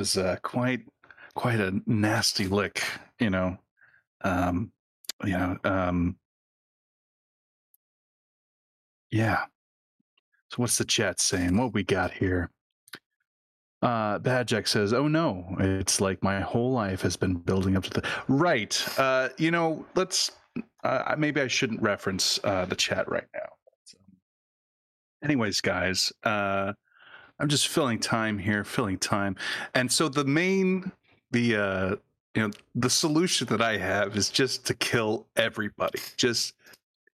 [0.07, 0.83] was uh, quite
[1.35, 2.83] quite a nasty lick,
[3.19, 3.57] you know.
[4.23, 4.71] Um,
[5.25, 6.17] you know, um,
[9.11, 9.45] yeah.
[10.51, 11.57] So what's the chat saying?
[11.57, 12.51] What we got here?
[13.83, 17.83] Uh, Bad Jack says, "Oh no, it's like my whole life has been building up
[17.85, 20.31] to the right." Uh, you know, let's.
[20.85, 23.49] Uh, maybe I shouldn't reference uh, the chat right now.
[25.23, 26.73] Anyways, guys, uh,
[27.39, 29.37] I'm just filling time here, filling time,
[29.75, 30.91] and so the main,
[31.33, 31.97] the uh,
[32.35, 35.99] you know, the solution that I have is just to kill everybody.
[36.17, 36.55] Just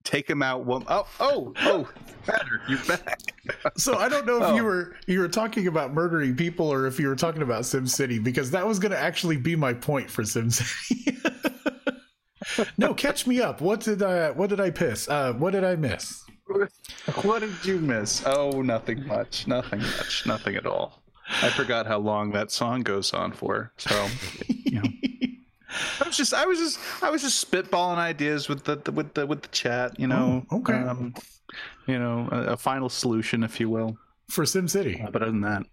[0.03, 1.87] take him out one oh oh oh
[2.25, 3.21] better you're back
[3.77, 4.55] So I don't know if Oh.
[4.55, 8.23] you were you were talking about murdering people or if you were talking about SimCity
[8.23, 11.17] because that was going to actually be my point for SimCity.
[12.79, 13.61] no, catch me up.
[13.61, 15.07] What did I what did I piss?
[15.07, 16.23] Uh, what did I miss?
[17.23, 18.23] what did you miss?
[18.25, 19.47] Oh nothing much.
[19.47, 20.25] Nothing much.
[20.25, 21.01] Nothing at all.
[21.41, 24.07] I forgot how long that song goes on for so
[24.47, 24.83] you know.
[26.01, 29.13] I was just i was just i was just spitballing ideas with the, the with
[29.13, 30.45] the with the chat you know.
[30.51, 30.73] Oh, okay.
[30.73, 31.13] um,
[31.87, 33.97] you know a, a final solution if you will.
[34.29, 35.09] For Sim SimCity.
[35.11, 35.63] but other than that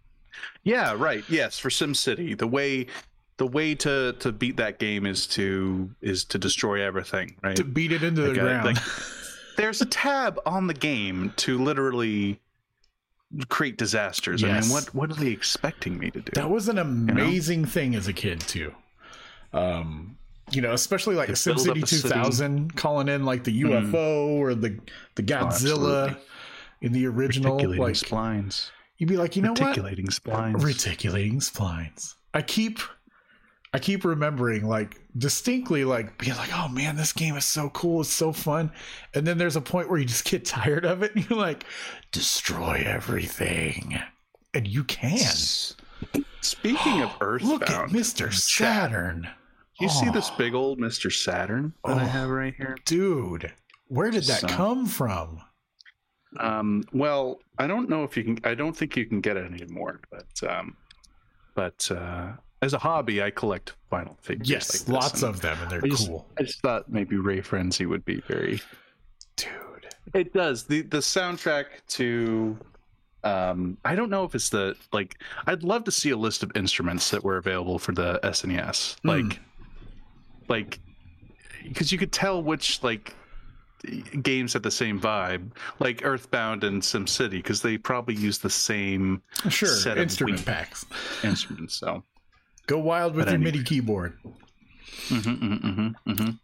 [0.62, 1.24] yeah right.
[1.28, 2.38] Yes for SimCity.
[2.38, 2.86] The way
[3.38, 7.56] the way to to beat that game is to is to destroy everything right?
[7.56, 8.64] To beat it into the Like, uh, ground.
[8.66, 8.76] like,
[9.58, 12.40] there's a tab on the game to literally
[13.48, 14.42] create disasters.
[14.42, 16.32] I mean, what what are they expecting me to do?
[16.34, 18.74] That was an amazing thing as a kid too.
[19.52, 20.16] Um,
[20.50, 22.02] you know, especially like To SimCity a city.
[22.08, 23.62] 2000, calling in like the.
[23.62, 24.78] UFO or the
[25.16, 26.16] the Godzilla absolutely.
[26.80, 27.56] in the original.
[27.56, 28.70] Reticulating Like splines.
[28.96, 29.60] you'd be like, you know what?
[29.60, 30.62] Reticulating splines.
[30.62, 32.14] Reticulating splines.
[32.34, 32.78] I keep,
[33.78, 38.00] I keep remembering like distinctly like being like, oh man, this game is so cool,
[38.00, 38.72] it's so fun,
[39.14, 41.62] and then there's a point where you just get tired of it, and you're like,
[42.10, 44.00] destroy everything,
[44.52, 45.16] and you can.
[46.40, 48.32] Speaking of Earthbound, Look at Mr.
[48.34, 49.28] Saturn.
[49.78, 50.12] you see Oh.
[50.12, 51.12] this big old Mr.
[51.12, 52.06] Saturn that I Oh.
[52.06, 52.76] have right here?
[52.84, 53.52] Dude,
[53.86, 54.50] where did that Son.
[54.50, 55.40] come from?
[56.40, 58.38] Um, well, I don't know if you can.
[58.42, 60.00] I don't think you can get it anymore.
[60.10, 60.76] But um,
[61.54, 62.32] but uh,
[62.62, 64.48] as a hobby, I collect vinyl figures.
[64.50, 66.26] Yes, like lots and of them, and they're I just, cool.
[66.38, 68.60] I just thought maybe Ray Frenzy would be very.
[69.36, 69.48] Dude.
[70.14, 72.56] It does the the soundtrack to.
[73.24, 75.16] Um, I don't know if it's the like.
[75.46, 78.96] I'd love to see a list of instruments that were available for the SNES.
[79.04, 79.38] Like, Mm.
[80.48, 80.78] like,
[81.64, 83.14] because you could tell which like
[84.22, 89.22] games had the same vibe, like Earthbound and SimCity, because they probably use the same
[89.48, 90.84] Sure, set of instrument packs.
[91.22, 91.74] instruments.
[91.74, 92.02] So,
[92.68, 93.52] Go wild with But your anyway.
[93.52, 94.12] MIDI keyboard.
[95.08, 96.38] Mhm, mhm, mhm, mhm.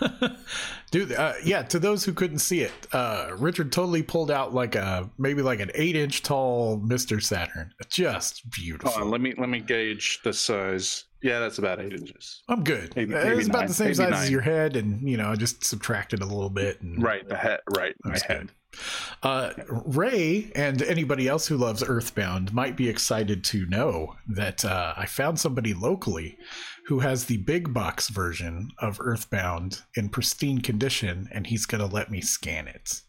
[0.90, 4.74] Dude, uh, yeah, to those who couldn't see it, uh, Richard totally pulled out like
[4.74, 7.22] a maybe like an eight inch tall Mr.
[7.22, 7.72] Saturn.
[7.90, 8.90] Just beautiful.
[8.90, 11.04] Hold on, let me let me gauge the size.
[11.20, 12.42] Yeah, that's about eight inches.
[12.48, 12.94] I'm good.
[12.94, 15.30] Maybe- Uh, maybe it's about nine, the same size as your head, and you know,
[15.30, 16.80] I just subtracted a little bit.
[16.80, 17.60] And Right, the head.
[17.76, 18.50] Right, my head.
[19.22, 24.94] Uh, Ray and anybody else who loves Earthbound might be excited to know that uh,
[24.96, 26.38] I found somebody locally
[26.86, 31.94] who has the big box version of Earthbound in pristine condition, and he's going to
[31.94, 33.02] let me scan it.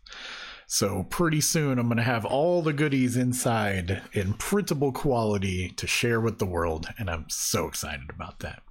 [0.68, 5.88] So pretty soon, I'm going to have all the goodies inside in printable quality to
[5.88, 8.62] share with the world, and I'm so excited about that.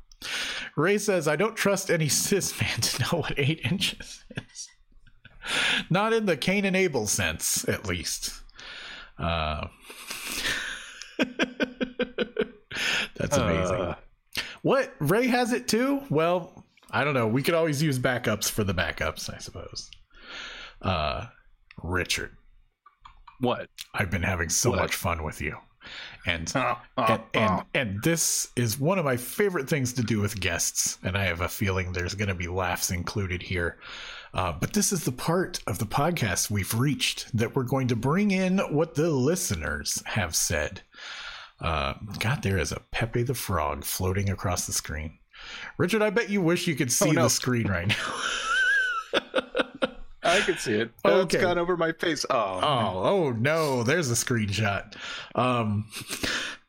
[0.77, 4.69] Ray says, I don't trust any cis man to know what eight inches is.
[5.91, 8.35] Not in the Cain and Abel sense, at least.
[9.19, 9.67] Uh,
[13.17, 13.81] that's amazing.
[13.81, 13.95] Uh,
[14.63, 14.95] what?
[15.01, 16.03] Ray has it too?
[16.11, 17.27] Well, I don't know.
[17.29, 19.91] We could always use backups for the backups, I suppose.
[20.81, 21.27] Uh,
[21.83, 22.37] Richard,
[23.41, 23.69] what?
[23.95, 24.81] I've been having so What?
[24.81, 25.57] much fun with you.
[26.27, 27.63] And Uh, uh, and, and uh.
[27.75, 31.41] and this is one of my favorite things to do with guests, and I have
[31.41, 33.79] a feeling there's going to be laughs included here.
[34.35, 37.97] Uh, but this is the part of the podcast we've reached that we're going to
[37.97, 40.83] bring in what the listeners have said.
[41.61, 45.18] Uh, God, there is a Pepe the Frog floating across the screen.
[45.77, 47.23] Richard, I bet you wish you could see Oh, no.
[47.25, 49.21] the screen right now.
[50.23, 50.91] I can see it.
[51.05, 51.39] Oh, Oh, okay.
[51.39, 52.27] It's gone over my face.
[52.29, 54.95] Oh, Oh, oh no, there's a screenshot.
[55.35, 55.87] Um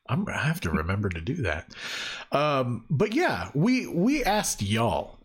[0.07, 1.71] I'm gonna have to remember to do that.
[2.31, 5.19] Um, but yeah, we we asked y'all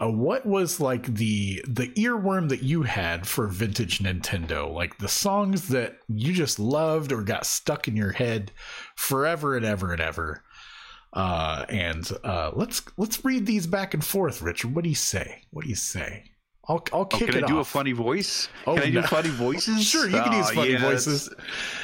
[0.00, 5.08] uh, what was like the the earworm that you had for vintage Nintendo, like the
[5.08, 8.50] songs that you just loved or got stuck in your head
[8.96, 10.42] forever and ever and ever.
[11.14, 14.74] Uh, and uh, let's let's read these back and forth, Richard.
[14.74, 15.42] What do you say?
[15.52, 16.24] What do you say?
[16.66, 18.48] I'll I'll kick Oh, kick can it I do a funny voice?
[18.66, 19.84] Oh, can I do funny voices?
[19.84, 21.34] Sure, you can use Oh, funny yeah, that's- voices.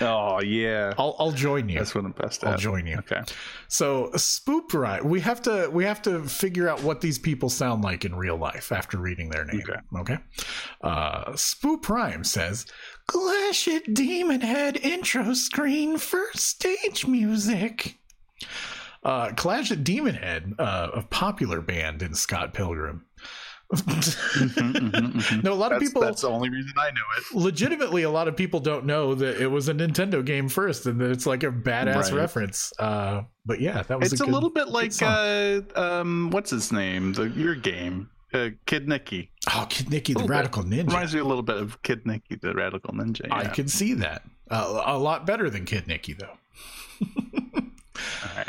[0.01, 1.79] Oh yeah, I'll I'll join you.
[1.79, 2.51] that's what I'm best at.
[2.53, 2.97] I'll join you.
[2.97, 3.21] Okay.
[3.69, 5.05] So spoop right.
[5.05, 8.37] We have to we have to figure out what these people sound like in real
[8.39, 9.61] life after reading their name.
[9.63, 9.81] Okay.
[10.01, 10.19] Okay.
[10.83, 12.65] Uh Spoop Prime says
[13.07, 17.99] Clash at Demonhead intro screen for stage music.
[19.03, 23.07] Uh Clash at Demonhead, uh, a popular band in Scott Pilgrim.
[23.73, 25.45] Mhm, mhm, mhm.
[25.45, 27.37] no, a lot of people that's the only reason I know it.
[27.41, 31.01] legitimately a lot of people don't know that it was a Nintendo game first and
[31.01, 32.13] that it's like a badass Right.
[32.15, 32.73] reference.
[32.81, 36.73] Uh but yeah, that was It's a, a, little bit like uh, um, what's his
[36.73, 37.13] name?
[37.13, 39.29] The your game, uh, Kid Niki.
[39.55, 40.35] Oh, Kid Niki the Little bit.
[40.35, 40.87] Radical Ninja.
[40.89, 43.29] Reminds me a little bit of Kid Niki, the Radical Ninja.
[43.31, 44.23] I can see that.
[44.51, 46.37] Uh, a lot better than Kid Niki, though.
[47.61, 48.49] All right.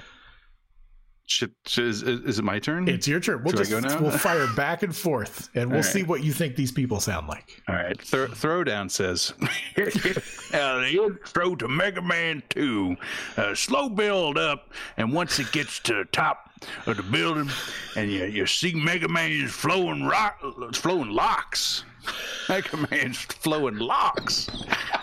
[1.31, 2.89] Should, should, is, is it my turn?
[2.89, 3.41] It's your turn.
[3.41, 6.57] We'll Should just we'll fire back and forth, and we'll All see what you think
[6.57, 7.61] these people sound like.
[7.69, 7.99] All right.
[8.01, 12.97] Throw, Throwdown says, uh, the intro to Mega Man 2.
[13.37, 16.49] Uh, slow build up, and once it gets to the top
[16.85, 17.49] of the building,
[17.95, 20.37] and you, you see Mega Man's flowing, rock,
[20.73, 21.85] flowing locks.
[22.49, 24.49] Mega Man's flowing locks.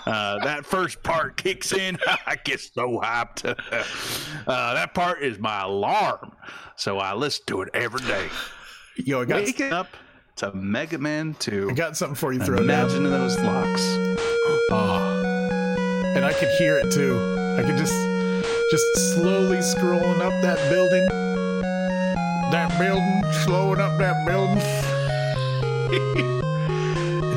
[0.07, 1.99] Uh, that first part kicks in.
[2.27, 3.45] I get so hyped.
[4.47, 6.33] uh, that part is my alarm.
[6.77, 8.29] So I listen to it every day.
[8.97, 9.89] Yo, I got Waking up
[10.37, 11.70] to Mega Man 2.
[11.70, 12.41] I got something for you.
[12.41, 12.65] Throw down.
[12.65, 13.83] Imagine those locks.
[14.70, 15.15] Oh.
[16.09, 17.16] And I could hear it too.
[17.59, 17.95] I could just
[18.73, 21.07] just slowly scrolling up that building.
[22.51, 24.59] That building, slowing up that building.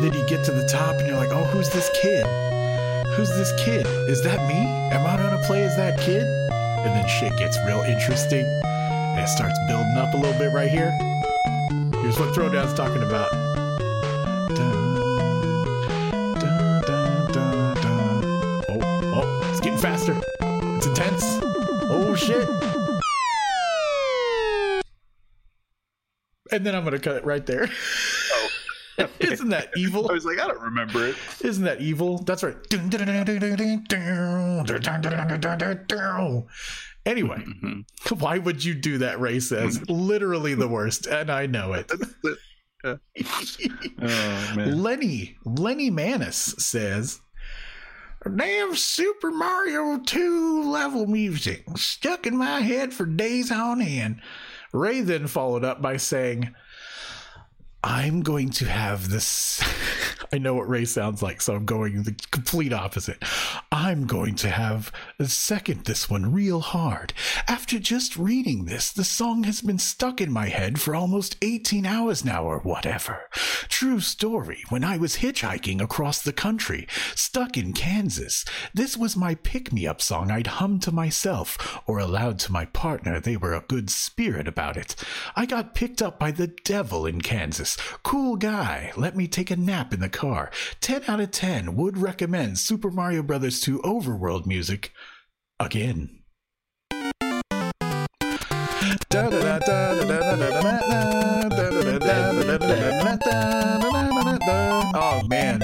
[0.02, 2.26] And then you get to the top and you're like, oh, who's this kid?
[3.14, 3.86] Who's this kid?
[4.10, 4.56] Is that me?
[4.92, 6.24] Am I gonna play as that kid?
[6.24, 8.44] And then shit gets real interesting.
[8.64, 10.90] And it starts building up a little bit right here.
[12.02, 13.32] Here's what Throwdown's talking about.
[14.56, 14.96] Dun,
[16.40, 18.26] dun, dun.
[18.70, 18.80] Oh,
[19.22, 20.20] oh, it's getting faster.
[20.78, 21.24] It's intense.
[21.44, 22.50] Oh shit.
[26.52, 27.70] And then I'm gonna cut it right there.
[29.20, 30.10] Isn't that evil?
[30.10, 31.16] I was like, I don't remember it.
[31.42, 32.20] Isn't that evil?
[32.20, 32.58] That's right.
[37.06, 37.44] Anyway,
[38.20, 39.82] why would you do that, Ray says?
[39.90, 41.92] Literally the worst, and I know it.
[42.84, 43.00] oh,
[44.56, 47.20] Lenny, Lenny Manis says,
[48.36, 54.22] Damn Super Mario 2 level music stuck in my head for days on end.
[54.72, 56.54] Ray then followed up by saying,
[57.84, 59.64] I'm going to have this.
[60.34, 63.22] I know what Ray sounds like, so I'm going the complete opposite.
[63.72, 64.92] I'm going to have
[65.52, 67.14] second this one real hard.
[67.48, 71.86] After just reading this, the song has been stuck in my head for almost 18
[71.86, 73.30] hours now, or whatever.
[73.68, 74.64] True story.
[74.70, 79.88] When I was hitchhiking across the country, stuck in Kansas, this was my pick me
[79.88, 83.20] up song I'd hum to myself or aloud to my partner.
[83.20, 84.96] They were a good spirit about it.
[85.36, 87.71] I got picked up by the devil in Kansas.
[88.04, 88.92] Cool guy.
[88.96, 90.52] Let me take a nap in the car.
[90.82, 91.76] 10 out of 10.
[91.76, 93.60] Would recommend Super Mario Bros.
[93.62, 94.94] 2 Overworld music
[95.60, 96.22] again.
[104.94, 105.62] Oh man,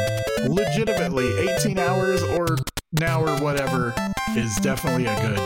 [0.47, 2.57] legitimately 18 hours or
[2.99, 3.93] now or whatever
[4.35, 5.39] is definitely a good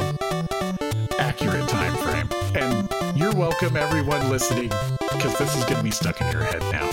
[1.20, 2.30] accurate time frame.
[2.56, 2.91] And
[3.22, 4.70] you're welcome everyone listening
[5.14, 6.90] because this is going to be stuck in your head now.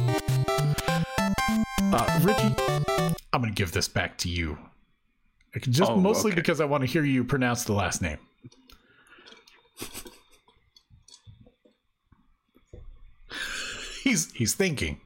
[1.93, 2.55] Uh, Richie,
[3.33, 4.59] I'm going to give this back to you.
[5.63, 6.41] Just Oh, mostly okay.
[6.41, 8.19] because I want to hear you pronounce the last name.
[14.03, 15.01] he's he's thinking.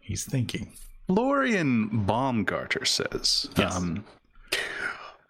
[0.00, 0.72] He's thinking.
[1.08, 3.76] Lorian Baumgarter says, Yes.
[3.76, 4.04] um,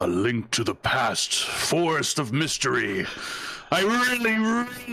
[0.01, 3.07] A link to the past, forest of mystery.
[3.71, 4.37] I really,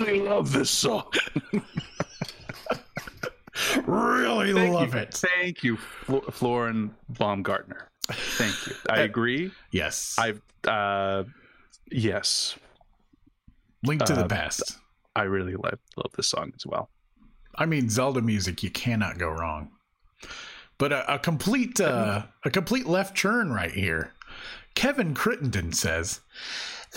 [0.05, 1.11] really love this song.
[3.85, 4.99] Really Thank love you.
[5.01, 5.13] it.
[5.13, 7.89] Thank you, Flo- Florin Baumgartner.
[8.07, 8.75] Thank you.
[8.89, 9.51] I agree.
[9.71, 10.15] Yes.
[10.19, 11.23] I've, uh,
[11.91, 12.55] yes,
[13.83, 14.77] Link to the uh, past.
[15.15, 16.89] I really love, love this song as well.
[17.55, 19.71] I mean, Zelda music, you cannot go wrong.
[20.77, 24.13] But a, a complete uh, a complete left turn right here.
[24.75, 26.21] Kevin Crittenden says,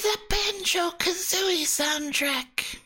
[0.02, 2.78] "The Banjo Kazooie soundtrack."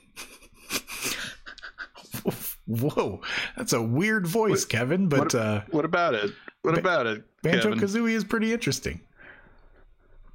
[2.66, 3.20] Whoa,
[3.56, 5.08] that's a weird voice, What- Kevin.
[5.08, 6.32] But what, uh, what about it?
[6.62, 7.24] What Ba- about it?
[7.42, 9.00] Banjo Kazooie is pretty interesting.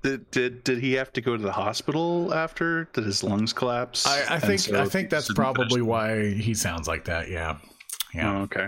[0.04, 2.86] Did, did did he have to go to the hospital after?
[2.94, 4.06] Did his lungs collapse?
[4.06, 7.30] I, I think so I think that's probably why he sounds like that.
[7.30, 7.58] Yeah.
[8.14, 8.38] Yeah.
[8.38, 8.68] Oh, okay.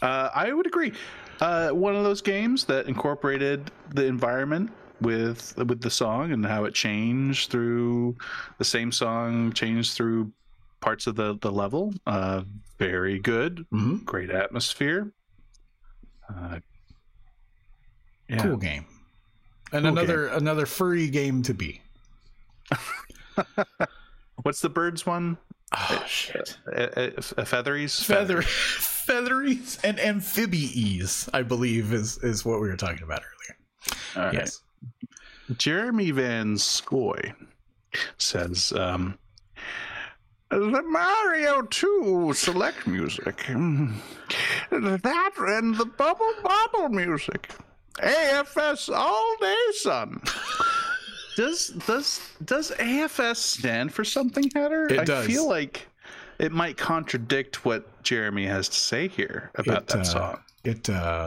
[0.00, 0.92] Uh, I would agree.
[1.40, 4.70] Uh, one of those games that incorporated the environment
[5.00, 8.16] with with the song and how it changed through
[8.58, 10.32] the same song changed through
[10.80, 11.92] parts of the the level.
[12.06, 12.42] Uh,
[12.78, 13.66] very good.
[13.70, 15.12] hmm Great atmosphere.
[16.28, 16.60] Uh,
[18.28, 18.42] yeah.
[18.42, 18.86] Cool game.
[19.72, 21.80] And Cool another another furry game to be.
[24.42, 25.36] What's the birds one?
[25.72, 26.56] Oh shit.
[26.66, 28.02] Uh, uh, uh, featheries.
[28.02, 33.56] Feather featheries and amphibies, I believe, is is what we were talking about earlier.
[34.16, 34.34] All right.
[34.34, 34.60] Yes.
[35.58, 37.32] Jeremy Van Scoy
[38.18, 39.18] says, um,
[40.50, 43.44] the Mario 2 select music.
[44.70, 47.50] That and the Bubble Bobble music.
[47.98, 50.20] AFS all day, son.
[51.36, 54.86] Does does does AFS stand for something, Hatter?
[54.86, 55.26] It I does.
[55.26, 55.86] feel like
[56.38, 60.38] it might contradict what Jeremy has to say here about It, that uh, song.
[60.64, 61.26] It uh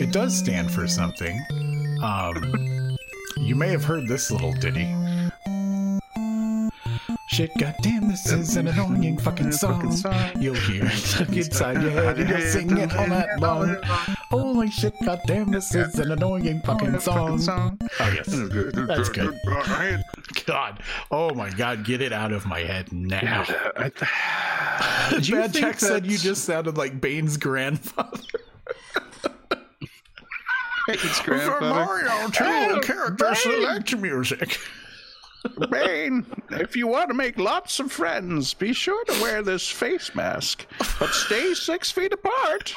[0.00, 1.38] it does stand for something.
[2.02, 2.71] Um
[3.42, 4.94] you may have heard this little ditty.
[7.28, 9.90] Shit, goddamn, this is an annoying fucking song.
[10.38, 13.76] You'll hear it stuck inside your head and you'll sing it all night long.
[14.30, 17.40] Holy shit, goddamn, this is an annoying fucking song.
[17.48, 18.26] Oh, yes.
[18.74, 19.34] That's good.
[20.44, 20.82] God.
[21.10, 23.44] Oh my God, get it out of my head now.
[25.10, 28.20] Did you Bad Check said you just sounded like Bane's grandfather.
[30.88, 31.84] It's For grandfather.
[31.84, 34.58] Mario 2 character select music.
[35.70, 40.14] Bane, if you want to make lots of friends, be sure to wear this face
[40.14, 40.66] mask,
[41.00, 42.74] but stay six feet apart.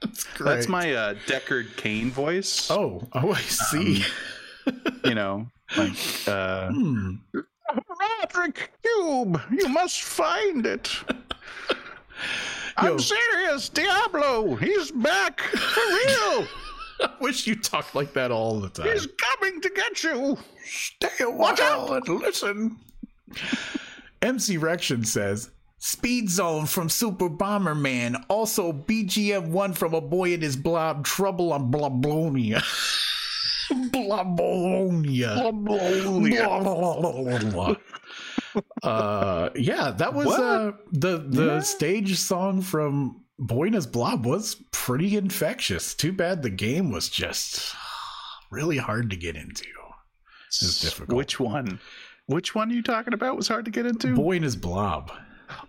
[0.00, 2.70] That's That's my uh, Deckard Cain voice.
[2.70, 4.04] Oh, oh, I see.
[5.04, 5.46] You know,
[5.76, 5.92] like,
[6.26, 7.14] uh, Hmm.
[7.70, 10.90] Horadric Cube, you must find it.
[12.76, 12.98] I'm Yo.
[12.98, 14.54] serious, Diablo.
[14.56, 16.46] He's back for real.
[17.00, 18.86] I wish you talked like that all the time.
[18.86, 20.38] He's coming to get you.
[20.64, 22.76] Stay a while and listen.
[24.22, 28.24] MC Rection says Speed Zone from Super Bomberman.
[28.28, 31.04] Also BGM 1 from A Boy and His Blob.
[31.04, 32.62] Trouble on Blobolonia.
[33.72, 35.36] Blobolonia.
[35.52, 37.76] Blobolonia.
[38.82, 41.60] Uh yeah that was uh the the Yeah.
[41.60, 43.24] stage song from
[43.74, 47.74] His Blob was pretty infectious too bad the game was just
[48.50, 49.64] really hard to get into
[50.48, 51.16] It's difficult.
[51.16, 51.80] Which one?
[52.26, 54.14] Which one are you talking about was hard to get into?
[54.42, 55.10] His Blob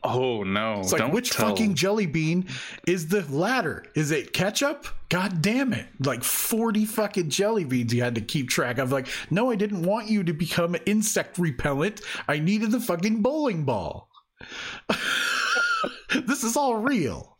[0.06, 0.82] Oh no!
[0.82, 1.50] It's like don't which tell.
[1.50, 2.48] fucking jelly bean
[2.86, 3.86] is the latter?
[3.96, 4.88] Is it ketchup?
[5.08, 5.86] God damn it.
[6.00, 8.92] Like 40 fucking jelly beans you had to keep track of.
[8.92, 12.02] Like, no, I didn't want you to become insect repellent.
[12.28, 14.10] I needed the fucking bowling ball.
[16.26, 17.38] this is all real.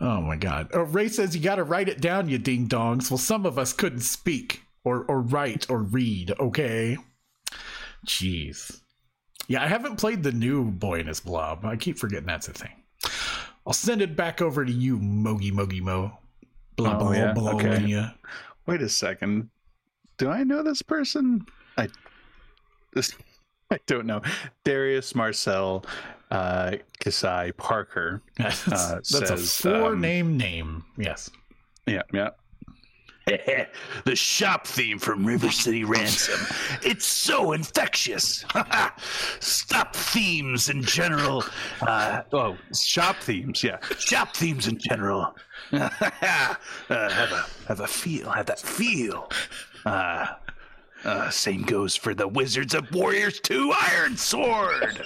[0.00, 0.68] Oh my god.
[0.74, 3.10] Oh, Ray says you gotta write it down, you ding dongs.
[3.10, 6.98] Well, some of us couldn't speak or or write or read, okay?
[8.06, 8.80] Jeez.
[9.48, 11.64] Yeah, I haven't played the new Boy and His Blob.
[11.64, 12.70] I keep forgetting that's a thing.
[13.66, 16.16] I'll send it back over to you, Mogi Mogi Mo.
[16.76, 17.32] Blah Oh, blah yeah?
[17.32, 17.84] blah Okay.
[17.86, 18.10] blah.
[18.66, 19.48] Wait a second.
[20.18, 21.44] Do I know this person?
[21.76, 21.88] I
[22.92, 23.14] this
[23.70, 24.22] I don't know.
[24.64, 25.84] Darius Marcel
[26.30, 28.22] uh Kasai Parker.
[28.36, 30.84] That's, Uh, that's says, a four um, name name.
[30.96, 31.30] Yes.
[31.86, 32.30] Yeah, yeah.
[34.04, 36.40] the shop theme from River City Ransom.
[36.82, 38.44] It's so infectious.
[39.40, 41.44] Stop themes in general.
[41.82, 43.78] Uh, Oh, shop themes, yeah.
[43.98, 45.34] shop themes in general.
[45.72, 46.58] uh, have
[47.32, 48.30] a have a feel.
[48.30, 49.30] Have that feel.
[49.84, 50.26] Uh,
[51.04, 55.04] uh, same goes for the Wizards of Warriors 2 Iron Sword.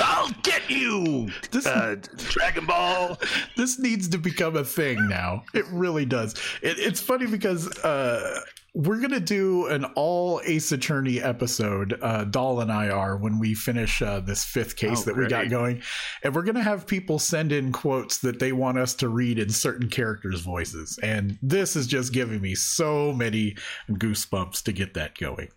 [0.00, 3.18] I'll get you, This- uh, Dragon Ball.
[3.56, 5.42] this needs to become a thing now.
[5.54, 6.34] It really does.
[6.62, 8.40] It, it's funny because uh,
[8.74, 11.98] we're gonna do an all Ace Attorney episode.
[12.00, 15.26] Uh, Doll and I are when we finish uh, this fifth case Oh, that we
[15.26, 15.82] got going,
[16.22, 19.48] and we're gonna have people send in quotes that they want us to read in
[19.50, 20.98] certain characters' voices.
[21.02, 23.56] And this is just giving me so many
[23.90, 25.48] goosebumps to get that going.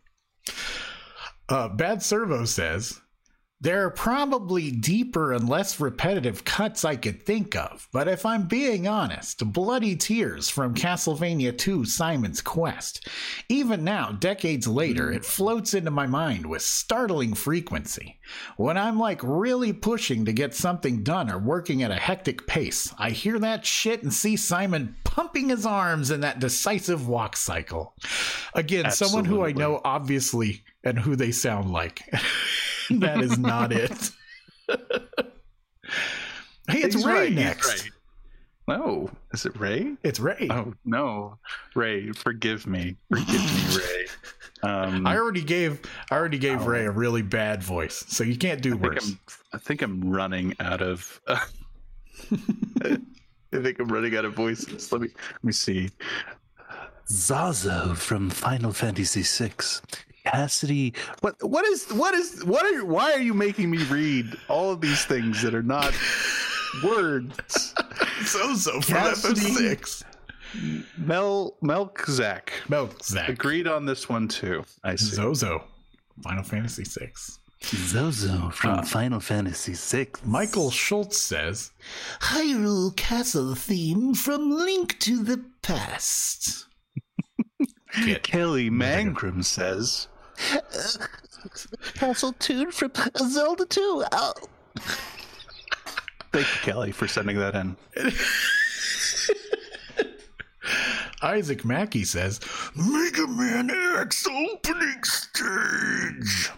[1.49, 2.99] Uh, Bad Servo says.
[3.63, 8.45] There are probably deeper and less repetitive cuts I could think of, but if I'm
[8.45, 13.07] being honest, Bloody Tears from Castlevania II Simon's Quest.
[13.47, 18.19] Even now, decades later, it floats into my mind with startling frequency.
[18.57, 22.93] When I'm like really pushing to get something done or working at a hectic pace,
[22.99, 27.93] I hear that shit and see Simon pumping his arms in that decisive walk cycle.
[28.55, 32.01] Again, someone who I know obviously and who they sound like.
[32.99, 34.11] that is not it.
[36.69, 37.67] Hey, it's He's Ray right, next.
[37.67, 37.91] right.
[38.69, 39.95] No, is it Ray?
[40.03, 40.47] It's Ray.
[40.49, 41.37] Oh no,
[41.75, 44.05] Ray, forgive me, forgive me, Ray.
[44.69, 48.61] Um, I already gave I already gave Ray a really bad voice, so you can't
[48.61, 49.09] do I worse.
[49.09, 49.19] I'm,
[49.53, 51.19] I think I'm running out of.
[51.29, 51.41] I
[53.51, 54.89] think I'm running out of voices.
[54.91, 55.89] Let me let me see.
[57.09, 59.51] Zazo from Final Fantasy VI.
[60.25, 60.93] Cassidy.
[61.21, 64.81] What what is what is what are why are you making me read all of
[64.81, 65.93] these things that are not
[66.83, 67.73] words?
[68.23, 69.41] Zozo from Cassidy.
[69.41, 70.03] FF6.
[70.97, 73.27] Mel Melkzak No, Zach.
[73.29, 74.63] agreed on this one too.
[74.83, 75.15] I see.
[75.15, 75.63] Zozo.
[76.21, 77.11] Final Fantasy VI.
[77.63, 80.11] Zozo from uh, Final Fantasy VI.
[80.25, 81.71] Michael Schultz says,
[82.19, 86.67] Hyrule Castle theme from Link to the Past.
[88.23, 90.07] Kelly Mangrum says.
[91.95, 94.05] Castle tune from Zelda 2.
[94.11, 94.33] Oh,
[96.33, 97.77] Thank you, Kelly, for sending that in.
[101.21, 102.39] Isaac Mackey says,
[102.75, 106.49] Mega Man X opening stage.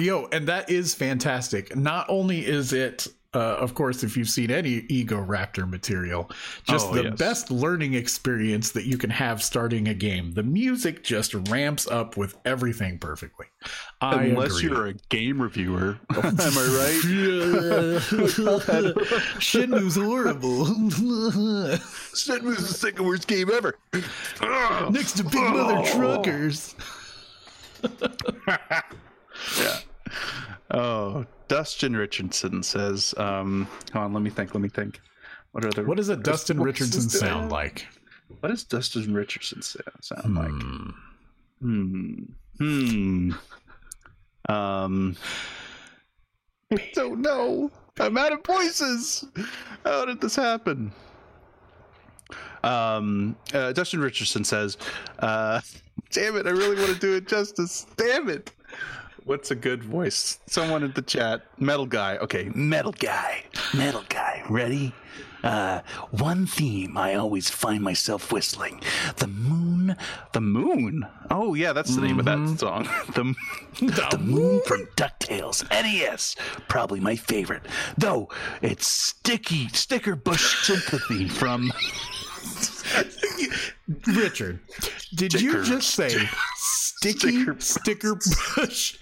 [0.00, 1.74] Yo, and that is fantastic.
[1.76, 6.30] Not only is it, uh, of course, if you've seen any Egoraptor material,
[6.64, 7.18] just Oh, the yes.
[7.18, 10.32] best learning experience that you can have starting a game.
[10.32, 13.46] The music just ramps up with everything perfectly.
[14.00, 14.62] I Unless agree.
[14.70, 15.98] you're a game reviewer.
[16.14, 18.00] Am I right?
[19.40, 20.64] Shenmue's horrible.
[22.14, 23.74] Shenmue's the second worst game ever.
[24.90, 26.74] Next to Big Mother Truckers.
[29.58, 29.78] Yeah.
[30.70, 35.00] Oh, Dustin Richardson says, um, hold on, let me think, let me think.
[35.52, 37.86] What are the What does a Dustin Richardson sound like?
[38.40, 40.50] What does Dustin Richardson sound like?
[40.50, 40.90] Hmm.
[41.60, 42.22] Hmm.
[42.58, 43.30] Hmm.
[44.48, 45.16] Um.
[46.72, 47.70] I don't know.
[48.00, 49.24] I'm out of voices.
[49.84, 50.92] How did this happen?
[52.64, 53.36] Um.
[53.52, 54.76] Uh, Dustin Richardson says,
[55.20, 55.60] uh,
[56.10, 56.46] "Damn it!
[56.48, 57.86] I really want to do it justice.
[57.96, 58.50] Damn it!
[59.24, 60.38] What's a good voice?
[60.46, 61.46] Someone in the chat.
[61.58, 62.18] Metal guy.
[62.18, 63.44] Okay, metal guy.
[63.72, 64.92] Metal guy, ready?
[65.42, 65.80] Uh,
[66.10, 68.82] one theme I always find myself whistling:
[69.16, 69.96] the moon,
[70.32, 71.06] The moon.
[71.30, 72.84] Oh yeah, that's the name of that song.
[73.14, 73.34] the
[73.80, 76.36] the moon from Ducktales, NES,
[76.68, 77.62] probably my favorite.
[77.96, 78.28] Though
[78.60, 81.72] it's sticky sticker bush sympathy from
[84.14, 84.60] Richard,
[85.14, 86.10] did you just say
[86.56, 88.18] sticky Sticker sticker,
[88.56, 88.96] bush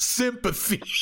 [0.00, 0.82] sympathy?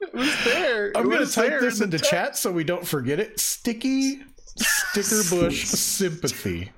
[0.00, 0.92] It was there.
[0.96, 3.38] I'm going to type this into chat so we don't forget it.
[3.40, 4.20] Sticky
[4.56, 6.70] sticker bush sympathy.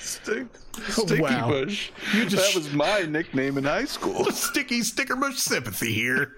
[0.00, 0.46] Stick,
[0.78, 1.48] oh, Sticky Wow.
[1.50, 1.90] Bush.
[2.14, 4.24] You just- that was my nickname in high school.
[4.32, 6.32] Sticky sticker bush sympathy here.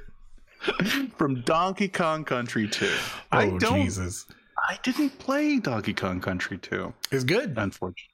[1.16, 2.86] From Donkey Kong Country 2.
[2.90, 2.98] Oh
[3.30, 3.84] I don't.
[3.84, 4.26] Jesus,
[4.68, 7.54] I didn't play Donkey Kong Country 2, it's good.
[7.56, 8.07] unfortunately.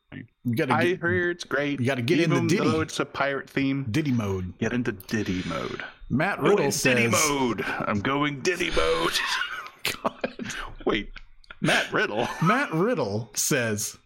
[0.44, 1.80] You got to I get heard it's great.
[1.80, 2.68] you gotta get in the Even Diddy.
[2.70, 3.86] though it's a pirate theme.
[3.90, 4.56] Diddy mode.
[4.58, 5.82] Get into Diddy mode.
[6.10, 7.64] Matt Going Riddle Diddy says, mode.
[7.66, 9.12] I'm going Diddy mode.
[10.02, 10.54] God.
[10.86, 11.10] Wait,
[11.60, 12.28] Matt Riddle.
[12.42, 13.96] Matt Riddle says,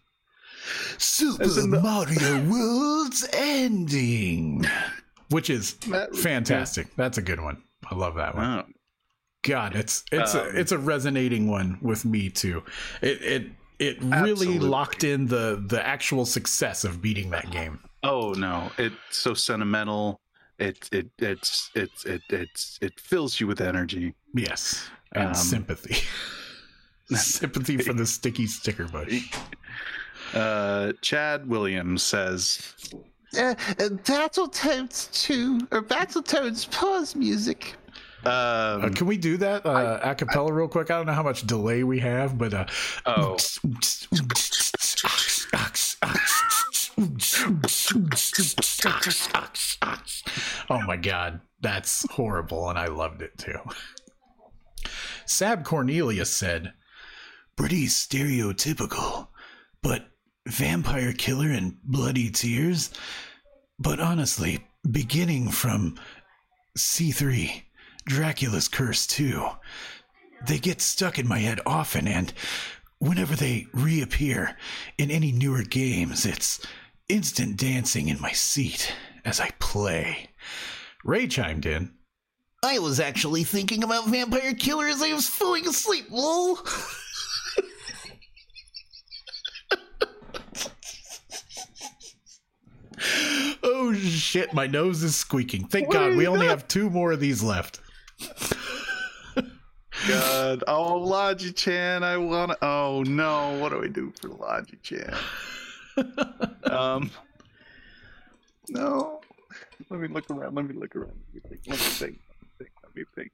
[0.97, 4.65] Super the- Mario World's ending.
[5.29, 6.95] which is Matt- fantastic.
[6.95, 7.61] That's a good one.
[7.89, 8.45] I love that one.
[8.45, 8.63] Oh,
[9.41, 12.63] God, it's it's Um, a, it's a resonating one with me too.
[13.01, 14.59] It it it really Absolutely.
[14.59, 17.79] locked in the the actual success of beating that game.
[18.03, 20.19] Oh no, it's so sentimental.
[20.59, 24.13] It it it's it's it it's it fills you with energy.
[24.35, 25.95] Yes, and Um, sympathy,
[27.15, 29.31] sympathy for the sticky sticker bush.
[30.33, 32.75] Uh, Chad Williams says,
[33.35, 37.75] Uh, uh, Battletoads 2, or Battletoads pause music.
[38.25, 40.91] Um, Uh, can we do that uh, a cappella real quick?
[40.91, 42.65] I don't know how much delay we have, but uh,
[43.05, 43.37] "Oh,
[50.69, 53.59] oh my god, that's horrible, and I loved it too.
[55.25, 56.73] Sab Cornelius said,
[57.55, 59.27] Pretty stereotypical,
[59.83, 60.07] but
[60.47, 62.89] vampire killer and bloody tears.
[63.77, 65.97] But honestly, beginning from
[66.77, 67.63] C3,
[68.09, 69.47] Dracula's Curse too.
[70.47, 72.33] they get stuck in my head often, and
[72.97, 74.57] whenever they reappear
[74.97, 76.59] in any newer games, it's
[77.07, 80.29] instant dancing in my seat as I play.
[81.03, 81.93] Ray chimed in.
[82.63, 86.59] I was actually thinking about Vampire Killer as I was falling asleep, lol.
[93.63, 95.65] Oh shit, my nose is squeaking.
[95.67, 97.79] Thank God we only have two more of these left.
[100.07, 100.63] God.
[100.67, 102.57] Oh, Logi Chan, I want to.
[102.61, 103.57] Oh, no.
[103.59, 105.13] What do we do for Logi Chan?
[106.63, 107.11] um,
[108.69, 109.21] no.
[109.89, 110.55] Let me look around.
[110.55, 111.19] Let me look around.
[111.33, 111.61] Let me think.
[111.67, 112.19] Let me think.
[112.39, 112.71] Let me think.
[112.83, 113.31] Let me think.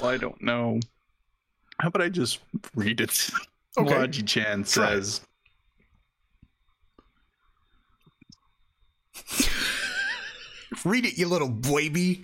[0.00, 0.80] Well, I don't know.
[1.78, 2.40] How about I just
[2.74, 3.30] read it?
[3.78, 3.98] Okay.
[3.98, 5.22] Logi Chan says.
[10.84, 12.22] Read it, you little baby.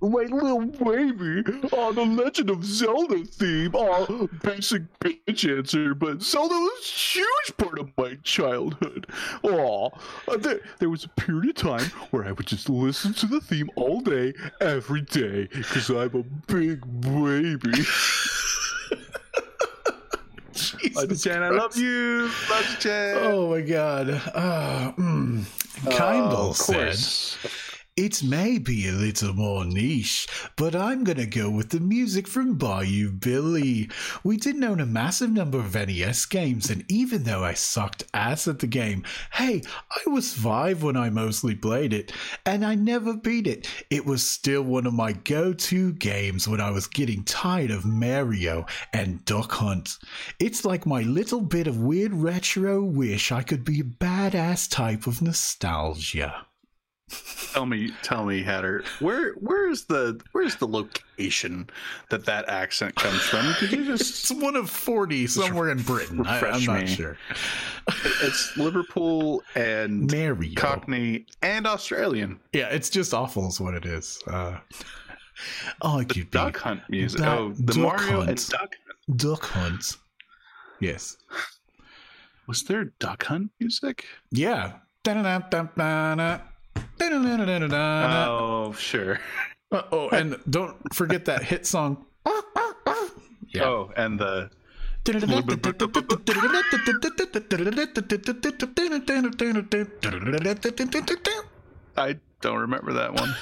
[0.00, 1.42] My little baby
[1.72, 3.70] on the Legend of Zelda theme.
[3.74, 9.06] Oh, basic bitch answer, but Zelda was a huge part of my childhood.
[9.42, 9.90] Oh,
[10.38, 13.70] there, there was a period of time where I would just listen to the theme
[13.74, 17.72] all day, every day, because I'm a big baby.
[20.52, 22.30] Jesus Chan, I love you.
[22.50, 23.18] Logi Chan.
[23.20, 24.10] Oh my god.
[24.34, 25.44] Uh, mm.
[25.90, 27.38] Kindle of said, course.
[27.96, 32.58] It may be a little more niche, but I'm gonna go with the music from
[32.58, 33.88] Bayou Billy.
[34.22, 38.46] We didn't own a massive number of NES games, and even though I sucked ass
[38.48, 39.02] at the game,
[39.32, 42.12] hey, I was five when I mostly played it,
[42.44, 43.66] and I never beat it.
[43.88, 47.86] It was still one of my go to games when I was getting tired of
[47.86, 49.96] Mario and Duck Hunt.
[50.38, 55.06] It's like my little bit of weird retro wish I could be a badass type
[55.06, 56.44] of nostalgia.
[57.52, 61.70] Tell me, tell me, Hatter, where where's the where's the location
[62.10, 63.54] that that accent comes from?
[63.54, 66.26] Could you just It's one of 40 somewhere in Britain.
[66.26, 66.86] I, I'm not me.
[66.86, 67.16] sure.
[68.22, 70.52] It's Liverpool and Mario.
[70.56, 72.40] Cockney and Australian.
[72.52, 74.20] Yeah, it's just awful, is what it is.
[74.26, 74.58] Uh,
[75.82, 77.20] I The could Duck be Hunt music.
[77.20, 78.48] Duck- oh, the Duck Mario and Hunt.
[78.50, 78.76] Duck.
[79.16, 79.96] Duck Hunt.
[80.80, 81.16] yes.
[82.48, 84.04] Was there Duck Hunt music?
[84.30, 84.72] Yeah.
[85.04, 86.40] Da-da-da-da-da-da.
[87.00, 89.20] Oh, sure.
[89.72, 92.04] Oh, and don't forget that hit song.
[93.48, 93.62] Yeah.
[93.64, 94.50] Oh, and the
[101.96, 103.34] I don't remember that one.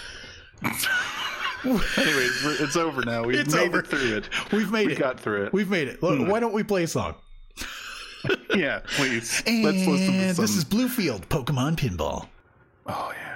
[1.96, 3.24] Anyways, it's over now.
[3.24, 3.80] We've It's made over.
[3.80, 4.28] it through it.
[4.52, 4.98] We've made We it.
[4.98, 5.52] got through it.
[5.52, 6.02] We've made it.
[6.02, 6.28] Look, hmm.
[6.28, 7.14] Why don't we play a song?
[8.54, 9.42] yeah, please.
[9.46, 10.14] And Let's listen to some.
[10.14, 12.28] And this is Bluefield Pokemon Pinball.
[12.86, 13.33] Oh yeah.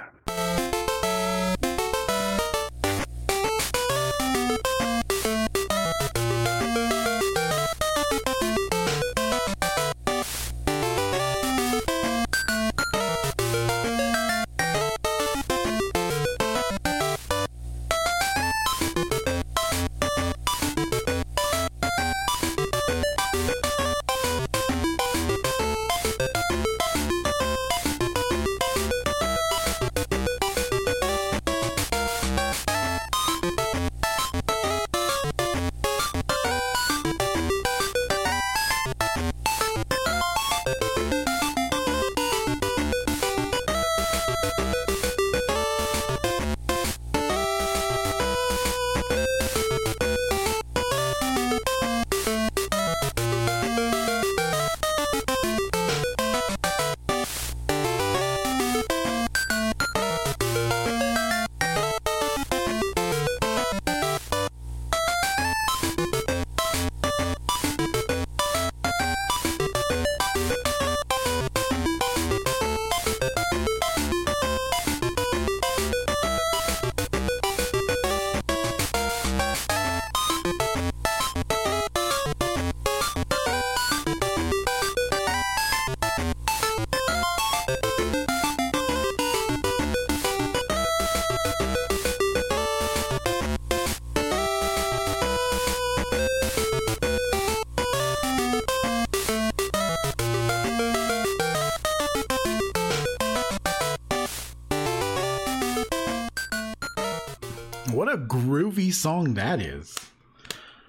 [108.99, 109.95] Song that is.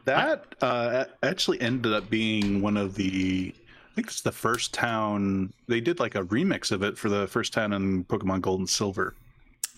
[0.04, 3.54] That uh, actually ended up being one of the.
[3.54, 7.26] I think it's the first town they did like a remix of it for the
[7.26, 9.14] first town in Pokemon Gold and Silver.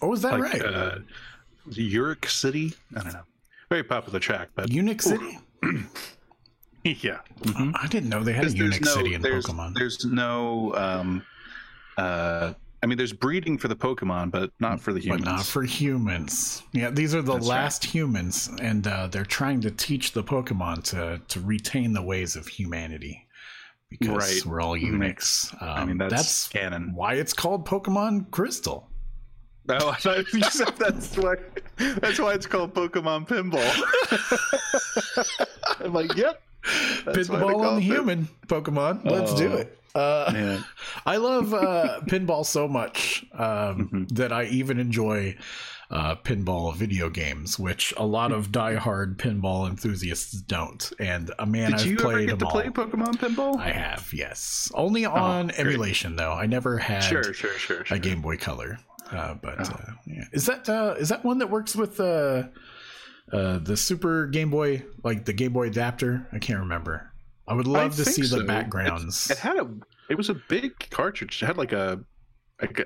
[0.00, 0.62] Oh, is that Like right?
[0.64, 0.98] uh,
[1.70, 2.74] Uric City.
[2.96, 3.22] I don't know.
[3.68, 5.38] Very popular track, but Unix City?
[6.84, 7.18] yeah.
[7.40, 7.72] Mhm.
[7.80, 9.74] I didn't know they had a Unix no- City in there's, Pokemon.
[9.74, 10.74] There's no.
[10.74, 11.24] Um,
[11.96, 15.24] uh, I mean, there's breeding for the Pokemon, but not for the humans.
[15.24, 16.62] But not for humans.
[16.72, 17.54] Yeah, these are the That's right.
[17.62, 22.34] last humans, and uh, they're trying to teach the Pokemon to to retain the ways
[22.34, 23.26] of humanity
[23.88, 24.44] because Right.
[24.46, 25.52] we're all Unix.
[25.62, 26.92] Um, I mean, that's, that's canon.
[26.94, 28.88] why it's called Pokemon Crystal.
[29.68, 31.36] No, I thought you said that's why.
[31.76, 33.62] That's why it's called Pokemon Pinball.
[35.84, 36.42] I'm like, yep.
[37.04, 39.04] That's pinball on the it human Pokemon.
[39.04, 39.78] Let's do Oh, it.
[39.94, 40.62] Uh.
[41.06, 44.04] I love uh, pinball so much um, Mm-hmm.
[44.14, 45.36] that I even enjoy
[45.90, 50.90] uh, pinball video games, which a lot of diehard pinball enthusiasts don't.
[50.98, 52.64] And uh, man, Did I've you ever played get them to play.
[52.68, 53.58] Pokemon Pinball?
[53.58, 55.58] I have, yes, only on great.
[55.60, 56.32] emulation though.
[56.32, 57.96] I never had sure, sure, sure, sure.
[57.96, 58.78] a Game Boy Color.
[59.10, 59.74] Uh, but Oh.
[59.74, 60.24] uh, yeah.
[60.32, 62.44] is that uh, is that one that works with uh,
[63.30, 66.26] uh, the Super Game Boy, like the Game Boy adapter?
[66.32, 67.11] I can't remember.
[67.48, 68.38] I would love I to see so.
[68.38, 69.30] the backgrounds.
[69.30, 69.68] It had a.
[70.08, 71.42] It was a big cartridge.
[71.42, 72.00] It had like a.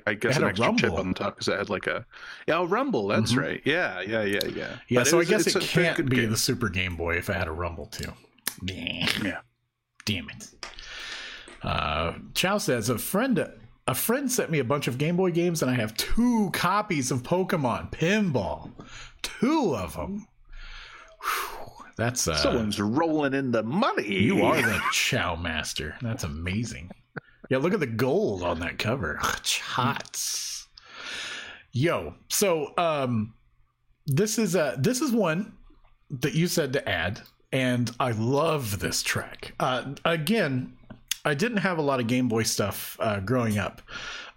[0.07, 2.07] I guess an extra chip on the top because it had like a.
[2.49, 3.09] Yeah, a rumble.
[3.09, 3.39] That's Mhm.
[3.43, 3.63] right.
[3.67, 4.77] Yeah, yeah, yeah, yeah.
[4.89, 6.31] Yeah, But so was- I guess it can't be game.
[6.31, 8.11] the Super Game Boy if I had a Rumble too.
[8.63, 9.09] Yeah.
[9.23, 9.39] Yeah.
[10.07, 10.49] Damn it.
[11.63, 13.47] Uh, Chow says a friend
[13.89, 17.11] a friend sent me a bunch of Game Boy games, and I have two copies
[17.11, 18.71] of Pokemon Pinball.
[19.23, 20.27] Two of them.
[21.97, 24.07] That's uh, Someone's rolling in the money.
[24.13, 25.97] you are the Chow master.
[26.03, 26.91] That's amazing.
[27.49, 29.19] Yeah, look at the gold on that cover.
[29.43, 30.69] Chots.
[31.73, 33.35] Yo, so um
[34.07, 35.53] this is uh this is one
[36.11, 37.21] that you said to add
[37.53, 39.55] and I love this track.
[39.59, 40.77] Uh again,
[41.25, 43.81] I didn't have a lot of Game Boy stuff uh growing up.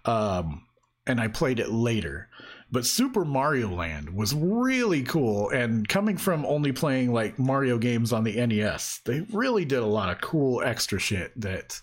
[0.06, 0.64] Um
[1.06, 2.28] and I played it later.
[2.72, 8.12] But Super Mario Land was really cool and coming from only playing like Mario games
[8.12, 11.80] on the NES, they really did a lot of cool extra shit that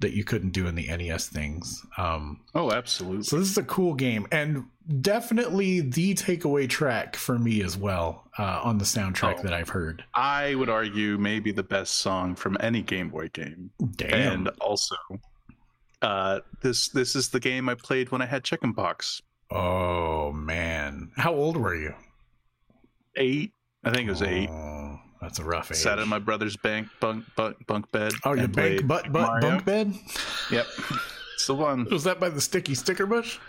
[0.00, 1.84] that you couldn't do in the NES things.
[1.96, 3.22] Um Oh, absolutely.
[3.24, 4.64] so this is a cool game and
[5.00, 9.42] definitely the takeaway track for me as well uh, on the soundtrack Oh.
[9.44, 10.04] that I've heard.
[10.14, 13.70] I would argue maybe the best song from any Game Boy game.
[13.96, 14.32] Damn.
[14.32, 14.96] And also,
[16.00, 19.22] uh, this this is the game I played when I had chickenpox.
[19.54, 21.94] Oh man, how old were you?
[23.16, 23.52] Eight,
[23.84, 24.48] I think it was eight.
[24.50, 25.76] Oh, that's a rough age.
[25.78, 28.12] Sat in my brother's bank bunk bunk, bunk bed.
[28.24, 29.94] oh, your bank butt butt bunk bed.
[30.50, 30.66] Yep,
[31.34, 31.86] it's the one.
[31.90, 33.38] Was that by the sticky sticker bush?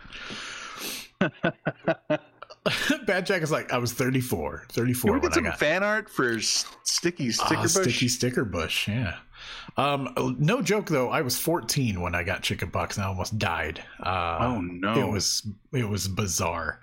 [3.06, 4.66] Bad Jack is like, I was 34.
[4.72, 7.72] 34 Can we get some got fan art for Sticky Sticker Ah, Bush?
[7.72, 9.18] Sticky sticker bush, yeah.
[9.78, 11.10] Um, no joke though.
[11.10, 13.84] I was 14 when I got chickenpox and I almost died.
[14.02, 15.00] Uh, Oh no!
[15.08, 16.82] It was it was bizarre.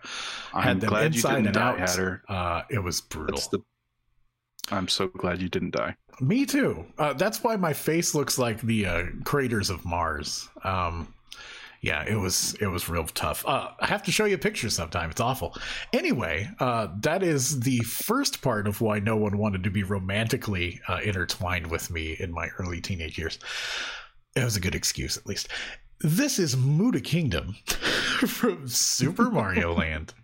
[0.54, 1.78] I'm had them glad you didn't and die, out.
[1.78, 2.22] Hatter.
[2.28, 3.40] Uh, it was brutal.
[3.50, 3.60] The.
[4.72, 5.96] I'm so glad you didn't die.
[6.20, 6.84] Me too.
[6.98, 10.48] Uh, that's why my face looks like the uh, craters of Mars.
[10.64, 11.12] Um,
[11.80, 13.44] yeah, it was it was real tough.
[13.46, 15.10] Uh, I have to show you a picture sometime.
[15.10, 15.56] It's awful.
[15.92, 20.80] Anyway, uh, that is the first part of why no one wanted to be romantically
[20.88, 23.38] uh, intertwined with me in my early teenage years.
[24.36, 25.48] It was a good excuse, at least.
[26.00, 27.56] This is Muda Kingdom
[28.26, 30.14] from Super Mario Land.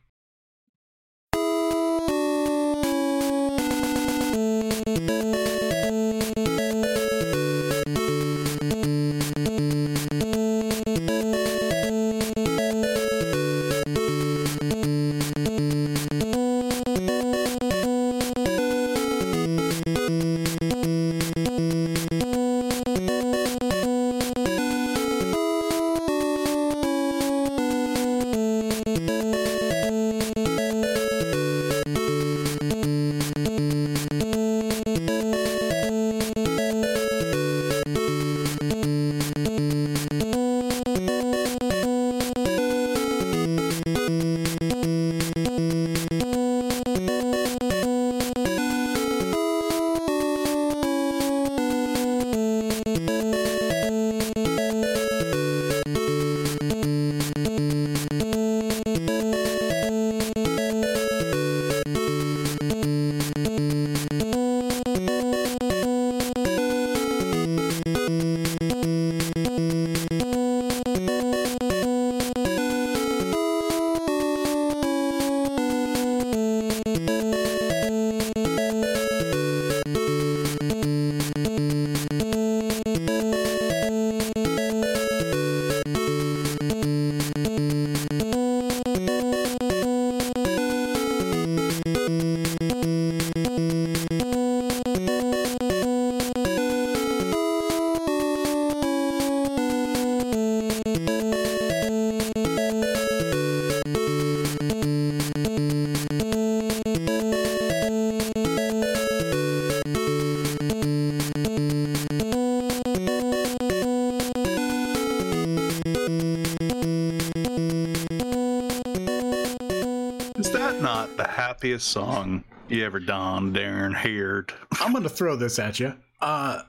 [125.17, 125.95] Throw this at you.
[126.21, 126.63] Uh,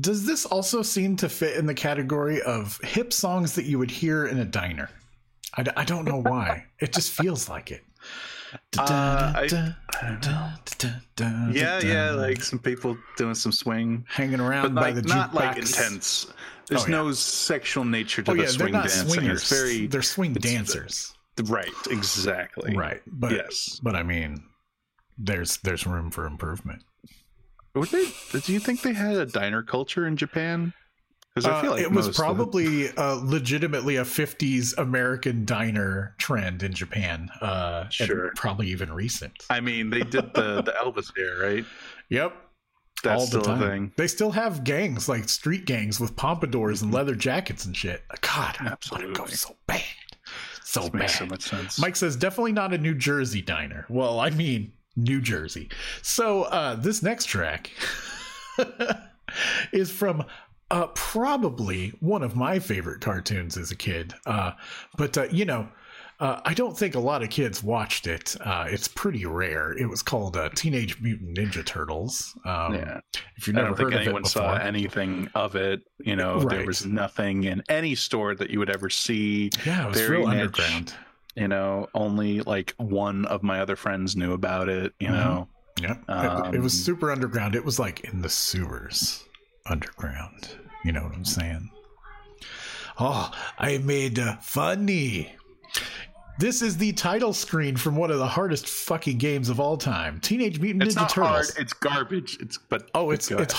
[0.00, 3.90] does this also seem to fit in the category of hip songs that you would
[3.90, 4.88] hear in a diner?
[5.56, 6.64] I, d- I don't know why.
[6.80, 7.82] it just feels like it.
[8.78, 9.46] Uh,
[11.52, 15.34] Yeah, yeah, like some people doing some swing, hanging around but by like the not
[15.34, 16.26] like intense.
[16.68, 16.90] There's Oh, yeah.
[16.96, 19.08] no sexual nature to Oh the yeah, swing dancing.
[19.08, 19.42] swingers.
[19.42, 21.14] It's very they're swing dancers,
[21.44, 22.74] right, exactly.
[22.76, 23.02] right?
[23.06, 23.80] But yes.
[23.82, 24.42] but I mean,
[25.18, 26.82] there's there's room for improvement.
[27.74, 28.06] Were they?
[28.40, 30.72] Do you think they had a diner culture in Japan?
[31.34, 36.62] Because I feel Uh, like it was probably uh, legitimately a 50s American diner trend
[36.62, 37.28] in Japan.
[37.40, 38.30] Uh, Sure.
[38.36, 39.32] probably even recent.
[39.50, 41.64] I mean, they did the the Elvis hair, right?
[42.10, 42.36] Yep.
[43.02, 43.92] That's all the time.
[43.96, 48.02] They still have gangs like street gangs with pompadours and leather jackets and shit.
[48.20, 49.32] God, I want to go Mm-hmm.
[49.34, 49.82] So bad,
[50.62, 51.10] so This bad.
[51.10, 51.78] so much sense.
[51.80, 53.84] Mike says definitely not a New Jersey diner.
[53.88, 55.68] Well, I mean New Jersey.
[56.02, 57.70] So uh, this next track
[59.72, 60.24] is from
[60.70, 64.14] uh, probably one of my favorite cartoons as a kid.
[64.26, 64.52] Uh,
[64.96, 65.68] but uh, you know.
[66.20, 68.36] Uh, I don't think a lot of kids watched it.
[68.40, 69.72] Uh, it's pretty rare.
[69.76, 72.38] It was called uh, Teenage Mutant Ninja Turtles.
[72.44, 73.00] Um, yeah,
[73.36, 75.82] If you've I never heard of it anyone before, saw anything of it.
[75.98, 79.50] You know, there was nothing in any store that you would ever see.
[79.66, 80.40] yeah, it was very real niche.
[80.40, 80.94] underground.
[81.36, 84.92] You know, only like one of my other friends knew about it.
[85.00, 85.12] You Mhm.
[85.12, 85.48] know,
[85.80, 85.96] Yeah,
[86.48, 87.56] it, it was Um, super underground.
[87.56, 89.24] It was like in the sewers,
[89.66, 90.50] underground.
[90.84, 91.70] You know what I'm saying?
[93.00, 95.34] Oh, I made uh, funny.
[96.38, 100.20] This is the title screen from one of the hardest fucking games of all time,
[100.20, 101.30] Teenage Mutant it's Ninja not Turtles.
[101.30, 101.50] hard.
[101.58, 102.36] It's garbage.
[102.40, 103.50] It's but oh, it's it's ahead.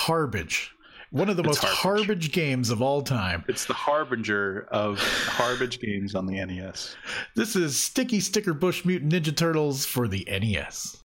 [1.12, 2.06] Harbage, one of the It's most Harbage.
[2.06, 3.44] Harbage games of all time.
[3.48, 6.96] it's the harbinger of Harbage games on the NES.
[7.34, 11.02] This is Sticky Sticker Bush Mutant Ninja Turtles for the NES.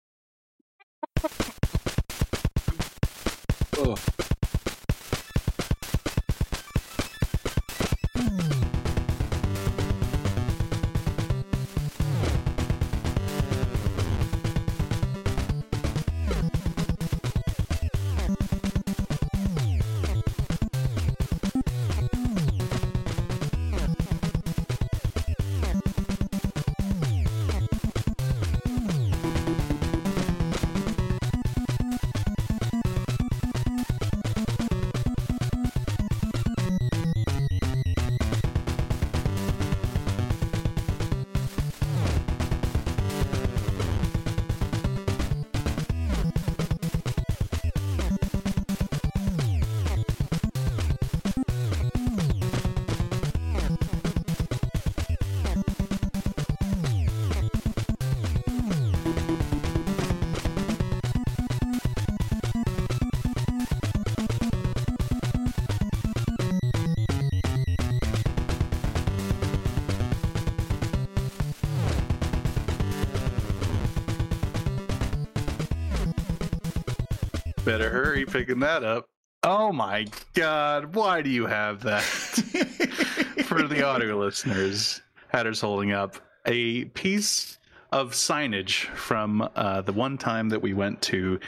[77.81, 79.09] Better hurry picking that up.
[79.41, 80.05] Oh my
[80.35, 82.03] god, why do you have that?
[83.45, 87.57] For the audio listeners, Hatter's holding up a piece
[87.91, 91.39] of signage from uh, the one time that we went to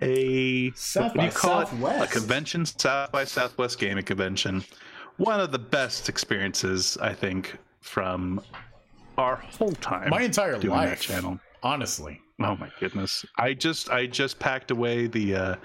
[0.00, 1.66] a South what do you call it?
[1.66, 2.04] Southwest.
[2.04, 4.62] A convention, South by Southwest Gaming Convention.
[5.16, 8.40] One of the best experiences, I think, from
[9.18, 10.10] our whole time.
[10.10, 11.40] My entire life, channel.
[11.64, 12.20] honestly.
[12.40, 13.24] Oh my goodness!
[13.38, 15.56] I just I just packed away the uh,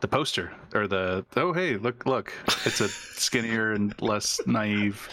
[0.00, 2.32] the poster or the oh hey look look
[2.64, 2.88] it's a
[3.20, 5.08] skinnier and less naive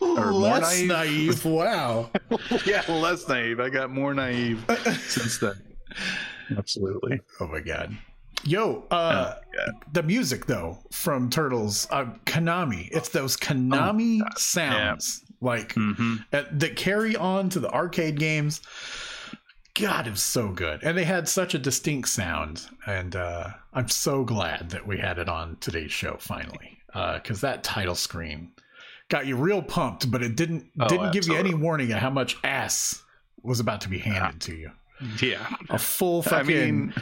[0.00, 0.88] or more Less naive.
[0.88, 1.44] naive.
[1.44, 2.10] Wow.
[2.66, 3.60] yeah less naive.
[3.60, 4.64] I got more naive
[5.08, 5.54] since then.
[6.56, 7.20] Absolutely.
[7.40, 7.96] Oh my god.
[8.44, 9.74] Yo, uh God.
[9.92, 12.88] the music though from Turtles, uh Konami.
[12.92, 18.60] It's those Konami sounds like hmm uh, that carry on to the arcade games.
[19.78, 20.82] God, it was so good.
[20.82, 22.66] And they had such a distinct sound.
[22.86, 26.78] And uh I'm so glad that we had it on today's show finally.
[26.94, 28.50] Uh cuz that title screen
[29.08, 32.10] got you real pumped, but it didn't Oh, didn't give you any warning of how
[32.10, 33.02] much ass
[33.42, 34.70] was about to be handed to you.
[35.22, 35.46] Yeah.
[35.70, 36.46] A full I fucking
[36.86, 36.94] mean,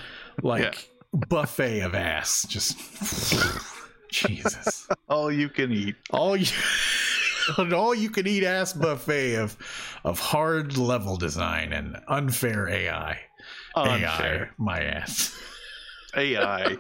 [0.43, 1.19] like yeah.
[1.28, 2.44] buffet of ass.
[2.48, 2.77] Just
[4.11, 4.86] Jesus.
[5.09, 5.97] all you can eat.
[6.11, 6.47] All you
[7.59, 9.56] an all you can eat ass buffet of
[10.05, 13.18] of hard level design and unfair AI.
[13.77, 15.39] AI, my ass.
[16.16, 16.77] AI.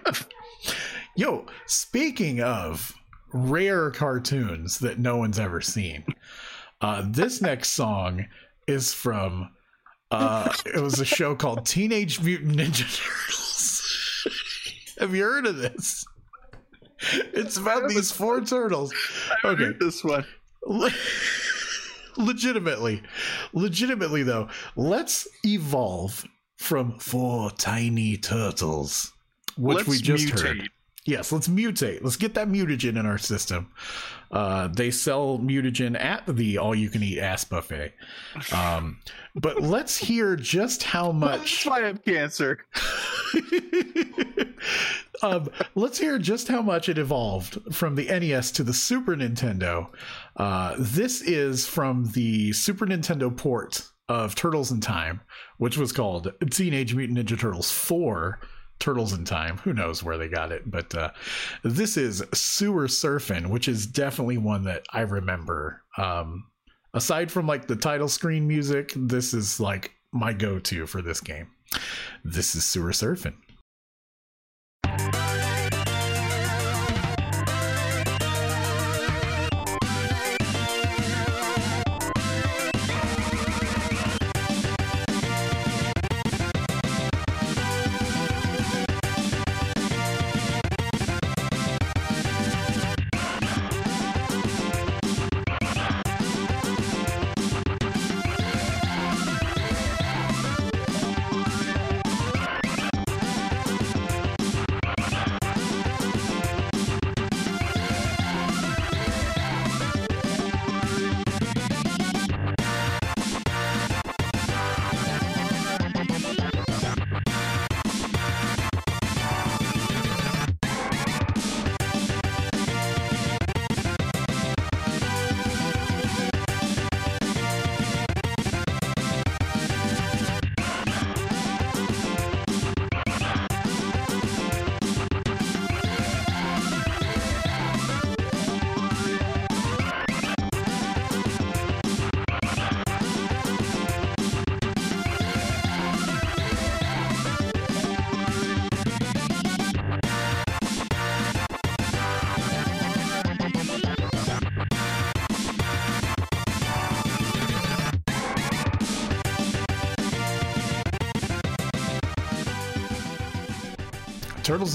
[1.16, 2.94] Yo, speaking of
[3.32, 6.04] rare cartoons that no one's ever seen,
[6.80, 8.26] uh, this next song
[8.66, 9.50] is from
[10.10, 14.94] Uh, it was a show called Teenage Mutant Ninja Turtles.
[15.00, 16.06] Have you heard of this?
[17.12, 18.94] It's about these four turtles.
[19.44, 20.24] Okay, This one.
[20.66, 20.90] Le-
[22.16, 23.02] legitimately,
[23.52, 26.24] legitimately though, let's evolve
[26.56, 29.12] from four tiny turtles,
[29.56, 30.40] which Let's we just mutate.
[30.60, 30.70] heard.
[31.04, 32.02] Yes, let's mutate.
[32.02, 33.70] Let's get that mutagen in our system.
[34.32, 37.92] Uh, they sell mutagen at the all-you-can-eat ass buffet.
[38.52, 38.98] Um,
[39.36, 41.64] but let's hear just how much.
[41.64, 42.58] That's why I have cancer.
[45.22, 49.88] um, let's hear just how much it evolved from the NES to the Super Nintendo.
[50.36, 55.20] Uh, this is from the Super Nintendo port of Turtles in Time,
[55.58, 58.40] which was called Teenage Mutant Ninja Turtles 4
[58.78, 59.58] Turtles in Time.
[59.58, 60.70] Who knows where they got it?
[60.70, 61.10] But uh,
[61.62, 65.82] this is Sewer Surfing, which is definitely one that I remember.
[65.96, 66.44] Um,
[66.94, 71.20] aside from like the title screen music, this is like my go to for this
[71.20, 71.48] game.
[72.24, 73.34] This is Sewer Surfing.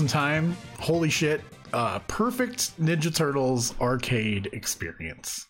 [0.01, 1.41] In Time, holy shit,
[1.73, 5.47] uh, perfect Ninja Turtles arcade experience.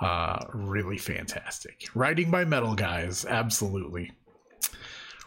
[0.00, 1.88] Uh, really fantastic.
[1.94, 4.12] Writing by Metal Guys, absolutely.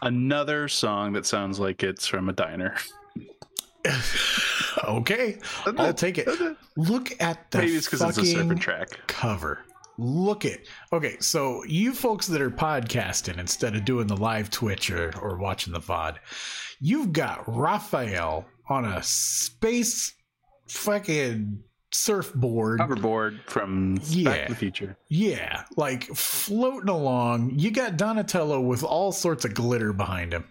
[0.02, 2.76] Another song that sounds like it's from a diner.
[4.84, 5.38] Okay,
[5.76, 6.28] I'll take it.
[6.76, 8.90] Look at the Maybe it's because it's a serpent track.
[9.08, 9.60] cover.
[9.98, 10.60] Look at
[10.92, 15.36] okay, so you folks that are podcasting instead of doing the live Twitch or, or
[15.36, 16.16] watching the VOD,
[16.80, 20.14] you've got Raphael on a space
[20.68, 22.80] fucking surfboard.
[22.80, 24.96] Hoverboard from Back to the Future.
[25.08, 27.58] Yeah, like floating along.
[27.58, 30.44] You got Donatello with all sorts of glitter behind him.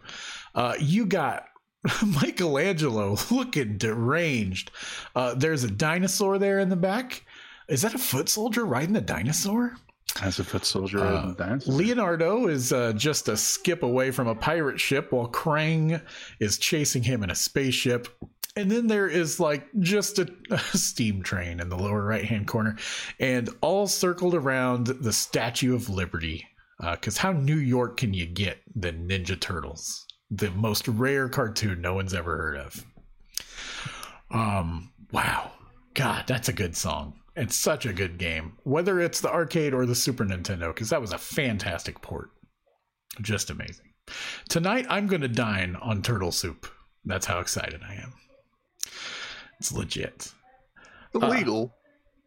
[0.55, 1.45] Uh, you got
[2.21, 4.71] Michelangelo looking deranged.
[5.15, 7.23] Uh, there's a dinosaur there in the back.
[7.67, 9.75] Is that a foot soldier riding the dinosaur?
[10.21, 11.59] As a foot soldier Uh.
[11.67, 16.01] Leonardo is uh, just a skip away from a pirate ship while Krang
[16.39, 18.07] is chasing him in a spaceship.
[18.55, 22.47] And then there is like just a, a steam train in the lower right hand
[22.47, 22.77] corner,
[23.19, 26.47] and all circled around the Statue of Liberty.
[26.79, 30.05] Because how New York can you get than Ninja Turtles?
[30.29, 32.85] The most rare cartoon no one's ever heard of.
[34.31, 35.51] Um, wow.
[35.93, 37.16] God, that's a good song.
[37.37, 38.53] It's such a good game.
[38.63, 42.31] Whether it's the arcade or the Super Nintendo, because that was a fantastic port.
[43.21, 43.93] Just amazing.
[44.49, 46.67] Tonight I'm gonna dine on turtle soup.
[47.05, 48.13] That's how excited I am.
[49.59, 50.31] It's legit.
[51.13, 51.73] Illegal.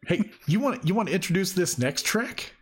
[0.07, 2.53] Hey, you want you want to introduce this next track?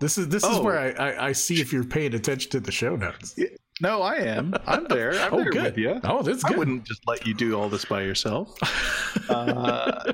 [0.00, 0.62] This is this is Oh.
[0.62, 3.38] where I, I I see if you're paying attention to the show notes.
[3.80, 4.54] no, I am.
[4.66, 5.12] I'm there.
[5.20, 5.62] I'm oh, there good.
[5.64, 6.00] with you.
[6.04, 6.54] Oh, that's good.
[6.56, 8.58] I wouldn't just let you do all this by yourself.
[9.28, 10.12] Uh,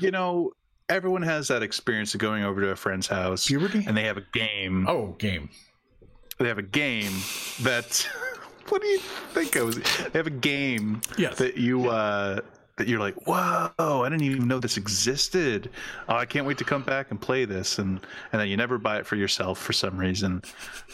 [0.00, 0.52] you know,
[0.88, 3.84] everyone has that experience of going over to a friend's house Puberty?
[3.86, 4.86] and they have a game.
[4.88, 5.48] Oh, game.
[6.38, 7.12] They have a game
[7.62, 8.08] that.
[8.68, 9.76] What do you think I was?
[9.76, 11.38] They have a game Yes.
[11.38, 12.40] that you uh,
[12.76, 13.72] that you're like, whoa!
[13.78, 15.70] I didn't even know this existed.
[16.06, 17.98] Oh, I can't wait to come back and play this, and
[18.30, 20.42] and then you never buy it for yourself for some reason.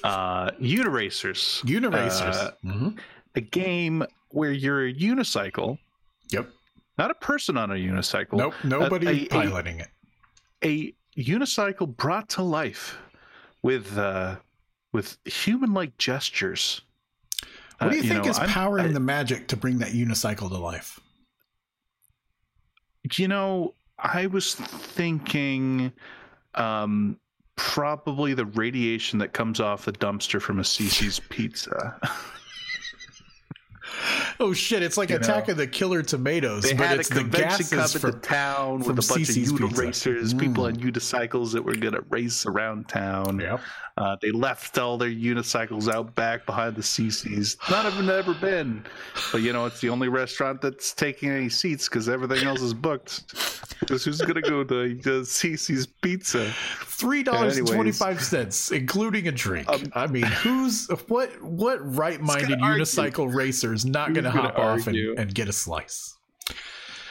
[0.04, 2.36] Uh, Uniracers, Uniracers.
[2.36, 2.96] Uh, Mhm.
[3.34, 5.78] a game where you're a unicycle,
[6.30, 6.48] Yep.
[6.98, 8.34] Not a person on a unicycle.
[8.34, 8.54] Nope.
[8.62, 9.88] Nobody a- a- piloting it.
[10.64, 12.96] a unicycle brought to life
[13.62, 14.36] with uh,
[14.92, 16.82] with human-like gestures.
[17.78, 20.48] What do Uh, you think know, is powering I- the magic to bring that unicycle
[20.48, 21.00] to life?
[23.18, 25.92] You know, I was thinking
[26.54, 27.18] um,
[27.56, 31.98] probably the radiation that comes off the dumpster from a CiCi's pizza.
[34.40, 34.82] Oh shit!
[34.82, 35.52] It's like You Attack know.
[35.52, 38.20] of the Killer Tomatoes, They but had it's a the convention come gases from.
[38.20, 39.82] town from with a bunch CiCi's of Pizza.
[40.11, 40.66] Uniracers, people Mm.
[40.66, 43.39] on unicycles that were going to race around town.
[43.40, 43.61] Yep.
[43.97, 47.56] Uh, they left all their unicycles out back behind the CiCi's.
[47.70, 48.85] None of them ever been,
[49.31, 52.74] but you know it's the only restaurant that's taking any seats because everything else is
[52.74, 53.32] booked.
[53.78, 56.51] Because who's gonna go to the CiCi's Pizza?
[56.86, 59.69] Three dollars and twenty five cents, including a drink.
[59.69, 61.31] Um, I mean, who's what?
[61.43, 62.85] What right minded gonna argue?
[62.85, 66.16] unicycle racer is not Who's going to hop off and, and get a slice?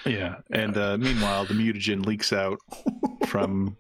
[0.06, 2.60] Yeah, and uh, meanwhile the mutagen leaks out
[3.28, 3.78] from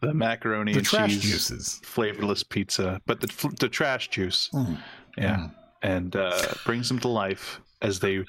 [0.00, 1.80] the macaroni The and cheese juices.
[1.82, 4.50] flavorless pizza, but the the trash juice.
[4.52, 4.78] Mm.
[5.18, 5.48] Yeah.
[5.82, 8.24] And uh, brings them to life as they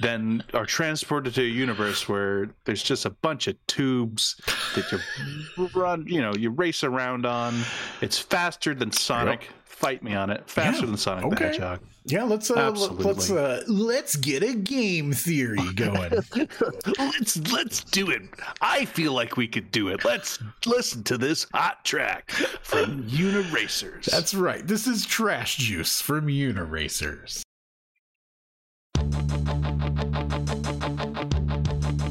[0.00, 4.40] then are transported to a universe where there's just a bunch of tubes
[4.74, 7.60] that you run, you know, you race around on.
[8.00, 9.48] It's faster than Sonic.
[9.82, 10.48] Fight me on it.
[10.48, 11.34] Faster Yeah, than Sonic okay.
[11.34, 11.80] the Hedgehog.
[12.04, 13.04] Yeah, let's uh, Absolutely.
[13.04, 16.12] let's uh, let's get a game theory going.
[16.98, 18.22] let's let's do it.
[18.60, 20.04] I feel like we could do it.
[20.04, 24.04] Let's listen to this hot track from Uniracers.
[24.04, 24.64] That's right.
[24.64, 27.42] This is Trash Juice from Uniracers.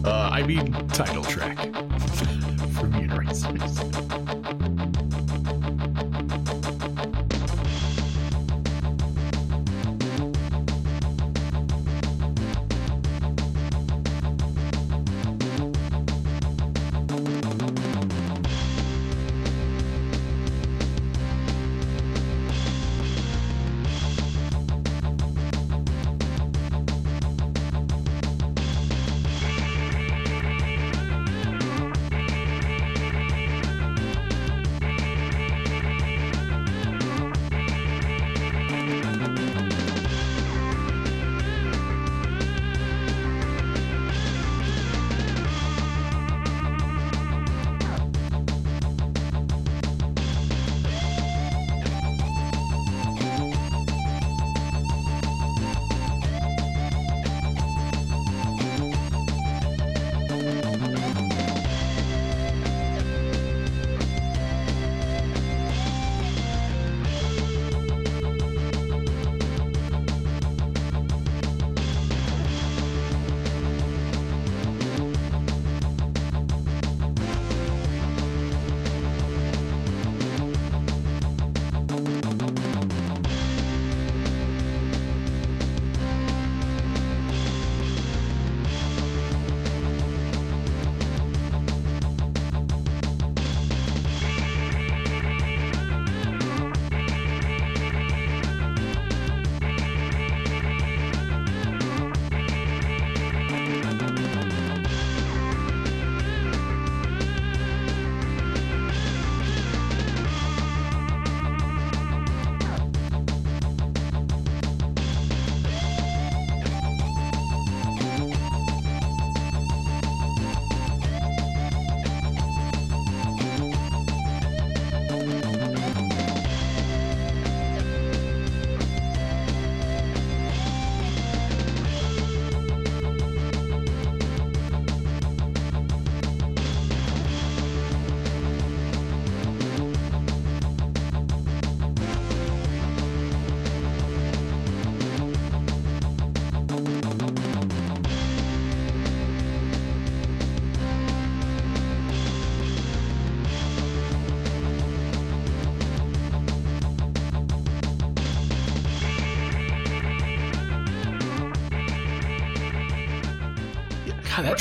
[0.03, 1.57] Uh, I mean, title track
[2.73, 4.00] from Uniracers.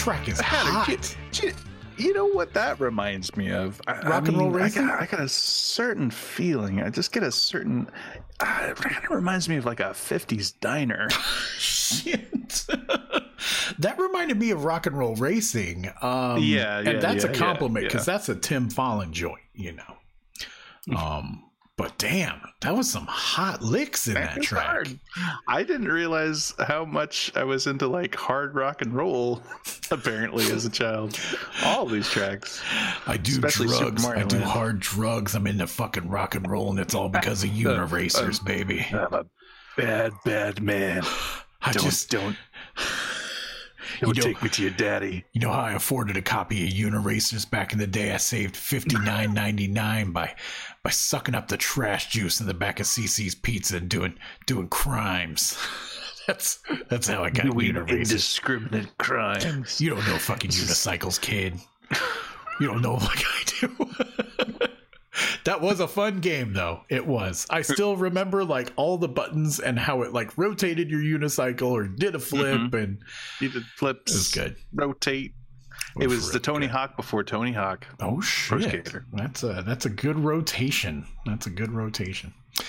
[0.01, 1.17] Track is hot.
[1.99, 3.79] You, know what that reminds me of?
[3.87, 4.87] I, I Rock and roll mean, I racing?
[4.87, 6.81] got, I got a certain feeling.
[6.81, 7.87] I just get a certain.
[8.41, 11.11] Uh, it kind of reminds me of like a '50s diner.
[11.59, 12.65] Shit.
[13.79, 15.89] that reminded me of rock and roll racing.
[16.01, 17.89] Um, Yeah, yeah, and that's yeah, a yeah, compliment yeah.
[17.91, 20.97] because that's a Tim Follin joint, you know.
[20.97, 21.45] Um,
[21.81, 24.67] But damn, that was some hot licks in that It's track.
[24.67, 25.01] hard.
[25.49, 29.43] I didn't realize how much I was into like hard rock and roll.
[29.91, 31.19] Apparently, as a child,
[31.65, 32.61] all these tracks.
[33.07, 34.05] I do Especially drugs.
[34.05, 35.35] I do hard drugs.
[35.35, 38.87] I'm into fucking rock and roll, and it's all because of Uniracers, baby.
[38.93, 39.25] I'm a
[39.79, 41.03] bad, bad man.
[41.63, 42.37] I Don't, just, don't,
[44.07, 45.25] don't know- take me to your daddy.
[45.33, 48.13] you know how I afforded a copy of Uniracers back in the day?
[48.13, 50.35] I saved fifty nine ninety nine by
[50.83, 54.15] by sucking up the trash juice in the back of CiCi's Pizza and doing
[54.47, 55.59] doing crimes.
[56.27, 57.91] That's that's how I got Doing Uniracers.
[57.91, 59.81] indiscriminate crimes.
[59.81, 61.55] You don't know fucking unicycles, kid.
[62.61, 64.67] You don't know like I do.
[65.45, 66.83] that was a fun game though.
[66.89, 67.47] It was.
[67.51, 71.87] I still remember like all the buttons and how it like rotated your unicycle or
[71.87, 72.99] did a flip and
[73.41, 74.13] You did flips.
[74.13, 74.57] it was good.
[74.75, 75.35] Rotate.
[76.01, 77.87] It was the Tony Hawk before Tony Hawk.
[78.01, 78.89] Oh shit.
[79.13, 81.05] That's a that's a good rotation.
[81.27, 82.33] That's a good rotation.
[82.57, 82.65] They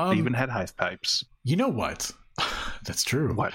[0.00, 1.24] Um even had hive pipes.
[1.44, 2.10] you know what?
[2.84, 3.32] That's true.
[3.34, 3.54] What?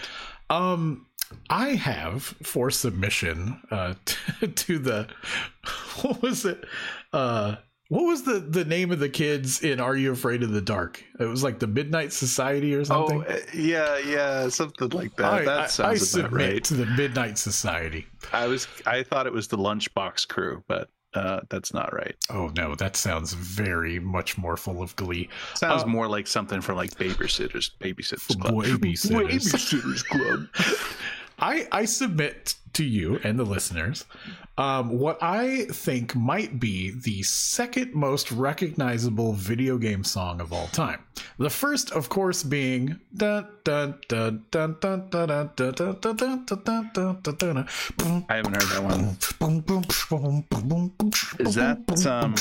[0.49, 1.06] Um,
[1.49, 3.94] I have for submission uh,
[4.56, 5.07] to the
[6.02, 6.64] what was it?
[7.14, 7.56] Uh,
[7.90, 11.03] what was the the name of the kids in Are You Afraid of the Dark?
[11.20, 13.24] It was like the Midnight Society or something.
[13.28, 15.34] Oh, yeah, yeah, something like that.
[15.34, 16.64] I, that I- sounds I about submit right.
[16.64, 18.07] to the Midnight Society.
[18.32, 22.16] I was, I thought it was the Lunchbox Crew, but uh, that's not right.
[22.30, 25.28] Oh no, that sounds very much more full of glee.
[25.56, 28.53] Sounds Uh, more like something for like babysitters, babysitters club.
[28.53, 29.28] Babysitters.
[29.28, 30.48] Babysitters club.
[31.41, 34.06] I, I submit to you and the listeners
[34.59, 40.68] um, what I think might be the second most recognizable video game song of all
[40.68, 41.01] time.
[41.38, 43.00] The first, of course, being
[48.30, 49.18] I haven't heard that one.
[51.40, 52.35] Is that um...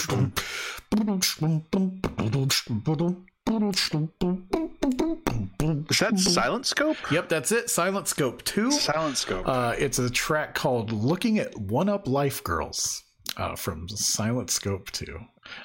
[5.91, 6.97] Is that Silent Scope?
[7.10, 7.70] Yep, that's it.
[7.70, 8.70] Silent Scope 2.
[8.73, 9.47] Silent Scope.
[9.49, 13.05] Uh, it's a track called Looking at One Up Life Girls
[13.36, 15.18] uh, from Silent Scope 2.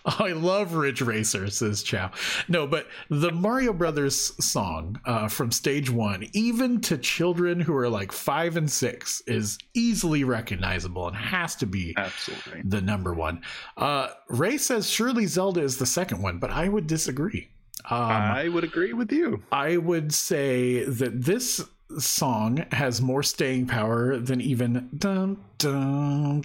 [0.05, 2.11] Oh, I love Ridge Racer, says Chow.
[2.47, 7.89] No, but the Mario Brothers song uh, from stage one, even to children who are
[7.89, 12.61] like five and six, is easily recognizable and has to be Absolutely.
[12.63, 13.41] the number one.
[13.75, 17.49] Uh, Ray says surely Zelda is the second one, but I would disagree.
[17.89, 19.43] Um, I would agree with you.
[19.51, 21.61] I would say that this
[21.99, 26.41] song has more staying power than even dun dun.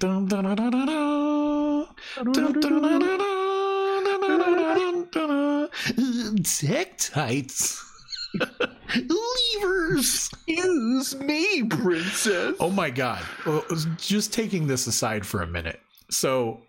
[6.44, 7.84] Tech tights.
[8.94, 10.30] Levers.
[10.46, 12.56] Excuse me, princess.
[12.60, 13.22] Oh my god.
[13.46, 13.64] Well,
[13.96, 15.80] just taking this aside for a minute.
[16.10, 16.62] So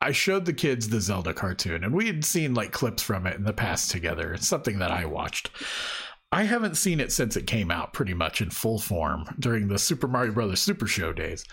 [0.00, 3.36] I showed the kids the Zelda cartoon and we had seen like clips from it
[3.36, 4.32] in the past together.
[4.32, 5.50] It's something that I watched.
[6.32, 9.78] I haven't seen it since it came out pretty much in full form during the
[9.78, 11.44] Super Mario Brothers Super Show days.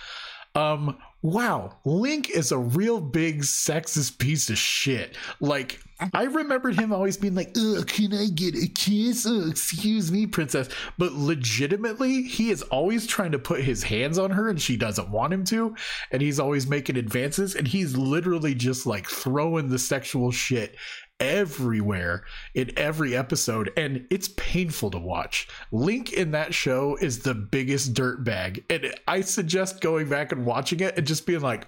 [0.55, 5.17] Um wow, Link is a real big sexist piece of shit.
[5.41, 5.81] Like
[6.13, 9.25] I remembered him always being like, can I get a kiss?
[9.27, 14.31] Oh, excuse me, princess." But legitimately, he is always trying to put his hands on
[14.31, 15.75] her and she doesn't want him to,
[16.11, 20.75] and he's always making advances and he's literally just like throwing the sexual shit
[21.19, 25.47] everywhere in every episode and it's painful to watch.
[25.71, 30.79] Link in that show is the biggest dirtbag and I suggest going back and watching
[30.79, 31.67] it and just being like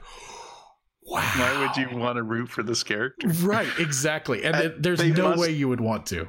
[1.09, 1.21] wow.
[1.35, 3.27] Why would you want to root for this character?
[3.41, 4.43] Right, exactly.
[4.43, 6.27] And there's no must- way you would want to.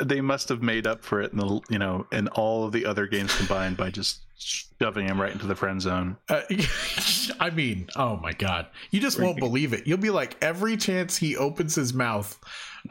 [0.00, 2.86] They must have made up for it in the you know in all of the
[2.86, 6.16] other games combined by just shoving him right into the friend zone.
[6.28, 6.42] Uh,
[7.40, 8.66] I mean, oh my god.
[8.92, 9.86] You just won't believe it.
[9.86, 12.38] You'll be like every chance he opens his mouth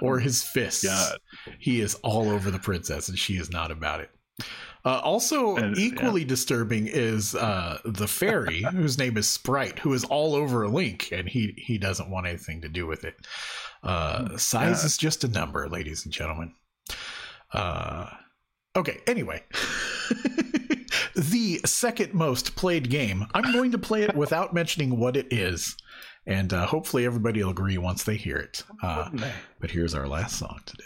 [0.01, 1.17] or his fists, God.
[1.59, 4.09] he is all over the princess and she is not about it.
[4.85, 10.03] Uh, also, And- equally disturbing is uh, the fairy, whose name is Sprite, who is
[10.03, 13.15] all over Link, and he he doesn't want anything to do with it.
[13.81, 14.85] Uh, size God.
[14.85, 16.53] is just a number, ladies and gentlemen.
[17.53, 18.09] Uh,
[18.75, 18.99] okay.
[19.07, 19.41] Anyway,
[21.15, 23.25] the second most played game.
[23.33, 25.75] I'm going to play it without mentioning what it is,
[26.25, 28.63] and uh, hopefully everybody will agree once they hear it.
[28.81, 29.09] Uh,
[29.59, 30.83] but here's our last song today.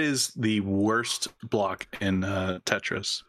[0.00, 3.22] Is the worst block in uh, Tetris?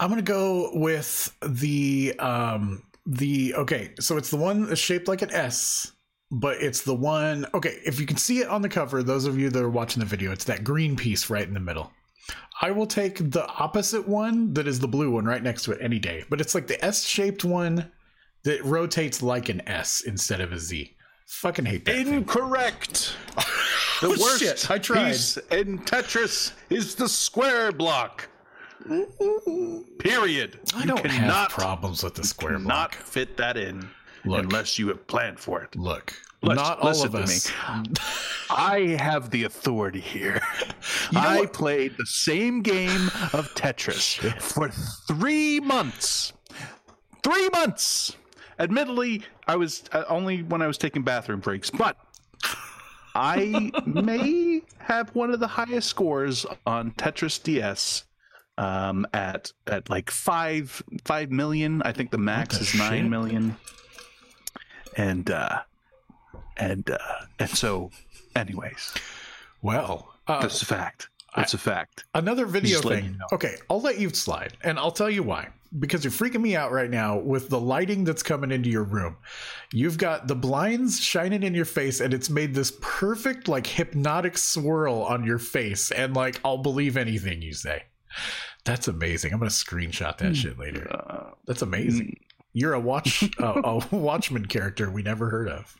[0.00, 3.92] I'm gonna go with the um the okay.
[4.00, 5.92] So it's the one that's shaped like an S,
[6.30, 7.46] but it's the one.
[7.54, 10.00] Okay, if you can see it on the cover, those of you that are watching
[10.00, 11.92] the video, it's that green piece right in the middle.
[12.60, 15.78] I will take the opposite one that is the blue one right next to it
[15.80, 16.24] any day.
[16.30, 17.90] But it's like the S shaped one
[18.44, 20.94] that rotates like an S instead of a Z.
[21.26, 21.96] Fucking hate that.
[21.96, 23.16] Incorrect.
[24.02, 25.12] The Oh, worst shit, I tried.
[25.12, 28.28] piece in Tetris is the square block.
[29.98, 30.58] Period.
[30.74, 32.66] I You don't have cannot, problems with the square block.
[32.68, 33.88] not fit that in
[34.24, 34.40] Look.
[34.42, 35.76] unless you have planned for it.
[35.76, 37.50] Look, Let's- not all of us.
[38.50, 40.42] I have the authority here.
[41.12, 41.52] know I what?
[41.52, 44.68] played the same game of Tetris for
[45.06, 46.32] three months.
[47.22, 48.16] Three months.
[48.58, 51.96] Admittedly, I was uh, only when I was taking bathroom breaks, but
[53.14, 58.04] I may have one of the highest scores on Tetris DS.
[58.58, 61.80] Um, at at like five five million.
[61.84, 63.10] I think the max the is nine shit?
[63.10, 63.56] million.
[64.98, 65.60] And uh,
[66.58, 66.98] and uh,
[67.38, 67.90] and so,
[68.36, 68.92] anyways,
[69.62, 71.08] Well, uh, that's a fact.
[71.34, 72.04] That's a fact.
[72.14, 73.04] Another video thing.
[73.06, 73.26] you know.
[73.32, 75.48] Okay, I'll let you slide, and I'll tell you why.
[75.78, 79.16] Because you're freaking me out right now with the lighting that's coming into your room.
[79.72, 84.36] You've got the blinds shining in your face, and it's made this perfect, like, hypnotic
[84.36, 85.90] swirl on your face.
[85.90, 87.84] And, like, I'll believe anything you say.
[88.64, 89.32] That's amazing.
[89.32, 90.86] I'm going to screenshot that shit later.
[90.92, 92.20] Uh, That's amazing.
[92.52, 95.76] You're a watch a, a Watchman character we never heard of.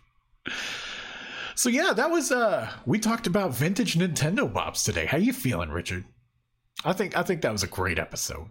[1.55, 5.05] So yeah, that was uh we talked about vintage Nintendo bops today.
[5.07, 6.05] How you feeling, Richard?
[6.85, 8.49] I think I think that was a great episode.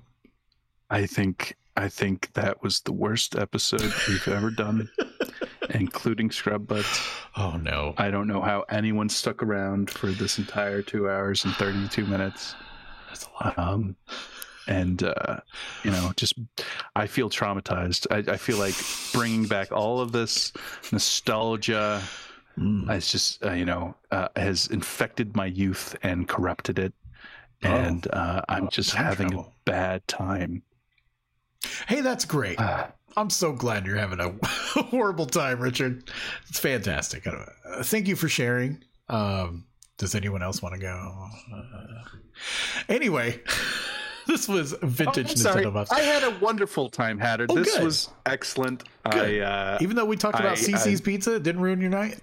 [0.92, 4.90] I think I think that was the worst episode we've ever done,
[5.72, 7.02] including Scrub Buds.
[7.38, 7.94] Oh no.
[7.98, 12.56] I don't know how anyone stuck around for this entire two hours and thirty-two minutes.
[13.08, 13.58] That's a lot.
[13.58, 13.96] Um,
[14.68, 15.40] and uh,
[15.84, 16.34] you know, just
[16.96, 18.06] I feel traumatized.
[18.12, 18.76] I, I feel like
[19.14, 20.52] bringing back all of this
[20.92, 22.02] nostalgia.
[22.58, 22.90] Mm.
[22.90, 26.94] It's just uh, you know uh, has infected my youth and corrupted it,
[27.64, 29.46] and uh, I'm Oh, just having travel.
[29.46, 30.64] a bad time.
[31.88, 32.56] Hey, that's great.
[32.60, 32.92] Ah.
[33.18, 36.10] I'm so glad you're having a horrible time, Richard.
[36.48, 37.28] It's fantastic.
[37.28, 37.44] Uh,
[37.84, 38.82] thank you for sharing.
[39.10, 39.66] Um,
[39.98, 41.28] does anyone else want to go?
[41.54, 42.04] Uh,
[42.88, 43.42] anyway,
[44.28, 45.66] this was vintage Oh, I'm sorry.
[45.66, 45.88] Nintendo.
[45.92, 47.48] I had a wonderful time, Hatter.
[47.50, 47.84] Oh, this good.
[47.84, 48.84] was excellent.
[49.12, 49.42] Good.
[49.44, 51.90] I, uh, Even though we talked about I- CiCi's I- pizza, it didn't ruin your
[51.90, 52.20] night.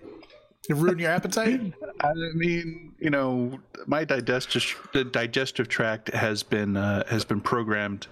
[0.71, 1.73] It ruined your appetite.
[2.01, 8.07] I mean, you know, my digestive the digestive tract has been uh, has been programmed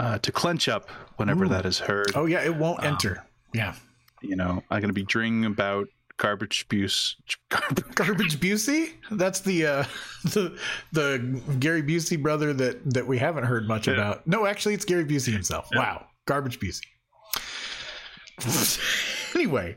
[0.00, 1.48] uh, to clench up whenever Ooh.
[1.48, 2.12] that is heard.
[2.14, 3.24] Oh yeah, it won't enter.
[3.54, 3.74] Yeah,
[4.22, 7.16] You know, I'm going to be dreaming about garbage abuse.
[7.48, 7.84] Garbage.
[7.94, 8.92] garbage Busey.
[9.10, 9.84] That's the uh,
[10.24, 10.58] the
[10.92, 13.94] the Gary Busey brother that that we haven't heard much Yeah.
[13.94, 14.26] about.
[14.26, 15.68] No, actually, it's Gary Busey himself.
[15.74, 16.86] Wow, garbage Busey.
[19.34, 19.76] anyway,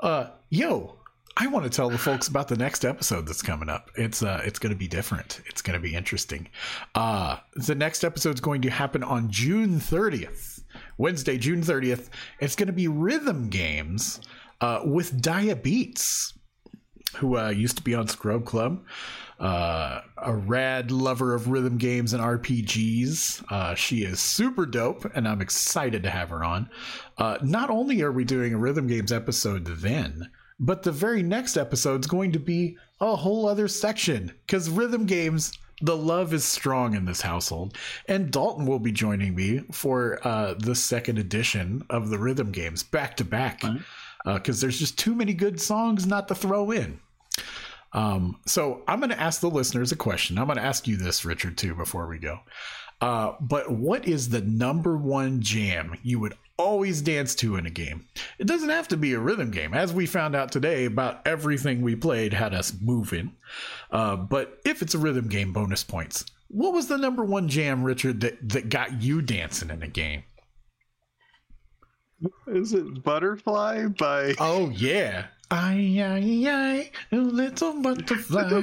[0.00, 0.95] uh, yo,
[1.38, 3.90] I want to tell the folks about the next episode that's coming up.
[3.94, 5.42] It's uh, it's going to be different.
[5.46, 6.48] It's going to be interesting.
[6.94, 10.62] Uh, the next episode is going to happen on June 30th,
[10.96, 12.08] Wednesday, June 30th.
[12.40, 14.20] It's going to be rhythm games
[14.62, 16.32] uh, with Diabetes,
[17.16, 18.82] who uh, used to be on Scrub Club.
[19.38, 23.44] Uh, a rad lover of rhythm games and RPGs.
[23.52, 26.70] Uh, she is super dope, and I'm excited to have her on.
[27.18, 31.56] Uh, not only are we doing a rhythm games episode then, but the very next
[31.56, 35.58] episode is going to be a whole other section because rhythm games.
[35.82, 37.76] The love is strong in this household,
[38.08, 42.82] and Dalton will be joining me for uh, the second edition of the rhythm games
[42.82, 43.62] back to back
[44.24, 46.98] because there's just too many good songs not to throw in.
[47.96, 50.38] Um, so I'm going to ask the listeners a question.
[50.38, 52.40] I'm going to ask you this, Richard, too, before we go.
[53.00, 57.70] Uh, but what is the number one jam you would always dance to in a
[57.70, 58.06] game?
[58.38, 60.84] It doesn't have to be a rhythm game, as we found out today.
[60.84, 63.32] About everything we played had us moving.
[63.90, 66.26] Uh, but if it's a rhythm game, bonus points.
[66.48, 70.22] What was the number one jam, Richard, that, that got you dancing in a game?
[72.46, 75.26] Is it Butterfly by Oh yeah.
[75.50, 78.62] I, I, I, a little butterfly.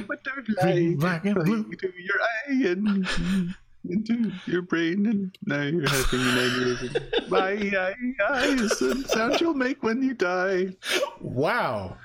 [0.60, 1.64] green, black, and blue.
[1.70, 3.54] into your eye and
[3.88, 7.28] into your brain, and now you're having an aneurysm.
[7.30, 7.94] My eye,
[8.28, 10.76] eyes, and sound you'll make when you die.
[11.20, 11.96] Wow.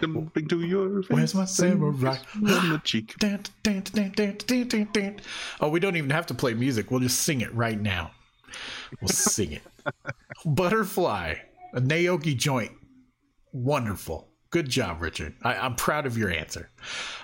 [0.00, 1.10] Jumping to your face.
[1.10, 2.16] Where's my samurai?
[2.34, 3.14] On the cheek.
[5.60, 6.90] Oh, we don't even have to play music.
[6.90, 8.12] We'll just sing it right now.
[9.00, 9.62] We'll sing it.
[10.46, 11.34] Butterfly,
[11.72, 12.72] a Naoki joint.
[13.54, 14.28] Wonderful.
[14.50, 15.34] Good job, Richard.
[15.42, 16.70] I, I'm proud of your answer.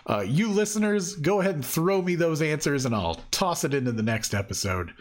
[0.08, 3.92] Uh, you listeners, go ahead and throw me those answers, and I'll toss it into
[3.92, 4.92] the next episode.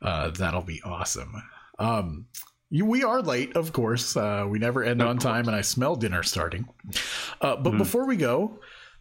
[0.00, 1.34] Uh, that'll be awesome.
[1.78, 2.26] Um,
[2.70, 4.16] you, we are late, of course.
[4.16, 6.68] Uh, we never end on time, and I smell dinner starting.
[7.40, 8.58] Uh, but before we go,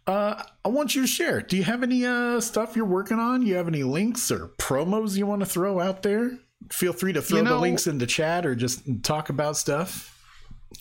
[0.07, 1.41] uh, I want you to share.
[1.41, 3.43] Do you have any uh, stuff you're working on?
[3.43, 6.37] You have any links or promos you want to throw out there?
[6.69, 10.10] Feel free to throw You the links in the chat or just talk about stuff.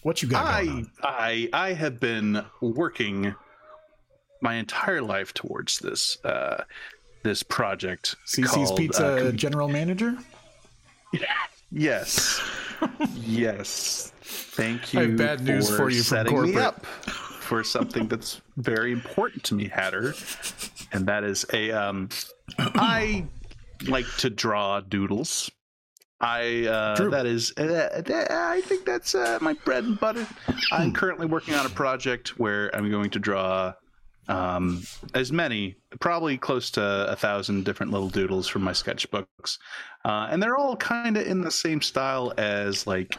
[0.02, 1.50] What you got going I, on?
[1.52, 3.34] I I have been working
[4.40, 6.64] my entire life towards this uh,
[7.22, 8.16] this project.
[8.26, 10.16] CiCi's called, Pizza uh, com- general manager.
[11.70, 12.40] yes,
[13.14, 14.12] yes.
[14.22, 15.00] Thank you.
[15.00, 16.64] I have bad news for you from setting me corporate.
[16.64, 20.14] up for something that's very important to me, Hatter,
[20.92, 21.72] and that is a.
[21.72, 22.08] Um,
[22.58, 23.26] I
[23.86, 25.50] like to draw doodles.
[26.20, 30.24] I uh, that is uh, that- I think that's uh, my bread and butter.
[30.24, 30.52] Hmm.
[30.72, 33.72] I'm currently working on a project where I'm going to draw
[34.28, 34.82] um,
[35.14, 39.58] as many, probably close to a thousand different little doodles from my sketchbooks,
[40.04, 43.18] uh, and they're all kind of in the same style as like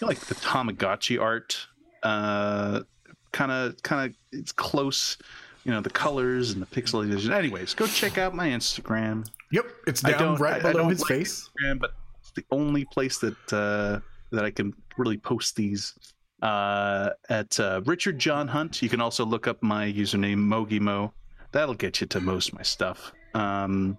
[0.00, 1.66] like the Tamagotchi art.
[2.02, 5.16] Kind of, kind of, it's close.
[5.64, 7.30] You know, the colors and the pixelation.
[7.32, 9.26] Anyways, go check out my Instagram.
[9.52, 11.48] Yep, it's down right below his like face.
[11.62, 11.94] Instagram, but
[12.34, 15.94] the only place that uh, that I can really post these.
[16.42, 21.12] Uh, at uh, Richard John Hunt, you can also look up my username MogiMo.
[21.52, 23.12] That'll get you to most of my stuff.
[23.34, 23.96] Um,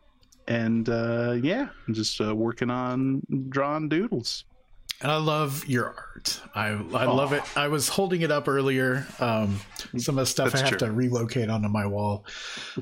[0.48, 4.44] and uh, yeah, I'm just uh, working on drawing doodles.
[5.02, 6.42] And I love your art.
[6.56, 7.44] I I love it.
[7.58, 9.06] I was holding it up earlier.
[9.20, 9.60] Um,
[9.98, 10.88] some of the stuff That's I have true.
[10.88, 12.26] to relocate onto my wall.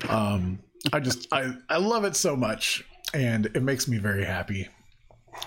[0.08, 0.60] Um,
[0.92, 4.68] I just I I love it so much, and it makes me very happy.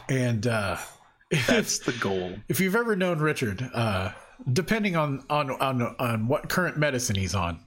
[0.09, 0.77] And uh,
[1.47, 2.35] That's the goal.
[2.47, 4.11] if you've ever known Richard, uh,
[4.51, 7.59] depending on, on on on what current medicine he's on,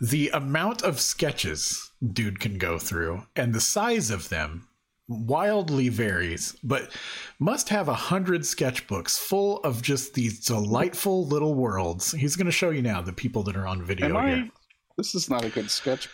[0.00, 4.68] the amount of sketches dude can go through and the size of them
[5.08, 6.90] wildly varies, but
[7.38, 12.12] must have a hundred sketchbooks full of just these delightful little worlds.
[12.12, 14.44] He's going to show you now the people that are on video Am here.
[14.46, 14.50] I?
[14.96, 16.08] This is not a good sketch.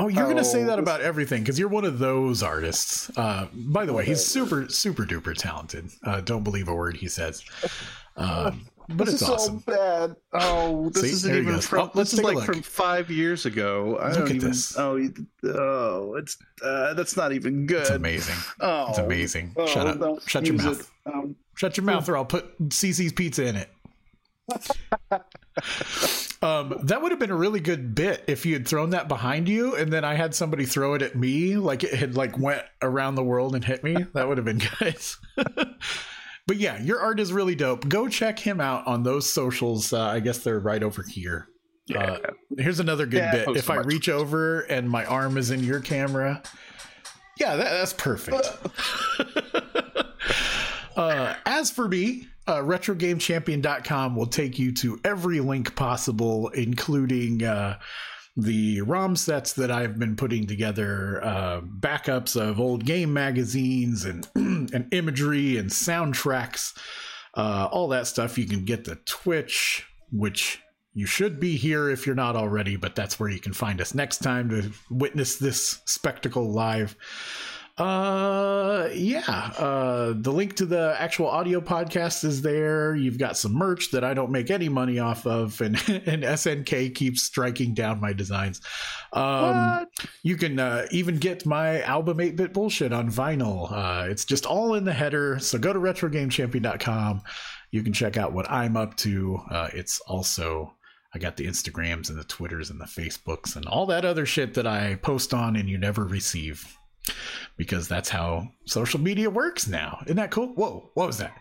[0.00, 3.10] Oh, you're going to say that about everything because you're one of those artists.
[3.18, 5.90] Uh, by the way, he's super, super duper talented.
[6.02, 7.44] Uh, don't believe a word he says.
[8.16, 9.62] Um, but this it's is awesome.
[9.66, 10.16] so bad.
[10.34, 11.78] Oh, this See, isn't even from.
[11.78, 13.96] Oh, let's this is like from five years ago.
[13.98, 14.76] I Look don't at even, this.
[14.76, 15.08] Oh,
[15.44, 17.82] oh, it's uh, that's not even good.
[17.82, 18.34] It's amazing.
[18.60, 19.54] Oh, It's amazing.
[19.56, 20.28] oh, Shut up.
[20.28, 20.90] Shut your mouth.
[21.06, 23.68] Um, Shut your mouth, or I'll put CiCi's pizza in it.
[26.42, 29.48] um, that would have been a really good bit if you had thrown that behind
[29.48, 32.62] you, and then I had somebody throw it at me, like it had like went
[32.80, 34.06] around the world and hit me.
[34.14, 34.96] That would have been good.
[36.46, 37.88] but yeah, your art is really dope.
[37.88, 39.92] Go check him out on those socials.
[39.92, 41.48] Uh, I guess they're right over here.
[41.94, 42.18] Uh,
[42.56, 43.56] here's another good Yeah, bit.
[43.56, 43.86] If I them.
[43.86, 46.40] reach over and my arm is in your camera,
[47.38, 48.46] yeah, that, that's perfect.
[50.96, 57.78] uh, as for me, uh, RetroGameChampion.com will take you to every link possible, including uh,
[58.36, 64.26] the ROM sets that I've been putting together, uh, backups of old game magazines and
[64.34, 66.76] and imagery and soundtracks,
[67.34, 68.36] uh, all that stuff.
[68.36, 70.60] You can get the Twitch, which
[70.92, 73.94] you should be here if you're not already, but that's where you can find us
[73.94, 76.96] next time to witness this spectacle live.
[77.78, 79.52] Uh, yeah.
[79.58, 82.94] Uh, the link to the actual audio podcast is there.
[82.94, 86.94] You've got some merch that I don't make any money off of, and and SNK
[86.94, 88.60] keeps striking down my designs.
[89.12, 89.86] Um,
[90.22, 93.70] you can uh, even get my album 8 bit bullshit on vinyl.
[93.72, 95.38] Uh, it's just all in the header.
[95.38, 97.22] So go to retrogamechampion.com.
[97.70, 99.40] You can check out what I'm up to.
[99.50, 100.74] Uh, it's also,
[101.14, 104.54] I got the Instagrams and the Twitters and the Facebooks and all that other shit
[104.54, 106.76] that I post on and you never receive
[107.56, 109.98] because that's how social media works now.
[110.04, 110.48] Isn't that cool?
[110.48, 111.34] Whoa, what was that?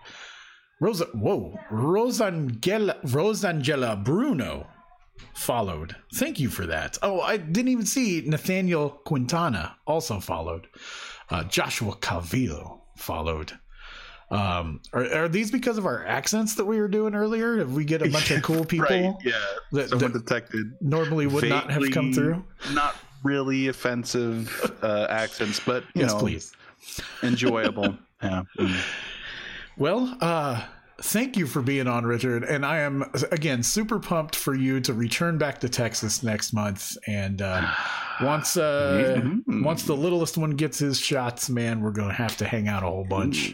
[0.82, 4.68] Rosa, whoa, Rosangela, Rosangela Bruno
[5.34, 5.96] followed.
[6.16, 6.98] Thank you for that.
[7.02, 10.68] Oh, I didn't even see Nathaniel Quintana also followed.
[11.30, 13.54] Uh, Joshua Calvillo followed.
[14.32, 17.58] Um, are, are these because of our accents that we were doing earlier?
[17.58, 19.16] If we get a bunch of cool people right?
[19.24, 19.34] Yeah.
[19.72, 22.44] that, Someone that detected normally would not have come through?
[22.74, 26.54] Not really offensive uh, accents, but you Yes, know, please.
[27.24, 27.98] enjoyable.
[28.24, 28.44] yeah.
[28.58, 28.78] Mm.
[29.78, 30.64] Well, uh,
[31.02, 32.44] thank you for being on, Richard.
[32.44, 36.98] And I am again super pumped for you to return back to Texas next month.
[37.08, 37.62] And uh,
[38.22, 39.64] once uh, Mhm.
[39.64, 42.88] once the littlest one gets his shots, man, we're gonna have to hang out a
[42.88, 43.54] whole bunch.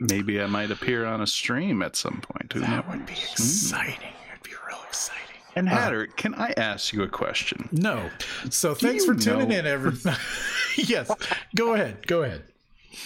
[0.00, 2.54] Maybe I might appear on a stream at some point.
[2.54, 2.84] That knows?
[2.90, 3.94] would be exciting.
[4.32, 5.21] It'd be real Exciting.
[5.54, 7.68] And Hatter, can I ask you a question?
[7.72, 8.08] No.
[8.50, 10.16] So thanks for tuning know- in, everybody.
[10.76, 11.10] yes.
[11.54, 12.06] Go ahead.
[12.06, 12.44] Go ahead.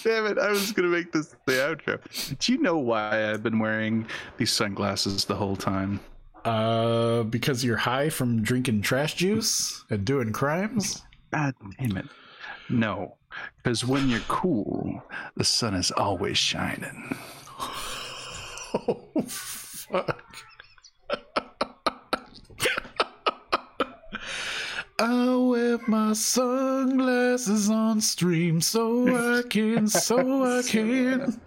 [0.03, 2.37] Damn it, I was gonna make this the outro.
[2.39, 4.05] Do you know why I've been wearing
[4.37, 5.99] these sunglasses the whole time?
[6.43, 11.03] Uh, because you're high from drinking trash juice and doing crimes.
[11.31, 12.05] God damn it.
[12.69, 13.15] No.
[13.63, 15.03] Because when you're cool,
[15.35, 17.15] the sun is always shining.
[18.73, 20.21] Oh fuck.
[24.99, 31.37] I wear my sunglasses on stream so I can, so I can.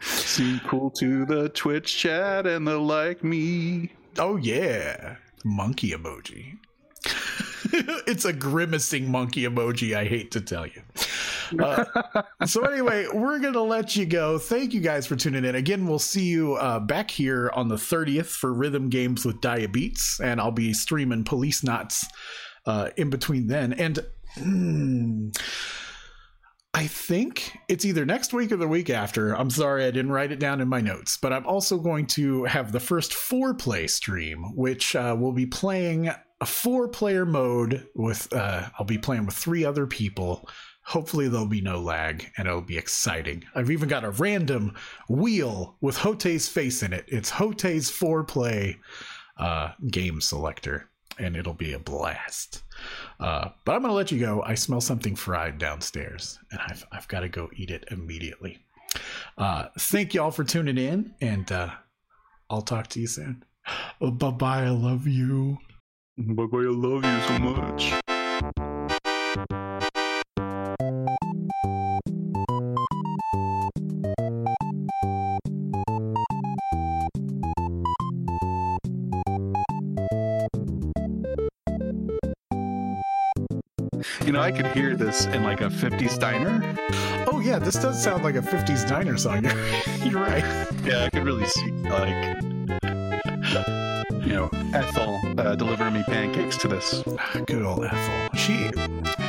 [0.00, 3.90] Seem cool to the Twitch chat and the like me.
[4.18, 6.56] Oh yeah, monkey emoji.
[8.06, 9.94] it's a grimacing monkey emoji.
[9.94, 10.80] I hate to tell you.
[11.58, 11.84] Uh,
[12.46, 14.38] so anyway, we're gonna let you go.
[14.38, 15.56] Thank you guys for tuning in.
[15.56, 20.18] Again, we'll see you uh, back here on the 30th for Rhythm Games with Diabetes,
[20.24, 22.06] and I'll be streaming Policenauts
[22.66, 23.72] uh, in between then.
[23.72, 23.98] And
[24.34, 25.28] hmm,
[26.72, 29.32] I think it's either next week or the week after.
[29.32, 32.44] I'm sorry I didn't write it down in my notes, but I'm also going to
[32.44, 36.10] have the first four play stream, which uh, will be playing
[36.40, 40.48] a four player mode with, uh, I'll be playing with three other people.
[40.82, 43.44] Hopefully, there'll be no lag and it'll be exciting.
[43.54, 44.74] I've even got a random
[45.08, 47.04] wheel with Hote's face in it.
[47.06, 48.78] It's Hote's four play
[49.38, 52.62] uh, game selector, and it'll be a blast.
[53.20, 54.42] Uh, but I'm gonna let you go.
[54.42, 58.64] I smell something fried downstairs, and I've I've got to go eat it immediately.
[59.36, 61.70] Uh, thank you all for tuning in, and uh,
[62.50, 63.44] I'll talk to you soon.
[64.00, 64.64] bye bye.
[64.64, 65.58] I love you.
[66.16, 68.04] Bye bye, I love you so much.
[84.44, 86.76] I could hear this in like a 50s diner.
[87.32, 89.42] Oh yeah, this does sound like a '50s diner song.
[90.04, 90.44] You're right.
[90.84, 92.42] Yeah, I could really see like
[94.22, 97.02] you know Ethel uh, delivering me pancakes to this.
[97.46, 98.28] Good old Ethel.
[98.36, 98.70] She,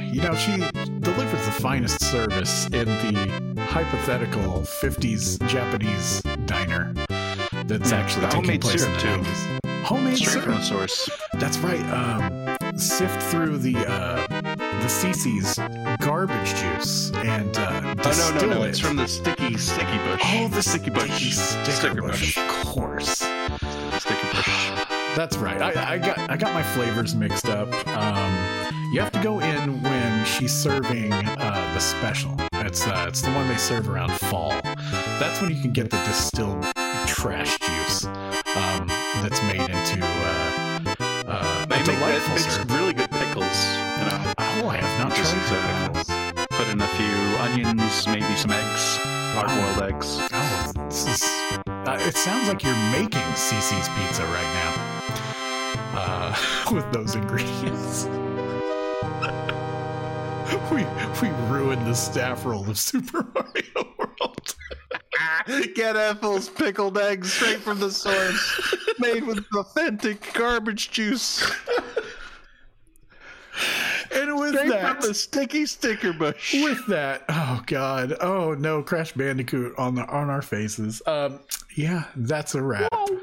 [0.03, 0.57] you know, she
[0.99, 6.93] delivers the finest service in the hypothetical '50s Japanese diner.
[7.67, 9.31] That's actually the taking homemade place in syrup, the too.
[9.31, 9.83] 90s.
[9.85, 10.45] Homemade Straight syrup.
[10.45, 11.09] from the source.
[11.35, 11.79] That's right.
[11.89, 14.34] Um, sift through the uh,
[14.85, 18.63] the CiCi's garbage juice and uh, Oh no, no, no!
[18.63, 18.69] it.
[18.69, 20.21] It's from the sticky, sticky bush.
[20.23, 22.37] oh the sticky bush, sticky sticker bush.
[22.37, 23.17] Of course.
[23.97, 24.71] sticky bush.
[25.15, 25.59] That's right.
[25.59, 27.67] I, I got I got my flavors mixed up.
[27.87, 28.31] Um,
[28.93, 32.35] you have to go in when she's serving uh, the special.
[32.53, 34.51] It's uh, it's the one they serve around fall.
[35.19, 36.63] That's when you can get the distilled
[37.07, 37.74] trash juice
[49.35, 50.17] hard-boiled eggs.
[50.31, 51.23] Oh, this is.
[51.67, 54.73] Uh, it sounds like you're making CiCi's pizza right now.
[55.93, 56.33] Uh,
[56.73, 58.05] with those ingredients.
[60.71, 60.85] we
[61.21, 64.55] we ruined the staff roll of Super Mario World.
[65.75, 71.43] Get Ethel's pickled eggs straight from the source, made with authentic garbage juice,
[74.15, 76.53] And with straight that, from the sticky sticker bush.
[76.53, 81.01] with that, oh god, oh no, Crash Bandicoot on the on our faces.
[81.05, 81.41] Um,
[81.75, 82.91] yeah, that's a wrap.
[82.93, 83.19] Whoa,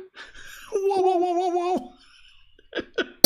[0.73, 1.93] whoa, whoa, whoa,
[2.77, 3.03] whoa.